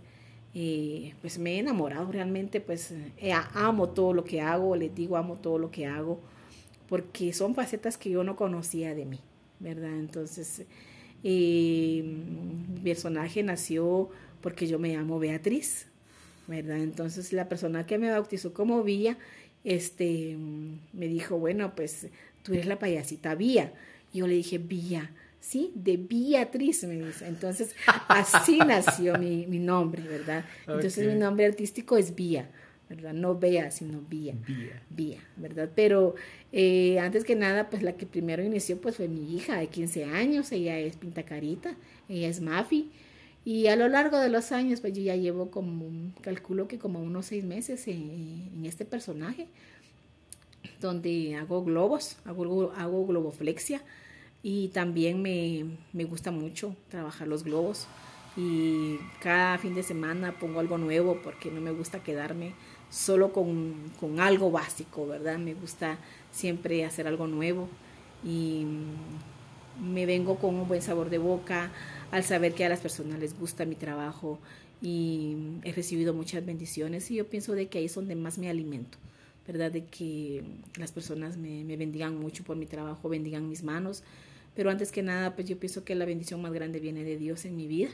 eh, 0.59 1.13
pues 1.21 1.39
me 1.39 1.57
he 1.57 1.59
enamorado 1.59 2.11
realmente, 2.11 2.63
pues 2.63 2.91
eh, 3.19 3.33
amo 3.53 3.91
todo 3.91 4.15
lo 4.15 4.25
que 4.25 4.41
hago, 4.41 4.75
les 4.75 4.95
digo 4.95 5.19
amo 5.19 5.37
todo 5.37 5.59
lo 5.59 5.71
que 5.71 5.85
hago, 5.85 6.19
porque 6.89 7.35
son 7.35 7.55
facetas 7.55 7.99
que 7.99 8.09
yo 8.09 8.25
no 8.25 8.37
conocía 8.37 8.95
de 8.95 9.05
mí, 9.05 9.21
¿verdad? 9.61 9.99
Entonces, 9.99 10.65
eh, 11.23 12.03
mi 12.03 12.81
personaje 12.81 13.43
nació 13.43 14.09
porque 14.41 14.67
yo 14.67 14.79
me 14.79 14.95
llamo 14.95 15.19
Beatriz, 15.19 15.87
¿verdad? 16.47 16.79
Entonces 16.79 17.33
la 17.33 17.49
persona 17.49 17.87
que 17.87 17.99
me 17.99 18.11
bautizó 18.11 18.53
como 18.53 18.83
Villa, 18.83 19.19
este, 19.65 20.37
me 20.93 21.09
dijo, 21.09 21.39
bueno, 21.39 21.75
pues 21.75 22.07
tú 22.43 22.55
eres 22.55 22.67
la 22.67 22.79
payasita 22.79 23.35
Vía. 23.35 23.73
Y 24.13 24.19
yo 24.19 24.27
le 24.29 24.35
dije, 24.35 24.59
Vía, 24.59 25.11
¿sí? 25.41 25.73
De 25.75 25.97
Beatriz, 25.97 26.85
me 26.85 26.95
dice. 26.95 27.27
Entonces, 27.27 27.75
así 28.09 28.59
nació 28.67 29.19
mi, 29.19 29.47
mi, 29.47 29.59
nombre, 29.59 30.03
¿verdad? 30.03 30.45
Entonces, 30.67 31.07
mi 31.07 31.19
nombre 31.19 31.47
artístico 31.47 31.97
es 31.97 32.15
Vía, 32.15 32.49
¿verdad? 32.89 33.13
No 33.13 33.39
Bea, 33.39 33.71
sino 33.71 34.01
Vía. 34.01 34.35
Vía. 34.91 35.19
¿verdad? 35.37 35.71
Pero 35.75 36.15
eh, 36.53 36.99
antes 37.01 37.25
que 37.25 37.35
nada, 37.35 37.69
pues 37.69 37.83
la 37.83 37.93
que 37.95 38.07
primero 38.07 38.45
inició, 38.45 38.81
pues 38.81 38.97
fue 38.97 39.09
mi 39.09 39.35
hija 39.35 39.57
de 39.57 39.67
15 39.67 40.05
años, 40.05 40.53
ella 40.53 40.79
es 40.79 40.97
Pintacarita, 40.97 41.77
ella 42.09 42.29
es 42.29 42.41
Mafi. 42.41 42.91
Y 43.47 43.69
a 43.69 43.77
lo 43.77 43.89
largo 43.89 44.19
de 44.19 44.29
los 44.29 44.51
años, 44.51 44.81
pues 44.81 44.93
yo 44.93 45.03
ya 45.03 45.15
llevo 45.15 45.53
como, 45.53 45.89
calculo 46.21 46.67
que 46.67 46.81
como 46.81 47.01
unos 47.01 47.27
seis 47.27 47.45
meses 47.45 47.87
en, 47.87 48.65
este 48.65 48.85
personaje, 48.85 49.47
donde 50.81 51.37
hago 51.37 51.63
globos, 51.63 52.17
hago, 52.25 52.73
hago 52.73 53.07
globoflexia, 53.07 53.83
y 54.43 54.67
también 54.71 55.23
me, 55.23 55.65
me 55.93 56.03
gusta 56.03 56.33
mucho 56.33 56.75
trabajar 56.89 57.29
los 57.29 57.45
globos. 57.45 57.87
Y 58.37 58.97
cada 59.21 59.59
fin 59.59 59.77
de 59.77 59.85
semana 59.85 60.37
pongo 60.41 60.59
algo 60.59 60.77
nuevo 60.77 61.21
porque 61.23 61.53
no 61.53 61.61
me 61.61 61.71
gusta 61.71 62.03
quedarme 62.03 62.53
solo 62.91 63.33
con, 63.33 63.93
con, 64.01 64.19
algo 64.19 64.51
básico, 64.51 65.07
¿verdad? 65.07 65.39
Me 65.39 65.55
gusta 65.55 65.99
siempre 66.33 66.85
hacer 66.85 67.07
algo 67.07 67.29
nuevo. 67.29 67.69
Y 68.25 68.67
me 69.81 70.05
vengo 70.05 70.35
con 70.37 70.57
un 70.57 70.67
buen 70.67 70.83
sabor 70.83 71.11
de 71.11 71.19
boca 71.19 71.71
al 72.11 72.25
saber 72.25 72.55
que 72.55 72.65
a 72.65 72.69
las 72.69 72.81
personas 72.81 73.19
les 73.19 73.39
gusta 73.39 73.65
mi 73.65 73.75
trabajo 73.75 74.39
y 74.83 75.37
he 75.65 75.73
recibido 75.73 76.15
muchas 76.15 76.45
bendiciones 76.45 77.11
y 77.11 77.17
yo 77.17 77.27
pienso 77.27 77.53
de 77.53 77.69
que 77.69 77.79
ahí 77.79 77.87
es 77.87 77.95
donde 77.95 78.15
más 78.15 78.39
me 78.39 78.49
alimento, 78.49 78.99
¿verdad? 79.47 79.71
De 79.71 79.85
que 79.85 80.43
las 80.79 80.93
personas 80.93 81.37
me, 81.37 81.65
me 81.65 81.77
bendigan 81.77 82.19
mucho 82.19 82.45
por 82.45 82.57
mi 82.57 82.67
trabajo, 82.67 83.09
bendigan 83.09 83.49
mis 83.49 83.63
manos 83.63 84.03
pero 84.57 84.71
antes 84.71 84.91
que 84.91 85.03
nada, 85.03 85.37
pues 85.37 85.47
yo 85.47 85.59
pienso 85.59 85.85
que 85.85 85.95
la 85.95 86.07
bendición 86.07 86.41
más 86.41 86.53
grande 86.53 86.81
viene 86.81 87.05
de 87.05 87.19
Dios 87.19 87.45
en 87.45 87.55
mi 87.57 87.69
vida 87.69 87.91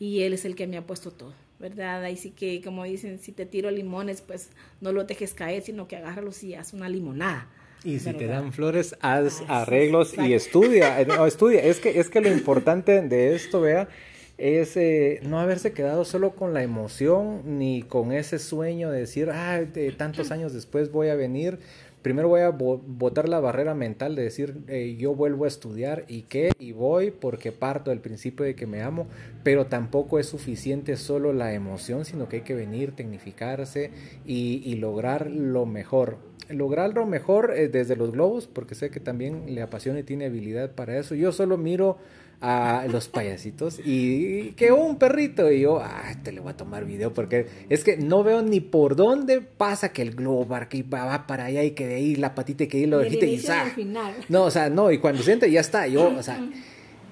y 0.00 0.20
Él 0.20 0.32
es 0.32 0.46
el 0.46 0.56
que 0.56 0.66
me 0.66 0.78
ha 0.78 0.86
puesto 0.86 1.10
todo, 1.10 1.34
¿verdad? 1.60 2.02
Ahí 2.02 2.16
sí 2.16 2.30
que, 2.30 2.62
como 2.62 2.84
dicen, 2.84 3.18
si 3.18 3.32
te 3.32 3.46
tiro 3.46 3.70
limones, 3.70 4.22
pues 4.22 4.48
no 4.80 4.92
lo 4.92 5.04
dejes 5.04 5.34
caer, 5.34 5.62
sino 5.62 5.86
que 5.86 5.96
agárralos 5.96 6.42
y 6.42 6.54
haz 6.54 6.72
una 6.72 6.88
limonada. 6.88 7.46
Y 7.84 7.98
si 7.98 8.12
te 8.12 8.26
dan 8.26 8.52
flores, 8.52 8.96
haz 9.00 9.42
arreglos 9.48 10.14
y 10.18 10.34
estudia. 10.34 11.04
No, 11.06 11.26
estudia. 11.28 11.62
Es 11.62 11.80
que, 11.80 12.00
es 12.00 12.10
que 12.10 12.20
lo 12.20 12.30
importante 12.30 13.00
de 13.02 13.34
esto, 13.34 13.60
vea, 13.60 13.88
es 14.36 14.76
eh, 14.76 15.20
no 15.22 15.38
haberse 15.38 15.72
quedado 15.72 16.04
solo 16.04 16.34
con 16.34 16.54
la 16.54 16.62
emoción 16.62 17.58
ni 17.58 17.82
con 17.82 18.12
ese 18.12 18.38
sueño 18.38 18.90
de 18.90 19.00
decir, 19.00 19.30
ah, 19.30 19.60
de 19.60 19.92
tantos 19.92 20.30
años 20.30 20.52
después 20.52 20.90
voy 20.90 21.08
a 21.08 21.14
venir 21.14 21.58
primero 22.02 22.28
voy 22.28 22.40
a 22.40 22.50
botar 22.50 23.28
la 23.28 23.40
barrera 23.40 23.74
mental 23.74 24.16
de 24.16 24.22
decir 24.22 24.64
yo 24.98 25.14
vuelvo 25.14 25.44
a 25.44 25.48
estudiar 25.48 26.04
y 26.08 26.22
qué 26.22 26.52
y 26.58 26.72
voy 26.72 27.10
porque 27.10 27.52
parto 27.52 27.90
del 27.90 28.00
principio 28.00 28.44
de 28.44 28.54
que 28.54 28.66
me 28.66 28.82
amo, 28.82 29.06
pero 29.42 29.66
tampoco 29.66 30.18
es 30.18 30.26
suficiente 30.26 30.96
solo 30.96 31.32
la 31.32 31.52
emoción, 31.54 32.04
sino 32.04 32.28
que 32.28 32.36
hay 32.36 32.42
que 32.42 32.54
venir, 32.54 32.92
tecnificarse 32.92 33.90
y, 34.24 34.74
lograr 34.76 35.30
lo 35.30 35.66
mejor. 35.66 36.18
Lograr 36.48 36.94
lo 36.94 37.06
mejor 37.06 37.52
eh, 37.54 37.68
desde 37.68 37.96
los 37.96 38.12
globos, 38.12 38.46
porque 38.46 38.74
sé 38.74 38.90
que 38.90 38.98
también 38.98 39.54
le 39.54 39.62
apasiona 39.62 40.00
y 40.00 40.02
tiene 40.02 40.26
habilidad 40.26 40.72
para 40.72 40.98
eso. 40.98 41.14
Yo 41.14 41.32
solo 41.32 41.56
miro 41.56 41.98
a 42.40 42.86
los 42.90 43.08
payasitos 43.08 43.80
y 43.84 44.52
que 44.52 44.72
un 44.72 44.96
perrito 44.96 45.52
y 45.52 45.60
yo, 45.60 45.78
ah, 45.80 46.14
te 46.22 46.32
le 46.32 46.40
voy 46.40 46.52
a 46.52 46.56
tomar 46.56 46.86
video 46.86 47.12
porque 47.12 47.46
es 47.68 47.84
que 47.84 47.98
no 47.98 48.24
veo 48.24 48.40
ni 48.40 48.60
por 48.60 48.96
dónde 48.96 49.42
pasa 49.42 49.92
que 49.92 50.00
el 50.00 50.14
globo 50.14 50.48
que 50.70 50.82
va 50.82 51.26
para 51.26 51.44
allá 51.46 51.62
y 51.62 51.72
que 51.72 51.86
de 51.86 51.96
ahí 51.96 52.16
la 52.16 52.34
patita 52.34 52.64
y 52.64 52.66
que 52.68 52.78
ahí 52.78 52.86
lo 52.86 52.98
dejiste 52.98 53.26
y, 53.26 53.84
No, 54.30 54.44
o 54.44 54.50
sea, 54.50 54.70
no, 54.70 54.90
y 54.90 54.98
cuando 54.98 55.22
siente 55.22 55.50
ya 55.50 55.60
está, 55.60 55.86
yo, 55.86 56.08
o 56.16 56.22
sea, 56.22 56.40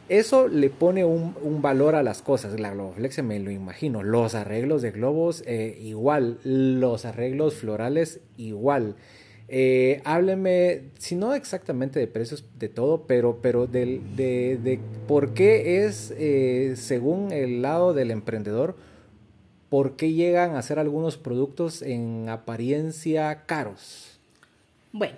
eso 0.09 0.49
le 0.49 0.70
pone 0.70 1.05
un, 1.05 1.37
un, 1.43 1.61
valor 1.61 1.95
a 1.95 2.03
las 2.03 2.22
cosas. 2.22 2.59
La 2.59 2.70
globoflexia 2.72 3.22
me 3.22 3.39
lo 3.39 3.51
imagino. 3.51 4.03
Los 4.03 4.35
arreglos 4.35 4.81
de 4.81 4.91
globos, 4.91 5.43
eh, 5.47 5.79
igual. 5.83 6.39
Los 6.45 7.05
arreglos 7.05 7.57
florales, 7.57 8.20
igual. 8.39 8.97
Eh, 9.51 10.03
hábleme, 10.05 10.91
si 10.99 11.15
no 11.17 11.35
exactamente 11.35 11.99
de 11.99 12.07
precios 12.07 12.45
de 12.59 12.69
todo, 12.69 13.05
pero, 13.07 13.39
pero 13.41 13.67
de, 13.67 14.01
de, 14.15 14.81
por 15.07 15.33
qué 15.33 15.85
es, 15.85 16.13
eh, 16.19 16.75
según 16.77 17.33
el 17.33 17.63
lado 17.63 17.95
del 17.95 18.11
emprendedor, 18.11 18.77
por 19.71 19.97
qué 19.97 20.13
llegan 20.13 20.55
a 20.55 20.63
ser 20.63 20.79
algunos 20.79 21.17
productos 21.17 21.81
en 21.81 22.29
apariencia 22.29 23.47
caros. 23.47 24.19
Bueno, 24.93 25.17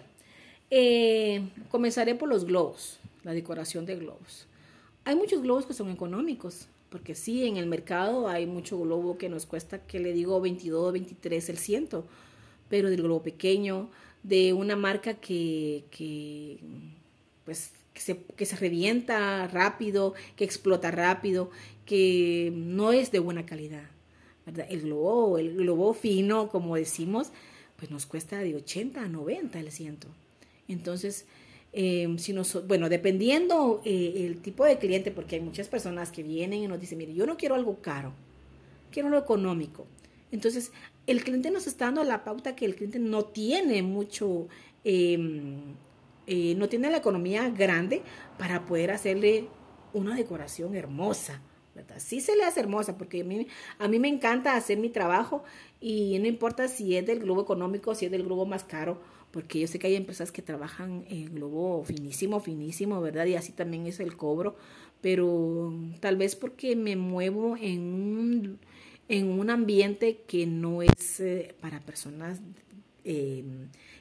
eh, 0.70 1.48
comenzaré 1.68 2.14
por 2.14 2.28
los 2.28 2.44
globos, 2.44 3.00
la 3.24 3.32
decoración 3.32 3.84
de 3.84 3.96
globos. 3.96 4.46
Hay 5.04 5.16
muchos 5.16 5.42
globos 5.42 5.66
que 5.66 5.74
son 5.74 5.90
económicos, 5.90 6.68
porque 6.88 7.16
sí, 7.16 7.46
en 7.46 7.56
el 7.56 7.66
mercado 7.66 8.28
hay 8.28 8.46
mucho 8.46 8.78
globo 8.78 9.18
que 9.18 9.28
nos 9.28 9.46
cuesta, 9.46 9.78
que 9.78 9.98
le 9.98 10.12
digo 10.12 10.40
22, 10.40 10.92
23 10.92 11.48
el 11.48 11.58
ciento, 11.58 12.04
pero 12.68 12.90
del 12.90 13.02
globo 13.02 13.22
pequeño, 13.22 13.88
de 14.22 14.52
una 14.52 14.76
marca 14.76 15.14
que, 15.14 15.84
que 15.90 16.58
pues, 17.44 17.72
que 17.94 18.00
se, 18.00 18.22
que 18.36 18.46
se 18.46 18.56
revienta 18.56 19.46
rápido, 19.48 20.14
que 20.36 20.44
explota 20.44 20.90
rápido, 20.90 21.50
que 21.86 22.52
no 22.54 22.92
es 22.92 23.10
de 23.10 23.18
buena 23.18 23.46
calidad. 23.46 23.90
¿verdad? 24.46 24.66
El 24.70 24.82
globo, 24.82 25.38
el 25.38 25.56
globo 25.56 25.92
fino, 25.94 26.48
como 26.48 26.76
decimos, 26.76 27.32
pues 27.76 27.90
nos 27.90 28.06
cuesta 28.06 28.38
de 28.38 28.54
80 28.54 29.02
a 29.02 29.08
90 29.08 29.58
el 29.58 29.72
ciento. 29.72 30.08
Entonces, 30.68 31.26
eh, 31.72 32.14
si 32.18 32.32
nos, 32.32 32.66
bueno, 32.66 32.88
dependiendo 32.88 33.80
eh, 33.84 34.26
el 34.26 34.40
tipo 34.40 34.64
de 34.64 34.78
cliente, 34.78 35.10
porque 35.10 35.36
hay 35.36 35.42
muchas 35.42 35.68
personas 35.68 36.10
que 36.10 36.22
vienen 36.22 36.62
y 36.62 36.68
nos 36.68 36.80
dicen, 36.80 36.98
mire, 36.98 37.14
yo 37.14 37.26
no 37.26 37.36
quiero 37.36 37.54
algo 37.54 37.80
caro, 37.80 38.12
quiero 38.90 39.08
algo 39.08 39.20
económico. 39.20 39.86
Entonces, 40.32 40.72
el 41.06 41.24
cliente 41.24 41.50
nos 41.50 41.66
está 41.66 41.86
dando 41.86 42.04
la 42.04 42.24
pauta 42.24 42.54
que 42.54 42.64
el 42.64 42.76
cliente 42.76 42.98
no 42.98 43.24
tiene 43.24 43.82
mucho, 43.82 44.48
em, 44.84 45.74
eh, 46.26 46.54
no 46.56 46.68
tiene 46.68 46.90
la 46.90 46.98
economía 46.98 47.48
grande 47.50 48.02
para 48.38 48.64
poder 48.66 48.90
hacerle 48.90 49.48
una 49.92 50.14
decoración 50.14 50.74
hermosa. 50.74 51.42
Sí 51.96 52.20
se 52.20 52.36
le 52.36 52.44
hace 52.44 52.60
hermosa 52.60 52.98
porque 52.98 53.22
a 53.22 53.24
mí, 53.24 53.46
a 53.78 53.88
mí 53.88 53.98
me 53.98 54.08
encanta 54.08 54.54
hacer 54.54 54.78
mi 54.78 54.90
trabajo 54.90 55.42
y 55.80 56.18
no 56.18 56.26
importa 56.26 56.68
si 56.68 56.96
es 56.96 57.06
del 57.06 57.20
globo 57.20 57.42
económico, 57.42 57.94
si 57.94 58.06
es 58.06 58.10
del 58.10 58.24
globo 58.24 58.44
más 58.44 58.64
caro, 58.64 59.00
porque 59.30 59.60
yo 59.60 59.66
sé 59.66 59.78
que 59.78 59.86
hay 59.86 59.96
empresas 59.96 60.32
que 60.32 60.42
trabajan 60.42 61.04
en 61.08 61.34
globo 61.34 61.84
finísimo, 61.84 62.40
finísimo, 62.40 63.00
¿verdad? 63.00 63.26
Y 63.26 63.36
así 63.36 63.52
también 63.52 63.86
es 63.86 64.00
el 64.00 64.16
cobro, 64.16 64.56
pero 65.00 65.72
tal 66.00 66.16
vez 66.16 66.36
porque 66.36 66.76
me 66.76 66.96
muevo 66.96 67.56
en 67.56 67.80
un 67.80 68.58
en 69.10 69.26
un 69.28 69.50
ambiente 69.50 70.22
que 70.28 70.46
no 70.46 70.82
es 70.82 71.18
eh, 71.18 71.56
para 71.60 71.80
personas, 71.80 72.40
eh, 73.04 73.42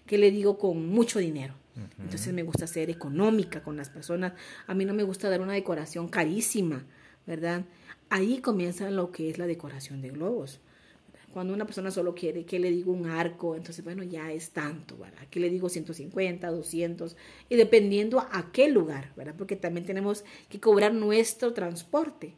que 0.05 0.19
le 0.19 0.29
digo, 0.29 0.59
con 0.59 0.87
mucho 0.87 1.17
dinero. 1.17 1.55
Entonces 1.97 2.31
me 2.33 2.43
gusta 2.43 2.67
ser 2.67 2.89
económica 2.89 3.63
con 3.63 3.75
las 3.75 3.89
personas. 3.89 4.33
A 4.67 4.75
mí 4.75 4.85
no 4.85 4.93
me 4.93 5.03
gusta 5.03 5.29
dar 5.29 5.41
una 5.41 5.53
decoración 5.53 6.09
carísima, 6.09 6.85
¿verdad? 7.25 7.65
Ahí 8.09 8.39
comienza 8.39 8.91
lo 8.91 9.11
que 9.11 9.29
es 9.29 9.37
la 9.39 9.47
decoración 9.47 10.01
de 10.01 10.09
globos. 10.09 10.59
Cuando 11.33 11.53
una 11.53 11.65
persona 11.65 11.89
solo 11.89 12.13
quiere 12.13 12.45
que 12.45 12.59
le 12.59 12.69
digo 12.69 12.91
un 12.91 13.07
arco, 13.07 13.55
entonces, 13.55 13.83
bueno, 13.83 14.03
ya 14.03 14.31
es 14.31 14.51
tanto, 14.51 14.97
¿verdad? 14.97 15.25
Que 15.31 15.39
le 15.39 15.49
digo 15.49 15.69
150, 15.69 16.51
200, 16.51 17.15
y 17.49 17.55
dependiendo 17.55 18.19
a 18.19 18.51
qué 18.51 18.69
lugar, 18.69 19.13
¿verdad? 19.15 19.35
Porque 19.37 19.55
también 19.55 19.85
tenemos 19.87 20.23
que 20.49 20.59
cobrar 20.59 20.93
nuestro 20.93 21.53
transporte, 21.53 22.35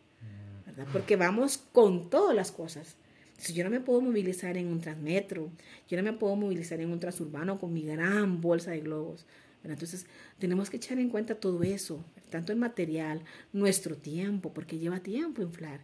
porque 0.92 1.16
vamos 1.16 1.58
con 1.72 2.10
todas 2.10 2.36
las 2.36 2.52
cosas. 2.52 2.96
Entonces 3.32 3.56
yo 3.56 3.64
no 3.64 3.70
me 3.70 3.80
puedo 3.80 4.02
movilizar 4.02 4.56
en 4.58 4.68
un 4.68 4.82
transmetro, 4.82 5.50
yo 5.90 5.98
no 5.98 6.04
me 6.04 6.14
puedo 6.14 6.36
movilizar 6.36 6.80
en 6.80 6.92
un 6.92 7.00
transurbano 7.00 7.60
con 7.60 7.74
mi 7.74 7.84
gran 7.84 8.40
bolsa 8.40 8.72
de 8.72 8.82
globos. 8.82 9.26
Entonces 9.64 10.06
tenemos 10.40 10.70
que 10.70 10.78
echar 10.78 11.00
en 11.00 11.10
cuenta 11.10 11.36
todo 11.36 11.64
eso, 11.64 12.04
tanto 12.30 12.52
el 12.52 12.58
material, 12.58 13.24
nuestro 13.54 13.96
tiempo, 13.96 14.54
porque 14.54 14.80
lleva 14.80 15.00
tiempo 15.00 15.42
inflar. 15.42 15.82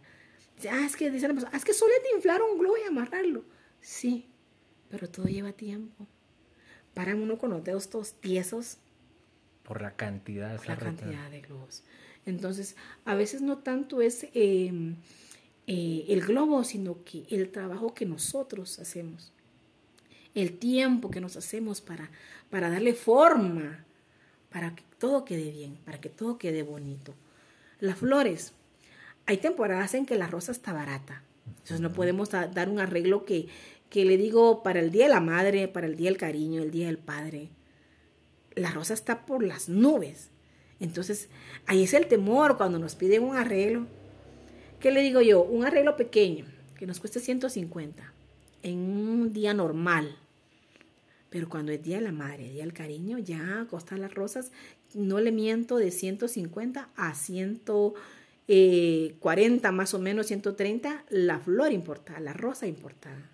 Ah, 0.70 0.84
es 0.84 0.96
que 0.96 1.10
dicen, 1.10 1.38
ah, 1.46 1.56
es 1.56 1.64
que 1.64 1.72
solo 1.72 1.92
es 1.96 2.02
de 2.10 2.16
inflar 2.16 2.42
un 2.42 2.58
globo 2.58 2.76
y 2.76 2.88
amarrarlo. 2.88 3.44
Sí, 3.80 4.26
pero 4.90 5.08
todo 5.08 5.26
lleva 5.26 5.52
tiempo. 5.52 6.06
Para 6.94 7.14
uno 7.14 7.38
con 7.38 7.50
los 7.50 7.62
dedos 7.62 7.90
todos 7.90 8.14
tiesos. 8.14 8.78
Por 9.62 9.82
la 9.82 9.94
cantidad, 9.94 10.56
por 10.56 10.68
la 10.68 10.76
cantidad 10.76 11.30
de 11.30 11.40
globos. 11.42 11.84
Entonces, 12.28 12.76
a 13.04 13.14
veces 13.14 13.40
no 13.40 13.58
tanto 13.58 14.02
es 14.02 14.26
em, 14.34 14.96
eh, 15.66 16.04
el 16.08 16.20
globo, 16.20 16.64
sino 16.64 17.02
que 17.04 17.24
el 17.30 17.50
trabajo 17.50 17.94
que 17.94 18.06
nosotros 18.06 18.78
hacemos, 18.78 19.32
el 20.34 20.58
tiempo 20.58 21.10
que 21.10 21.20
nos 21.20 21.36
hacemos 21.36 21.80
para, 21.80 22.10
para 22.50 22.70
darle 22.70 22.94
forma, 22.94 23.84
para 24.50 24.74
que 24.74 24.82
todo 24.98 25.24
quede 25.24 25.50
bien, 25.50 25.78
para 25.84 26.00
que 26.00 26.08
todo 26.08 26.38
quede 26.38 26.62
bonito. 26.62 27.14
Las 27.80 27.98
flores, 27.98 28.52
hay 29.26 29.38
temporadas 29.38 29.94
en 29.94 30.06
que 30.06 30.16
la 30.16 30.26
rosa 30.26 30.52
está 30.52 30.72
barata, 30.72 31.22
entonces 31.46 31.80
no 31.80 31.92
podemos 31.92 32.30
dar 32.30 32.68
un 32.68 32.78
arreglo 32.78 33.24
que, 33.24 33.48
que 33.88 34.04
le 34.04 34.16
digo 34.16 34.62
para 34.62 34.80
el 34.80 34.90
Día 34.90 35.04
de 35.04 35.14
la 35.14 35.20
Madre, 35.20 35.68
para 35.68 35.86
el 35.86 35.96
Día 35.96 36.10
del 36.10 36.18
Cariño, 36.18 36.62
el 36.62 36.70
Día 36.70 36.86
del 36.86 36.98
Padre. 36.98 37.48
La 38.54 38.70
rosa 38.70 38.92
está 38.94 39.24
por 39.24 39.42
las 39.42 39.68
nubes. 39.68 40.30
Entonces, 40.80 41.28
ahí 41.66 41.82
es 41.82 41.94
el 41.94 42.06
temor 42.06 42.56
cuando 42.56 42.78
nos 42.78 42.94
piden 42.94 43.24
un 43.24 43.36
arreglo 43.36 43.86
¿Qué 44.80 44.90
le 44.92 45.02
digo 45.02 45.20
yo? 45.20 45.42
Un 45.42 45.64
arreglo 45.64 45.96
pequeño, 45.96 46.44
que 46.76 46.86
nos 46.86 47.00
cueste 47.00 47.18
150 47.18 48.12
en 48.62 48.78
un 48.78 49.32
día 49.32 49.52
normal. 49.52 50.16
Pero 51.30 51.48
cuando 51.48 51.72
es 51.72 51.82
Día 51.82 51.96
de 51.96 52.02
la 52.02 52.12
Madre, 52.12 52.48
Día 52.50 52.62
del 52.62 52.72
Cariño, 52.72 53.18
ya 53.18 53.66
costan 53.68 54.00
las 54.00 54.14
rosas, 54.14 54.52
no 54.94 55.20
le 55.20 55.32
miento, 55.32 55.78
de 55.78 55.90
150 55.90 56.90
a 56.94 57.14
140 57.14 57.98
eh, 58.48 59.72
más 59.72 59.94
o 59.94 59.98
menos, 59.98 60.28
130, 60.28 61.04
la 61.10 61.40
flor 61.40 61.72
importada, 61.72 62.20
la 62.20 62.32
rosa 62.32 62.68
importada. 62.68 63.30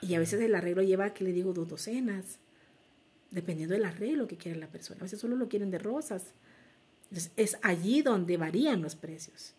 Y 0.00 0.14
a 0.14 0.18
veces 0.18 0.40
el 0.40 0.54
arreglo 0.54 0.82
lleva, 0.82 1.12
que 1.12 1.22
le 1.22 1.32
digo, 1.32 1.52
dos 1.52 1.68
docenas, 1.68 2.38
dependiendo 3.30 3.74
del 3.74 3.84
arreglo 3.84 4.26
que 4.26 4.36
quiere 4.36 4.58
la 4.58 4.66
persona. 4.66 5.00
A 5.00 5.04
veces 5.04 5.20
solo 5.20 5.36
lo 5.36 5.48
quieren 5.48 5.70
de 5.70 5.78
rosas. 5.78 6.32
Entonces, 7.04 7.32
es 7.36 7.58
allí 7.62 8.02
donde 8.02 8.36
varían 8.36 8.82
los 8.82 8.96
precios. 8.96 9.54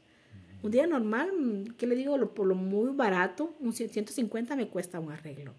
Un 0.63 0.71
día 0.71 0.85
normal, 0.85 1.73
¿qué 1.77 1.87
le 1.87 1.95
digo? 1.95 2.33
Por 2.33 2.47
lo 2.47 2.55
muy 2.55 2.91
barato, 2.95 3.55
un 3.59 3.73
150 3.73 4.55
me 4.55 4.67
cuesta 4.67 4.99
un 4.99 5.11
arreglo. 5.11 5.53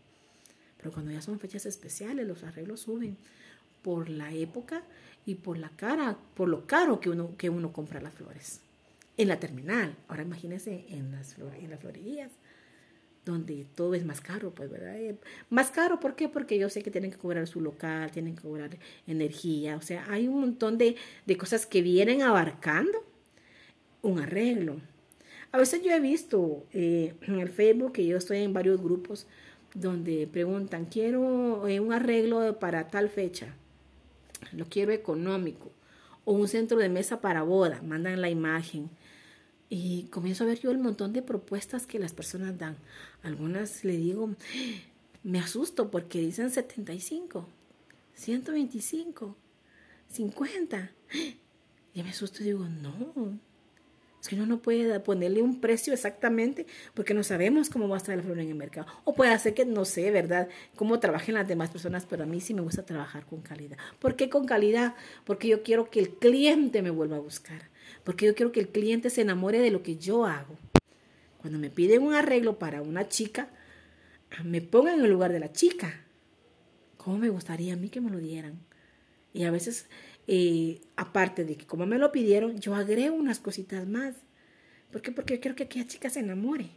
Pero 0.77 0.93
cuando 0.93 1.13
ya 1.13 1.23
son 1.23 1.41
fechas 1.41 1.67
especiales, 1.67 2.27
los 2.27 2.45
arreglos 2.45 2.81
suben 2.81 3.17
por 3.83 4.09
la 4.09 4.33
época 4.33 4.83
y 5.27 5.37
por 5.37 5.59
la 5.59 5.71
cara, 5.71 6.17
por 6.35 6.49
lo 6.49 6.67
caro 6.67 7.01
que 7.01 7.11
uno, 7.11 7.37
que 7.37 7.51
uno 7.51 7.73
compra 7.73 8.01
las 8.01 8.15
flores. 8.15 8.61
En 9.17 9.29
la 9.29 9.39
terminal, 9.39 9.97
ahora 10.09 10.23
imagínense 10.23 10.87
en 10.89 11.13
las, 11.13 11.37
en 11.39 11.71
las 11.71 11.81
florerías, 11.81 12.31
donde 13.25 13.67
todo 13.75 13.95
es 13.95 14.05
más 14.05 14.21
caro, 14.21 14.51
pues, 14.51 14.71
¿verdad? 14.71 14.97
Eh, 14.97 15.17
más 15.49 15.71
caro, 15.71 16.01
¿por 16.01 16.17
qué? 16.17 16.29
Porque 16.29 16.59
yo 16.59 16.69
sé 16.69 16.83
que 16.83 16.91
tienen 16.91 17.11
que 17.11 17.19
cobrar 17.19 17.47
su 17.47 17.61
local, 17.61 18.11
tienen 18.11 18.35
que 18.35 18.43
cobrar 18.43 18.77
energía, 19.07 19.77
o 19.77 19.83
sea, 19.83 20.05
hay 20.11 20.29
un 20.29 20.41
montón 20.41 20.79
de, 20.79 20.97
de 21.27 21.37
cosas 21.37 21.67
que 21.67 21.83
vienen 21.83 22.23
abarcando 22.23 23.05
un 24.03 24.19
arreglo. 24.19 24.81
A 25.53 25.59
veces 25.59 25.83
yo 25.83 25.93
he 25.93 26.01
visto 26.01 26.67
eh, 26.73 27.15
en 27.23 27.39
el 27.39 27.49
Facebook 27.49 27.93
que 27.93 28.07
yo 28.07 28.17
estoy 28.17 28.39
en 28.39 28.53
varios 28.53 28.83
grupos 28.83 29.27
donde 29.75 30.27
preguntan, 30.27 30.87
quiero 30.87 31.67
eh, 31.69 31.81
un 31.81 31.93
arreglo 31.93 32.59
para 32.59 32.89
tal 32.89 33.09
fecha, 33.09 33.55
lo 34.53 34.67
quiero 34.67 34.93
económico, 34.93 35.71
o 36.25 36.33
un 36.33 36.49
centro 36.49 36.79
de 36.79 36.89
mesa 36.89 37.21
para 37.21 37.43
boda, 37.43 37.81
mandan 37.83 38.21
la 38.21 38.31
imagen. 38.31 38.91
Y 39.75 40.03
comienzo 40.11 40.45
a 40.45 40.49
ver 40.49 40.61
yo 40.61 40.71
el 40.71 40.77
montón 40.77 41.15
de 41.15 41.23
propuestas 41.23 41.87
que 41.87 41.99
las 41.99 42.13
personas 42.13 42.59
dan. 42.59 42.77
Algunas 43.23 43.85
le 43.85 43.97
digo, 43.97 44.29
me 45.23 45.39
asusto 45.39 45.91
porque 45.91 46.21
dicen 46.21 46.51
75, 46.51 47.49
125, 48.15 49.35
50. 50.11 50.91
Y 51.95 52.03
me 52.03 52.11
asusto 52.11 52.43
y 52.43 52.49
digo, 52.49 52.67
no, 52.69 53.39
es 54.21 54.31
uno 54.31 54.45
no 54.45 54.61
puede 54.61 55.01
ponerle 55.01 55.41
un 55.41 55.59
precio 55.59 55.95
exactamente 55.95 56.67
porque 56.93 57.15
no 57.15 57.25
sabemos 57.25 57.71
cómo 57.71 57.89
va 57.89 57.95
a 57.95 57.99
estar 57.99 58.15
la 58.15 58.23
flor 58.23 58.41
en 58.41 58.51
el 58.51 58.55
mercado. 58.55 58.87
O 59.05 59.15
puede 59.15 59.39
ser 59.39 59.55
que 59.55 59.65
no 59.65 59.87
sé, 59.87 60.11
¿verdad?, 60.11 60.51
cómo 60.77 61.01
trabajen 61.01 61.35
las 61.35 61.49
demás 61.49 61.71
personas, 61.71 62.05
pero 62.05 62.25
a 62.25 62.27
mí 62.27 62.43
sí 62.43 62.53
me 62.53 62.61
gusta 62.61 62.85
trabajar 62.85 63.25
con 63.25 63.41
calidad. 63.41 63.79
¿Por 63.99 64.17
qué 64.17 64.29
con 64.29 64.45
calidad? 64.45 64.97
Porque 65.25 65.49
yo 65.49 65.63
quiero 65.63 65.89
que 65.89 66.01
el 66.01 66.11
cliente 66.11 66.83
me 66.83 66.91
vuelva 66.91 67.17
a 67.17 67.21
buscar. 67.21 67.72
Porque 68.05 68.27
yo 68.27 68.35
quiero 68.35 68.53
que 68.53 68.61
el 68.61 68.69
cliente 68.69 69.11
se 69.11 69.21
enamore 69.21 69.59
de 69.61 69.71
lo 69.71 69.83
que 69.83 69.97
yo 69.97 70.27
hago. 70.27 70.57
Cuando 71.39 71.59
me 71.59 71.71
piden 71.71 72.03
un 72.03 72.15
arreglo 72.15 72.59
para 72.59 72.83
una 72.83 73.09
chica, 73.09 73.49
me 74.45 74.61
pongan 74.61 74.99
en 74.99 75.05
el 75.05 75.11
lugar 75.11 75.33
de 75.33 75.41
la 75.41 75.53
chica. 75.53 76.05
¿Cómo 76.97 77.19
me 77.19 77.31
gustaría 77.31 77.75
a 77.75 77.77
mí 77.77 77.89
que 77.89 78.01
me 78.01 78.11
lo 78.11 78.19
dieran? 78.19 78.61
Y 79.33 79.45
a 79.45 79.51
veces 79.51 79.87
eh, 80.27 80.81
aparte 80.97 81.45
de 81.45 81.57
que 81.57 81.67
como 81.67 81.87
me 81.87 81.99
lo 81.99 82.13
pidieron, 82.13 82.61
yo 82.61 82.75
agrego 82.75 83.15
unas 83.15 83.39
cositas 83.39 83.87
más. 83.87 84.15
¿Por 84.91 85.03
qué? 85.03 85.11
Porque 85.11 85.35
yo 85.35 85.41
quiero 85.41 85.57
que 85.57 85.65
aquella 85.65 85.87
chica 85.87 86.11
se 86.11 86.21
enamore, 86.21 86.71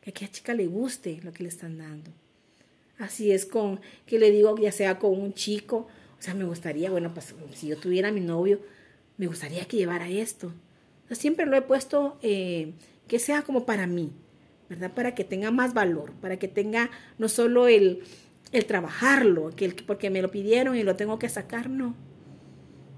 que 0.00 0.10
aquella 0.10 0.30
chica 0.30 0.54
le 0.54 0.66
guste 0.66 1.20
lo 1.22 1.32
que 1.32 1.42
le 1.42 1.48
están 1.48 1.78
dando. 1.78 2.10
Así 2.98 3.30
es 3.32 3.46
con, 3.46 3.80
que 4.06 4.18
le 4.18 4.30
digo, 4.30 4.56
ya 4.58 4.72
sea 4.72 4.98
con 4.98 5.18
un 5.18 5.32
chico, 5.32 5.88
o 6.18 6.22
sea, 6.22 6.34
me 6.34 6.44
gustaría, 6.44 6.90
bueno, 6.90 7.14
pues 7.14 7.34
si 7.54 7.68
yo 7.68 7.76
tuviera 7.76 8.10
mi 8.10 8.20
novio, 8.20 8.60
me 9.18 9.26
gustaría 9.26 9.66
que 9.66 9.76
llevara 9.76 10.08
esto. 10.08 10.52
siempre 11.10 11.44
lo 11.44 11.56
he 11.56 11.62
puesto 11.62 12.18
eh, 12.22 12.72
que 13.06 13.18
sea 13.18 13.42
como 13.42 13.66
para 13.66 13.86
mí, 13.86 14.12
¿verdad? 14.70 14.92
Para 14.94 15.14
que 15.14 15.24
tenga 15.24 15.50
más 15.50 15.74
valor, 15.74 16.12
para 16.20 16.38
que 16.38 16.48
tenga 16.48 16.90
no 17.18 17.28
solo 17.28 17.68
el, 17.68 18.02
el 18.52 18.64
trabajarlo, 18.64 19.54
que 19.54 19.66
el, 19.66 19.74
porque 19.74 20.08
me 20.08 20.22
lo 20.22 20.30
pidieron 20.30 20.76
y 20.76 20.82
lo 20.82 20.96
tengo 20.96 21.18
que 21.18 21.28
sacar, 21.28 21.68
no 21.68 21.94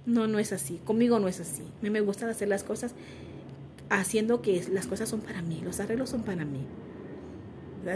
no, 0.06 0.26
no 0.26 0.38
es 0.38 0.52
así. 0.52 0.80
Conmigo 0.84 1.18
no 1.18 1.28
es 1.28 1.40
así. 1.40 1.62
A 1.62 1.82
mí 1.82 1.90
me 1.90 2.00
gusta 2.00 2.28
hacer 2.28 2.48
las 2.48 2.64
cosas 2.64 2.94
haciendo 3.88 4.40
que 4.40 4.62
las 4.72 4.86
cosas 4.86 5.08
son 5.08 5.20
para 5.20 5.42
mí, 5.42 5.60
los 5.64 5.80
arreglos 5.80 6.10
son 6.10 6.22
para 6.22 6.44
mí. 6.44 6.60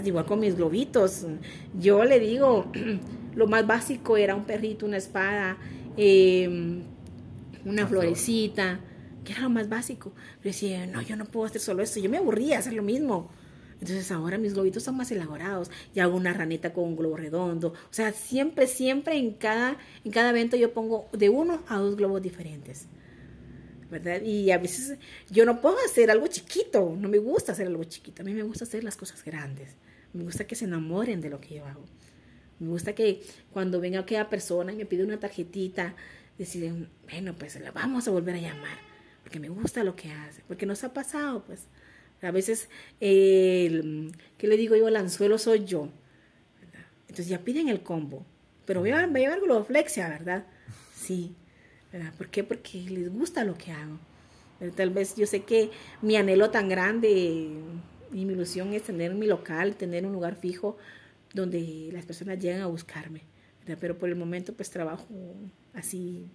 Igual 0.05 0.25
con 0.25 0.41
mis 0.41 0.57
globitos. 0.57 1.27
Yo 1.79 2.05
le 2.05 2.19
digo, 2.19 2.67
lo 3.35 3.47
más 3.47 3.67
básico 3.67 4.17
era 4.17 4.35
un 4.35 4.45
perrito, 4.45 4.87
una 4.87 4.97
espada, 4.97 5.59
em, 5.97 6.83
una 7.65 7.87
florecita, 7.87 8.81
que 9.25 9.33
era 9.33 9.43
lo 9.43 9.51
más 9.51 9.69
básico. 9.69 10.13
Pero 10.39 10.53
decía, 10.53 10.87
no, 10.87 11.03
yo 11.03 11.17
no 11.17 11.25
puedo 11.25 11.47
hacer 11.47 11.61
solo 11.61 11.83
eso. 11.83 12.01
Yo 12.01 12.11
me 12.11 12.19
aburría 12.19 12.59
hacer 12.59 12.75
lo 12.75 12.83
mismo. 12.83 13.31
Entonces 13.81 14.11
ahora 14.13 14.39
mis 14.39 14.55
globitos 14.55 14.83
son 14.83 14.97
más 14.97 15.11
elaborados. 15.11 15.71
Y 15.95 16.01
hago 16.01 16.17
una 16.17 16.33
ranita 16.33 16.73
con 16.73 16.85
un 16.85 16.97
globo 16.97 17.17
redondo. 17.17 17.69
O 17.69 17.93
sea, 17.93 18.13
siempre, 18.13 18.67
siempre 18.67 19.17
en 19.17 19.33
cada, 19.33 19.79
en 20.05 20.13
cada 20.13 20.31
evento 20.31 20.57
yo 20.57 20.73
pongo 20.73 21.09
de 21.13 21.29
uno 21.31 21.63
a 21.69 21.79
dos 21.79 21.97
globos 21.97 22.23
diferentes. 22.23 22.87
¿verdad? 23.91 24.23
Y 24.23 24.51
a 24.51 24.59
veces 24.59 24.99
yo 25.31 25.45
no 25.45 25.61
puedo 25.61 25.77
hacer 25.85 26.11
algo 26.11 26.27
chiquito, 26.27 26.97
no 26.99 27.09
me 27.09 27.19
gusta 27.19 27.53
hacer 27.53 27.69
algo 27.69 27.85
chiquito, 27.85 28.23
a 28.23 28.25
mí 28.25 28.35
me 28.35 28.43
gusta 28.43 28.65
hacer 28.65 28.83
las 28.83 28.97
cosas 28.97 29.25
grandes, 29.25 29.77
me 30.13 30.25
gusta 30.25 30.47
que 30.47 30.57
se 30.57 30.65
enamoren 30.65 31.21
de 31.21 31.31
lo 31.31 31.41
que 31.41 31.57
yo 31.57 31.67
hago, 31.67 31.85
me 32.59 32.69
gusta 32.69 32.95
que 32.95 33.23
cuando 33.53 33.81
venga 33.81 34.01
aquella 34.01 34.29
persona 34.29 34.73
y 34.73 34.77
me 34.77 34.87
pide 34.87 35.05
una 35.05 35.21
tarjetita, 35.21 35.95
decir, 36.39 36.89
bueno, 37.11 37.35
pues 37.39 37.59
la 37.61 37.71
vamos 37.71 38.09
a 38.09 38.11
volver 38.11 38.37
a 38.37 38.41
llamar, 38.41 38.79
porque 39.23 39.41
me 39.41 39.49
gusta 39.49 39.85
lo 39.85 39.97
que 39.97 40.11
hace, 40.11 40.43
porque 40.49 40.67
nos 40.67 40.85
ha 40.85 40.93
pasado, 40.93 41.45
pues, 41.45 41.69
a 42.23 42.31
veces, 42.31 42.69
¿qué 43.01 44.13
le 44.41 44.57
digo 44.57 44.77
yo? 44.77 44.89
El 44.89 44.97
anzuelo 44.97 45.39
soy 45.39 45.65
yo. 45.65 45.91
Entonces 47.03 47.29
ya 47.29 47.41
piden 47.41 47.69
el 47.69 47.83
combo. 47.83 48.25
Pero 48.65 48.81
voy 48.81 48.91
a, 48.91 49.07
voy 49.07 49.21
a 49.21 49.25
llevar 49.25 49.41
globoflexia, 49.41 50.09
¿verdad? 50.09 50.47
Sí. 50.95 51.35
¿verdad? 51.93 52.13
¿Por 52.17 52.29
qué? 52.29 52.43
Porque 52.43 52.81
les 52.89 53.13
gusta 53.13 53.45
lo 53.45 53.57
que 53.57 53.73
hago. 53.73 53.99
tal 54.75 54.91
vez 54.91 55.17
yo 55.17 55.27
sé 55.27 55.43
que 55.43 55.71
mi 56.01 56.17
anhelo 56.17 56.51
tan 56.51 56.69
grande 56.69 57.11
y 58.13 58.25
mi 58.25 58.33
ilusión 58.33 58.73
es 58.73 58.85
tener 58.85 59.15
mi 59.15 59.27
local, 59.27 59.77
tener 59.77 60.07
un 60.07 60.13
lugar 60.13 60.37
fijo 60.37 60.77
donde 61.35 61.91
las 61.93 62.07
personas 62.07 62.39
lleguen 62.39 62.63
a 62.63 62.67
buscarme. 62.67 63.23
Pero 63.81 63.99
por 63.99 64.09
el 64.09 64.17
momento 64.17 64.55
pues 64.55 64.71
trabajo 64.71 65.07
así 65.75 66.27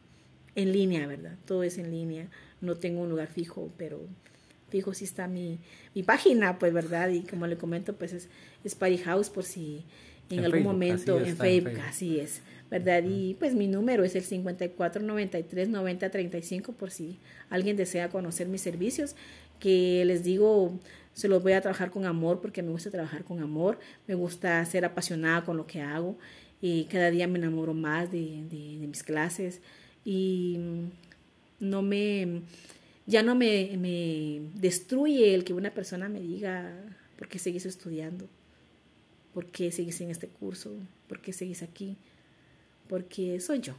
en 0.55 0.71
línea, 0.71 1.07
¿verdad? 1.07 1.37
Todo 1.45 1.63
es 1.63 1.77
en 1.77 1.91
línea. 1.91 2.27
No 2.61 2.75
tengo 2.75 3.01
un 3.01 3.09
lugar 3.09 3.27
fijo, 3.27 3.71
pero 3.77 4.01
fijo 4.69 4.93
si 4.93 5.05
está 5.05 5.27
mi, 5.27 5.59
mi 5.95 6.03
página, 6.03 6.59
pues, 6.59 6.73
¿verdad? 6.73 7.09
Y 7.09 7.21
como 7.21 7.47
le 7.47 7.57
comento, 7.57 7.95
pues 7.95 8.13
es, 8.13 8.29
es 8.63 8.75
Party 8.75 8.97
House 8.99 9.29
por 9.29 9.43
si 9.43 9.85
en, 10.29 10.45
algún 10.45 10.63
momento 10.63 11.19
en 11.19 11.35
Facebook, 11.35 11.79
así 11.87 12.19
es, 12.19 12.41
¿verdad? 12.69 13.03
Y 13.03 13.35
pues 13.35 13.55
mi 13.55 13.67
número 13.67 14.03
es 14.03 14.15
el 14.15 14.23
54 14.23 15.01
93 15.01 15.69
90 15.69 16.09
35 16.09 16.73
por 16.73 16.91
si 16.91 17.17
alguien 17.49 17.75
desea 17.77 18.09
conocer 18.09 18.47
mis 18.47 18.61
servicios, 18.61 19.15
que 19.59 20.03
les 20.05 20.23
digo, 20.23 20.77
se 21.13 21.27
los 21.27 21.41
voy 21.41 21.53
a 21.53 21.61
trabajar 21.61 21.89
con 21.89 22.05
amor 22.05 22.41
porque 22.41 22.61
me 22.61 22.69
gusta 22.69 22.91
trabajar 22.91 23.23
con 23.23 23.41
amor, 23.41 23.79
me 24.07 24.15
gusta 24.15 24.63
ser 24.65 24.85
apasionada 24.85 25.43
con 25.43 25.57
lo 25.57 25.65
que 25.65 25.81
hago 25.81 26.17
y 26.61 26.85
cada 26.85 27.11
día 27.11 27.27
me 27.27 27.39
enamoro 27.39 27.73
más 27.73 28.11
de, 28.11 28.43
de, 28.49 28.87
mis 28.87 29.03
clases. 29.03 29.61
Y 30.03 30.57
no 31.59 31.81
me, 31.81 32.41
ya 33.05 33.23
no 33.23 33.35
me, 33.35 33.77
me 33.77 34.41
destruye 34.55 35.33
el 35.33 35.43
que 35.43 35.53
una 35.53 35.73
persona 35.73 36.09
me 36.09 36.19
diga 36.19 36.73
por 37.17 37.27
qué 37.27 37.39
seguís 37.39 37.65
estudiando, 37.65 38.27
por 39.33 39.45
qué 39.45 39.71
seguís 39.71 40.01
en 40.01 40.09
este 40.09 40.27
curso, 40.27 40.73
por 41.07 41.21
qué 41.21 41.33
seguís 41.33 41.63
aquí, 41.63 41.97
porque 42.87 43.39
soy 43.39 43.59
yo. 43.59 43.75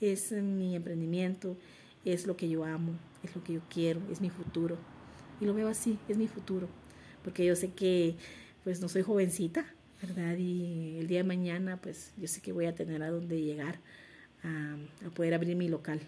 Es 0.00 0.32
mi 0.32 0.74
emprendimiento, 0.74 1.56
es 2.04 2.26
lo 2.26 2.36
que 2.36 2.48
yo 2.48 2.64
amo, 2.64 2.92
es 3.22 3.34
lo 3.36 3.44
que 3.44 3.54
yo 3.54 3.60
quiero, 3.70 4.00
es 4.10 4.20
mi 4.20 4.30
futuro. 4.30 4.76
Y 5.40 5.44
lo 5.44 5.54
veo 5.54 5.68
así, 5.68 5.98
es 6.08 6.18
mi 6.18 6.28
futuro, 6.28 6.68
porque 7.22 7.44
yo 7.44 7.56
sé 7.56 7.72
que 7.72 8.16
pues 8.64 8.80
no 8.80 8.88
soy 8.88 9.02
jovencita, 9.02 9.66
¿verdad? 10.02 10.36
Y 10.36 10.98
el 10.98 11.06
día 11.06 11.18
de 11.18 11.24
mañana 11.24 11.78
pues 11.80 12.12
yo 12.16 12.26
sé 12.26 12.40
que 12.40 12.52
voy 12.52 12.66
a 12.66 12.74
tener 12.74 13.02
a 13.02 13.10
dónde 13.10 13.40
llegar 13.40 13.78
a, 14.44 14.76
poder 15.14 15.34
abrir 15.34 15.56
mi 15.56 15.68
local. 15.68 16.00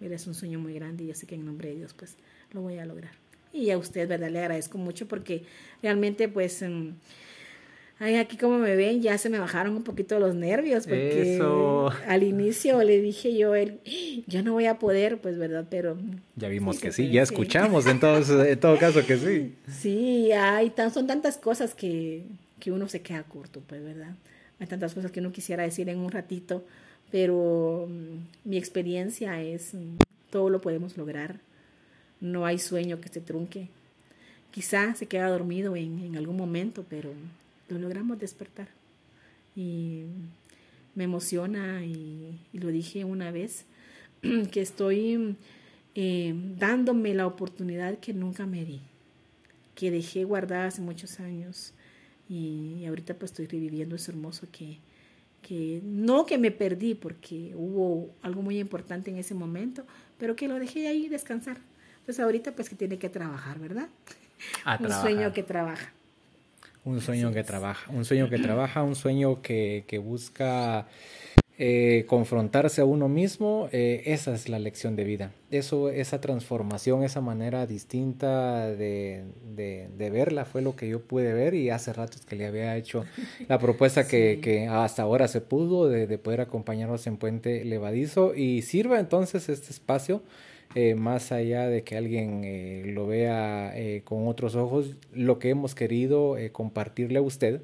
Mira, 0.00 0.16
es 0.16 0.26
un 0.26 0.34
sueño 0.34 0.58
muy 0.58 0.74
grande 0.74 1.04
y 1.04 1.08
yo 1.08 1.14
sé 1.14 1.26
que 1.26 1.34
en 1.34 1.44
nombre 1.44 1.68
de 1.68 1.76
Dios 1.76 1.94
pues 1.94 2.16
lo 2.52 2.62
voy 2.62 2.78
a 2.78 2.86
lograr. 2.86 3.12
Y 3.52 3.70
a 3.70 3.78
usted, 3.78 4.08
¿verdad? 4.08 4.30
Le 4.30 4.38
agradezco 4.40 4.78
mucho 4.78 5.06
porque 5.06 5.44
realmente 5.82 6.28
pues... 6.28 6.64
Ay, 7.98 8.16
aquí 8.16 8.36
como 8.36 8.58
me 8.58 8.74
ven, 8.74 9.00
ya 9.00 9.16
se 9.16 9.28
me 9.28 9.38
bajaron 9.38 9.76
un 9.76 9.84
poquito 9.84 10.18
los 10.18 10.34
nervios, 10.34 10.88
porque 10.88 11.40
al 12.08 12.24
inicio 12.24 12.82
le 12.82 13.00
dije 13.00 13.36
yo, 13.36 13.54
él, 13.54 13.78
yo 14.26 14.42
no 14.42 14.54
voy 14.54 14.66
a 14.66 14.80
poder, 14.80 15.20
pues, 15.20 15.38
¿verdad? 15.38 15.68
Pero... 15.70 15.96
Ya 16.34 16.48
vimos 16.48 16.80
que 16.80 16.90
sí, 16.90 17.10
ya 17.10 17.22
escuchamos 17.22 17.86
en, 17.86 18.00
todo, 18.00 18.44
en 18.44 18.58
todo 18.58 18.76
caso 18.76 19.06
que 19.06 19.16
sí. 19.18 19.54
Sí, 19.68 20.32
hay 20.32 20.70
tan, 20.70 20.92
son 20.92 21.06
tantas 21.06 21.36
cosas 21.36 21.74
que, 21.74 22.24
que 22.62 22.70
uno 22.70 22.88
se 22.88 23.02
queda 23.02 23.24
corto, 23.24 23.60
pues, 23.66 23.82
¿verdad? 23.82 24.14
Hay 24.60 24.68
tantas 24.68 24.94
cosas 24.94 25.10
que 25.10 25.18
uno 25.18 25.32
quisiera 25.32 25.64
decir 25.64 25.88
en 25.88 25.98
un 25.98 26.12
ratito, 26.12 26.64
pero 27.10 27.88
mm, 27.90 28.48
mi 28.48 28.56
experiencia 28.56 29.42
es, 29.42 29.74
mm, 29.74 29.96
todo 30.30 30.48
lo 30.48 30.60
podemos 30.60 30.96
lograr, 30.96 31.40
no 32.20 32.46
hay 32.46 32.60
sueño 32.60 33.00
que 33.00 33.08
se 33.08 33.20
trunque. 33.20 33.66
Quizá 34.52 34.94
se 34.94 35.06
queda 35.06 35.28
dormido 35.28 35.74
en, 35.74 36.16
algún 36.16 36.36
momento, 36.36 36.86
pero 36.88 37.12
lo 37.68 37.80
logramos 37.80 38.20
despertar. 38.20 38.68
Y 39.56 40.04
me 40.94 41.02
emociona, 41.02 41.84
y, 41.84 42.38
lo 42.52 42.68
dije 42.68 43.04
una 43.04 43.32
vez, 43.32 43.64
que 44.52 44.60
estoy 44.60 45.36
eh, 45.96 46.32
dándome 46.60 47.12
la 47.12 47.26
oportunidad 47.26 47.98
que 47.98 48.14
nunca 48.14 48.46
me 48.46 48.64
di, 48.64 48.82
que 49.74 49.90
dejé 49.90 50.22
guardada 50.22 50.66
hace 50.66 50.80
muchos 50.80 51.18
años. 51.18 51.74
Y, 52.28 52.84
ahorita 52.86 53.14
pues 53.14 53.30
estoy 53.32 53.46
reviviendo 53.46 53.96
eso 53.96 54.10
hermoso 54.10 54.46
que, 54.50 54.78
que 55.42 55.80
no 55.84 56.24
que 56.26 56.38
me 56.38 56.50
perdí 56.50 56.94
porque 56.94 57.52
hubo 57.54 58.14
algo 58.22 58.42
muy 58.42 58.58
importante 58.58 59.10
en 59.10 59.18
ese 59.18 59.34
momento, 59.34 59.84
pero 60.18 60.36
que 60.36 60.48
lo 60.48 60.58
dejé 60.58 60.88
ahí 60.88 61.08
descansar. 61.08 61.58
Entonces 62.00 62.20
ahorita 62.20 62.52
pues 62.52 62.68
que 62.68 62.76
tiene 62.76 62.98
que 62.98 63.08
trabajar, 63.08 63.58
¿verdad? 63.58 63.88
Un 64.80 64.90
sueño 64.90 65.32
que 65.32 65.42
trabaja. 65.42 65.92
Un 66.84 67.00
sueño 67.00 67.32
que 67.32 67.44
trabaja, 67.44 67.90
un 67.92 68.04
sueño 68.04 68.28
que 68.28 68.38
trabaja, 68.38 68.82
un 68.82 68.96
sueño 68.96 69.40
que, 69.40 69.84
que 69.86 69.98
busca 69.98 70.88
eh, 71.58 72.04
confrontarse 72.08 72.80
a 72.80 72.84
uno 72.84 73.08
mismo, 73.08 73.68
eh, 73.72 74.02
esa 74.06 74.34
es 74.34 74.48
la 74.48 74.58
lección 74.58 74.96
de 74.96 75.04
vida. 75.04 75.32
Eso, 75.50 75.90
esa 75.90 76.20
transformación, 76.20 77.02
esa 77.02 77.20
manera 77.20 77.66
distinta 77.66 78.68
de, 78.68 79.24
de, 79.54 80.10
verla 80.10 80.44
fue 80.44 80.62
lo 80.62 80.76
que 80.76 80.88
yo 80.88 81.02
pude 81.02 81.32
ver 81.34 81.54
y 81.54 81.70
hace 81.70 81.92
ratos 81.92 82.24
que 82.24 82.36
le 82.36 82.46
había 82.46 82.76
hecho 82.76 83.04
la 83.48 83.58
propuesta 83.58 84.08
que, 84.08 84.40
que 84.42 84.66
hasta 84.66 85.02
ahora 85.02 85.28
se 85.28 85.40
pudo 85.40 85.88
de, 85.88 86.06
de 86.06 86.18
poder 86.18 86.40
acompañarnos 86.40 87.06
en 87.06 87.18
Puente 87.18 87.64
Levadizo 87.64 88.34
y 88.34 88.62
sirva 88.62 88.98
entonces 88.98 89.48
este 89.48 89.70
espacio 89.70 90.22
eh, 90.74 90.94
más 90.94 91.32
allá 91.32 91.68
de 91.68 91.84
que 91.84 91.98
alguien 91.98 92.42
eh, 92.44 92.84
lo 92.86 93.06
vea 93.06 93.72
eh, 93.76 94.00
con 94.04 94.26
otros 94.26 94.54
ojos, 94.54 94.96
lo 95.12 95.38
que 95.38 95.50
hemos 95.50 95.74
querido 95.74 96.36
compartirle 96.52 97.18
a 97.18 97.22
usted 97.22 97.60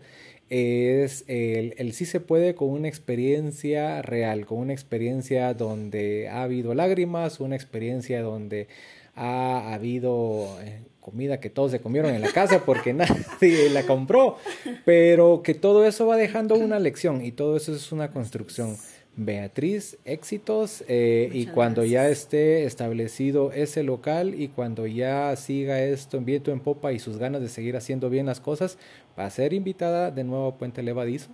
es 0.51 1.25
el, 1.27 1.75
el, 1.79 1.93
sí 1.93 2.07
se 2.07 2.21
puede 2.21 2.55
con 2.55 2.69
una 2.69 2.89
experiencia 2.89 4.03
real, 4.03 4.47
con 4.47 4.59
una 4.59 4.73
experiencia 4.73 5.53
donde 5.55 6.29
ha 6.29 6.43
habido 6.43 6.75
lágrimas, 6.75 7.41
una 7.41 7.57
experiencia 7.57 8.23
donde 8.23 8.69
ha 9.15 9.75
habido 9.75 10.59
comida 11.01 11.41
que 11.41 11.49
todos 11.49 11.71
se 11.71 11.81
comieron 11.81 12.15
en 12.15 12.21
la 12.21 12.33
casa 12.33 12.65
porque 12.65 12.93
nadie 12.95 13.71
la 13.71 13.85
compró, 13.85 14.37
pero 14.85 15.43
que 15.43 15.55
todo 15.55 15.87
eso 15.87 16.07
va 16.07 16.17
dejando 16.17 16.55
una 16.55 16.79
lección 16.79 17.25
y 17.25 17.33
todo 17.33 17.57
eso 17.57 17.75
es 17.75 17.93
una 17.93 18.11
construcción. 18.11 18.77
Beatriz, 19.21 19.99
éxitos 20.05 20.85
eh, 20.87 21.29
y 21.33 21.47
cuando 21.47 21.85
ya 21.85 22.09
esté 22.09 22.65
establecido 22.65 23.51
ese 23.51 23.83
local 23.83 24.41
y 24.41 24.47
cuando 24.47 24.87
ya 24.87 25.35
siga 25.35 25.83
esto 25.83 26.19
en 26.19 26.25
viento 26.25 26.53
en 26.53 26.61
popa 26.61 26.93
y 26.93 27.01
sus 27.01 27.19
ganas 27.19 27.41
de 27.41 27.49
seguir 27.49 27.77
haciendo 27.77 28.11
bien 28.11 28.27
las 28.27 28.39
cosas, 28.39 28.79
va 29.19 29.27
a 29.27 29.31
ser 29.31 29.55
invitada 29.55 30.13
de 30.13 30.23
nuevo 30.23 30.47
a 30.47 30.55
Puente 30.57 30.85
Levadizo 30.85 31.31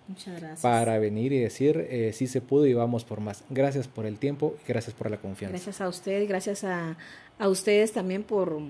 para 0.63 0.99
venir 0.99 1.35
y 1.35 1.41
decir 1.41 1.87
eh, 1.91 2.15
si 2.15 2.27
se 2.27 2.41
pudo 2.41 2.67
y 2.67 2.73
vamos 2.73 3.05
por 3.05 3.21
más. 3.21 3.45
Gracias 3.51 3.87
por 3.87 4.07
el 4.07 4.19
tiempo 4.19 4.57
y 4.65 4.69
gracias 4.69 4.95
por 4.95 5.11
la 5.11 5.19
confianza. 5.19 5.53
Gracias 5.53 5.83
a 5.83 5.89
usted, 5.91 6.27
gracias 6.27 6.65
a, 6.65 6.97
a 7.39 7.49
ustedes 7.51 7.93
también 7.93 8.23
por, 8.23 8.61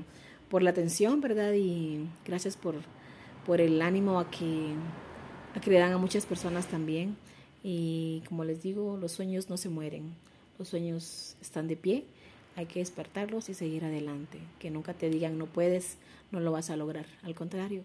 por 0.48 0.64
la 0.64 0.70
atención, 0.70 1.20
¿verdad? 1.20 1.52
Y 1.52 2.08
gracias 2.26 2.56
por, 2.56 2.74
por 3.46 3.60
el 3.60 3.80
ánimo 3.80 4.18
a 4.18 4.28
que, 4.28 4.72
a 5.54 5.60
que 5.60 5.70
le 5.70 5.78
dan 5.78 5.92
a 5.92 5.98
muchas 5.98 6.26
personas 6.26 6.66
también. 6.66 7.16
Y 7.66 8.22
como 8.28 8.44
les 8.44 8.62
digo, 8.62 8.98
los 8.98 9.12
sueños 9.12 9.48
no 9.48 9.56
se 9.56 9.70
mueren, 9.70 10.14
los 10.58 10.68
sueños 10.68 11.34
están 11.40 11.66
de 11.66 11.76
pie, 11.76 12.04
hay 12.56 12.66
que 12.66 12.80
despertarlos 12.80 13.48
y 13.48 13.54
seguir 13.54 13.84
adelante. 13.86 14.38
Que 14.58 14.70
nunca 14.70 14.92
te 14.92 15.08
digan 15.08 15.38
no 15.38 15.46
puedes, 15.46 15.96
no 16.30 16.40
lo 16.40 16.52
vas 16.52 16.68
a 16.68 16.76
lograr. 16.76 17.06
Al 17.22 17.34
contrario, 17.34 17.82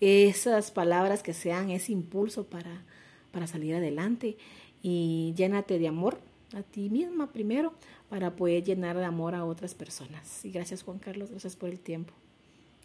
esas 0.00 0.70
palabras 0.70 1.22
que 1.22 1.34
sean 1.34 1.70
ese 1.70 1.92
impulso 1.92 2.44
para, 2.44 2.82
para 3.30 3.46
salir 3.46 3.74
adelante 3.74 4.38
y 4.82 5.34
llénate 5.36 5.78
de 5.78 5.88
amor 5.88 6.18
a 6.56 6.62
ti 6.62 6.88
misma 6.88 7.30
primero 7.30 7.74
para 8.08 8.34
poder 8.34 8.64
llenar 8.64 8.96
de 8.96 9.04
amor 9.04 9.34
a 9.34 9.44
otras 9.44 9.74
personas. 9.74 10.42
Y 10.44 10.50
gracias 10.50 10.82
Juan 10.82 10.98
Carlos, 10.98 11.30
gracias 11.30 11.54
por 11.54 11.68
el 11.68 11.78
tiempo. 11.78 12.14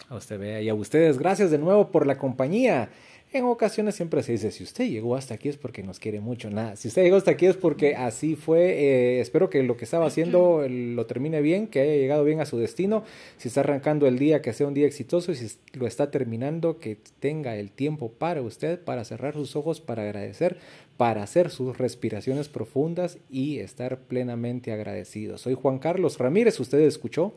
A 0.09 0.15
usted 0.15 0.39
vea 0.39 0.61
y 0.61 0.69
a 0.69 0.73
ustedes, 0.73 1.17
gracias 1.17 1.51
de 1.51 1.57
nuevo 1.57 1.89
por 1.89 2.05
la 2.05 2.17
compañía. 2.17 2.89
En 3.35 3.45
ocasiones 3.45 3.95
siempre 3.95 4.21
se 4.21 4.33
dice, 4.33 4.51
si 4.51 4.63
usted 4.63 4.87
llegó 4.87 5.15
hasta 5.15 5.33
aquí 5.33 5.49
es 5.49 5.57
porque 5.57 5.81
nos 5.81 5.97
quiere 5.97 6.19
mucho. 6.19 6.51
Nada, 6.51 6.75
si 6.75 6.87
usted 6.87 7.01
llegó 7.01 7.15
hasta 7.15 7.31
aquí 7.31 7.47
es 7.47 7.57
porque 7.57 7.95
así 7.95 8.35
fue. 8.35 8.59
Eh, 8.61 9.21
espero 9.21 9.49
que 9.49 9.63
lo 9.63 9.75
que 9.75 9.85
estaba 9.85 10.05
haciendo 10.05 10.63
lo 10.69 11.07
termine 11.07 11.41
bien, 11.41 11.65
que 11.65 11.79
haya 11.79 11.95
llegado 11.95 12.23
bien 12.25 12.41
a 12.41 12.45
su 12.45 12.59
destino. 12.59 13.03
Si 13.37 13.47
está 13.47 13.61
arrancando 13.61 14.05
el 14.05 14.19
día, 14.19 14.43
que 14.43 14.53
sea 14.53 14.67
un 14.67 14.75
día 14.75 14.85
exitoso. 14.85 15.31
Y 15.31 15.35
si 15.35 15.57
lo 15.73 15.87
está 15.87 16.11
terminando, 16.11 16.77
que 16.77 16.99
tenga 17.19 17.55
el 17.55 17.71
tiempo 17.71 18.11
para 18.11 18.43
usted, 18.43 18.79
para 18.79 19.03
cerrar 19.03 19.33
sus 19.33 19.55
ojos, 19.55 19.81
para 19.81 20.03
agradecer, 20.03 20.57
para 20.97 21.23
hacer 21.23 21.49
sus 21.49 21.75
respiraciones 21.75 22.49
profundas 22.49 23.17
y 23.31 23.57
estar 23.57 23.97
plenamente 24.01 24.71
agradecido. 24.71 25.39
Soy 25.39 25.55
Juan 25.55 25.79
Carlos 25.79 26.19
Ramírez, 26.19 26.59
usted 26.59 26.81
escuchó 26.81 27.33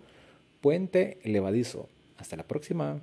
Puente 0.61 1.16
Levadizo. 1.24 1.88
Hasta 2.18 2.36
la 2.36 2.47
próxima. 2.47 3.01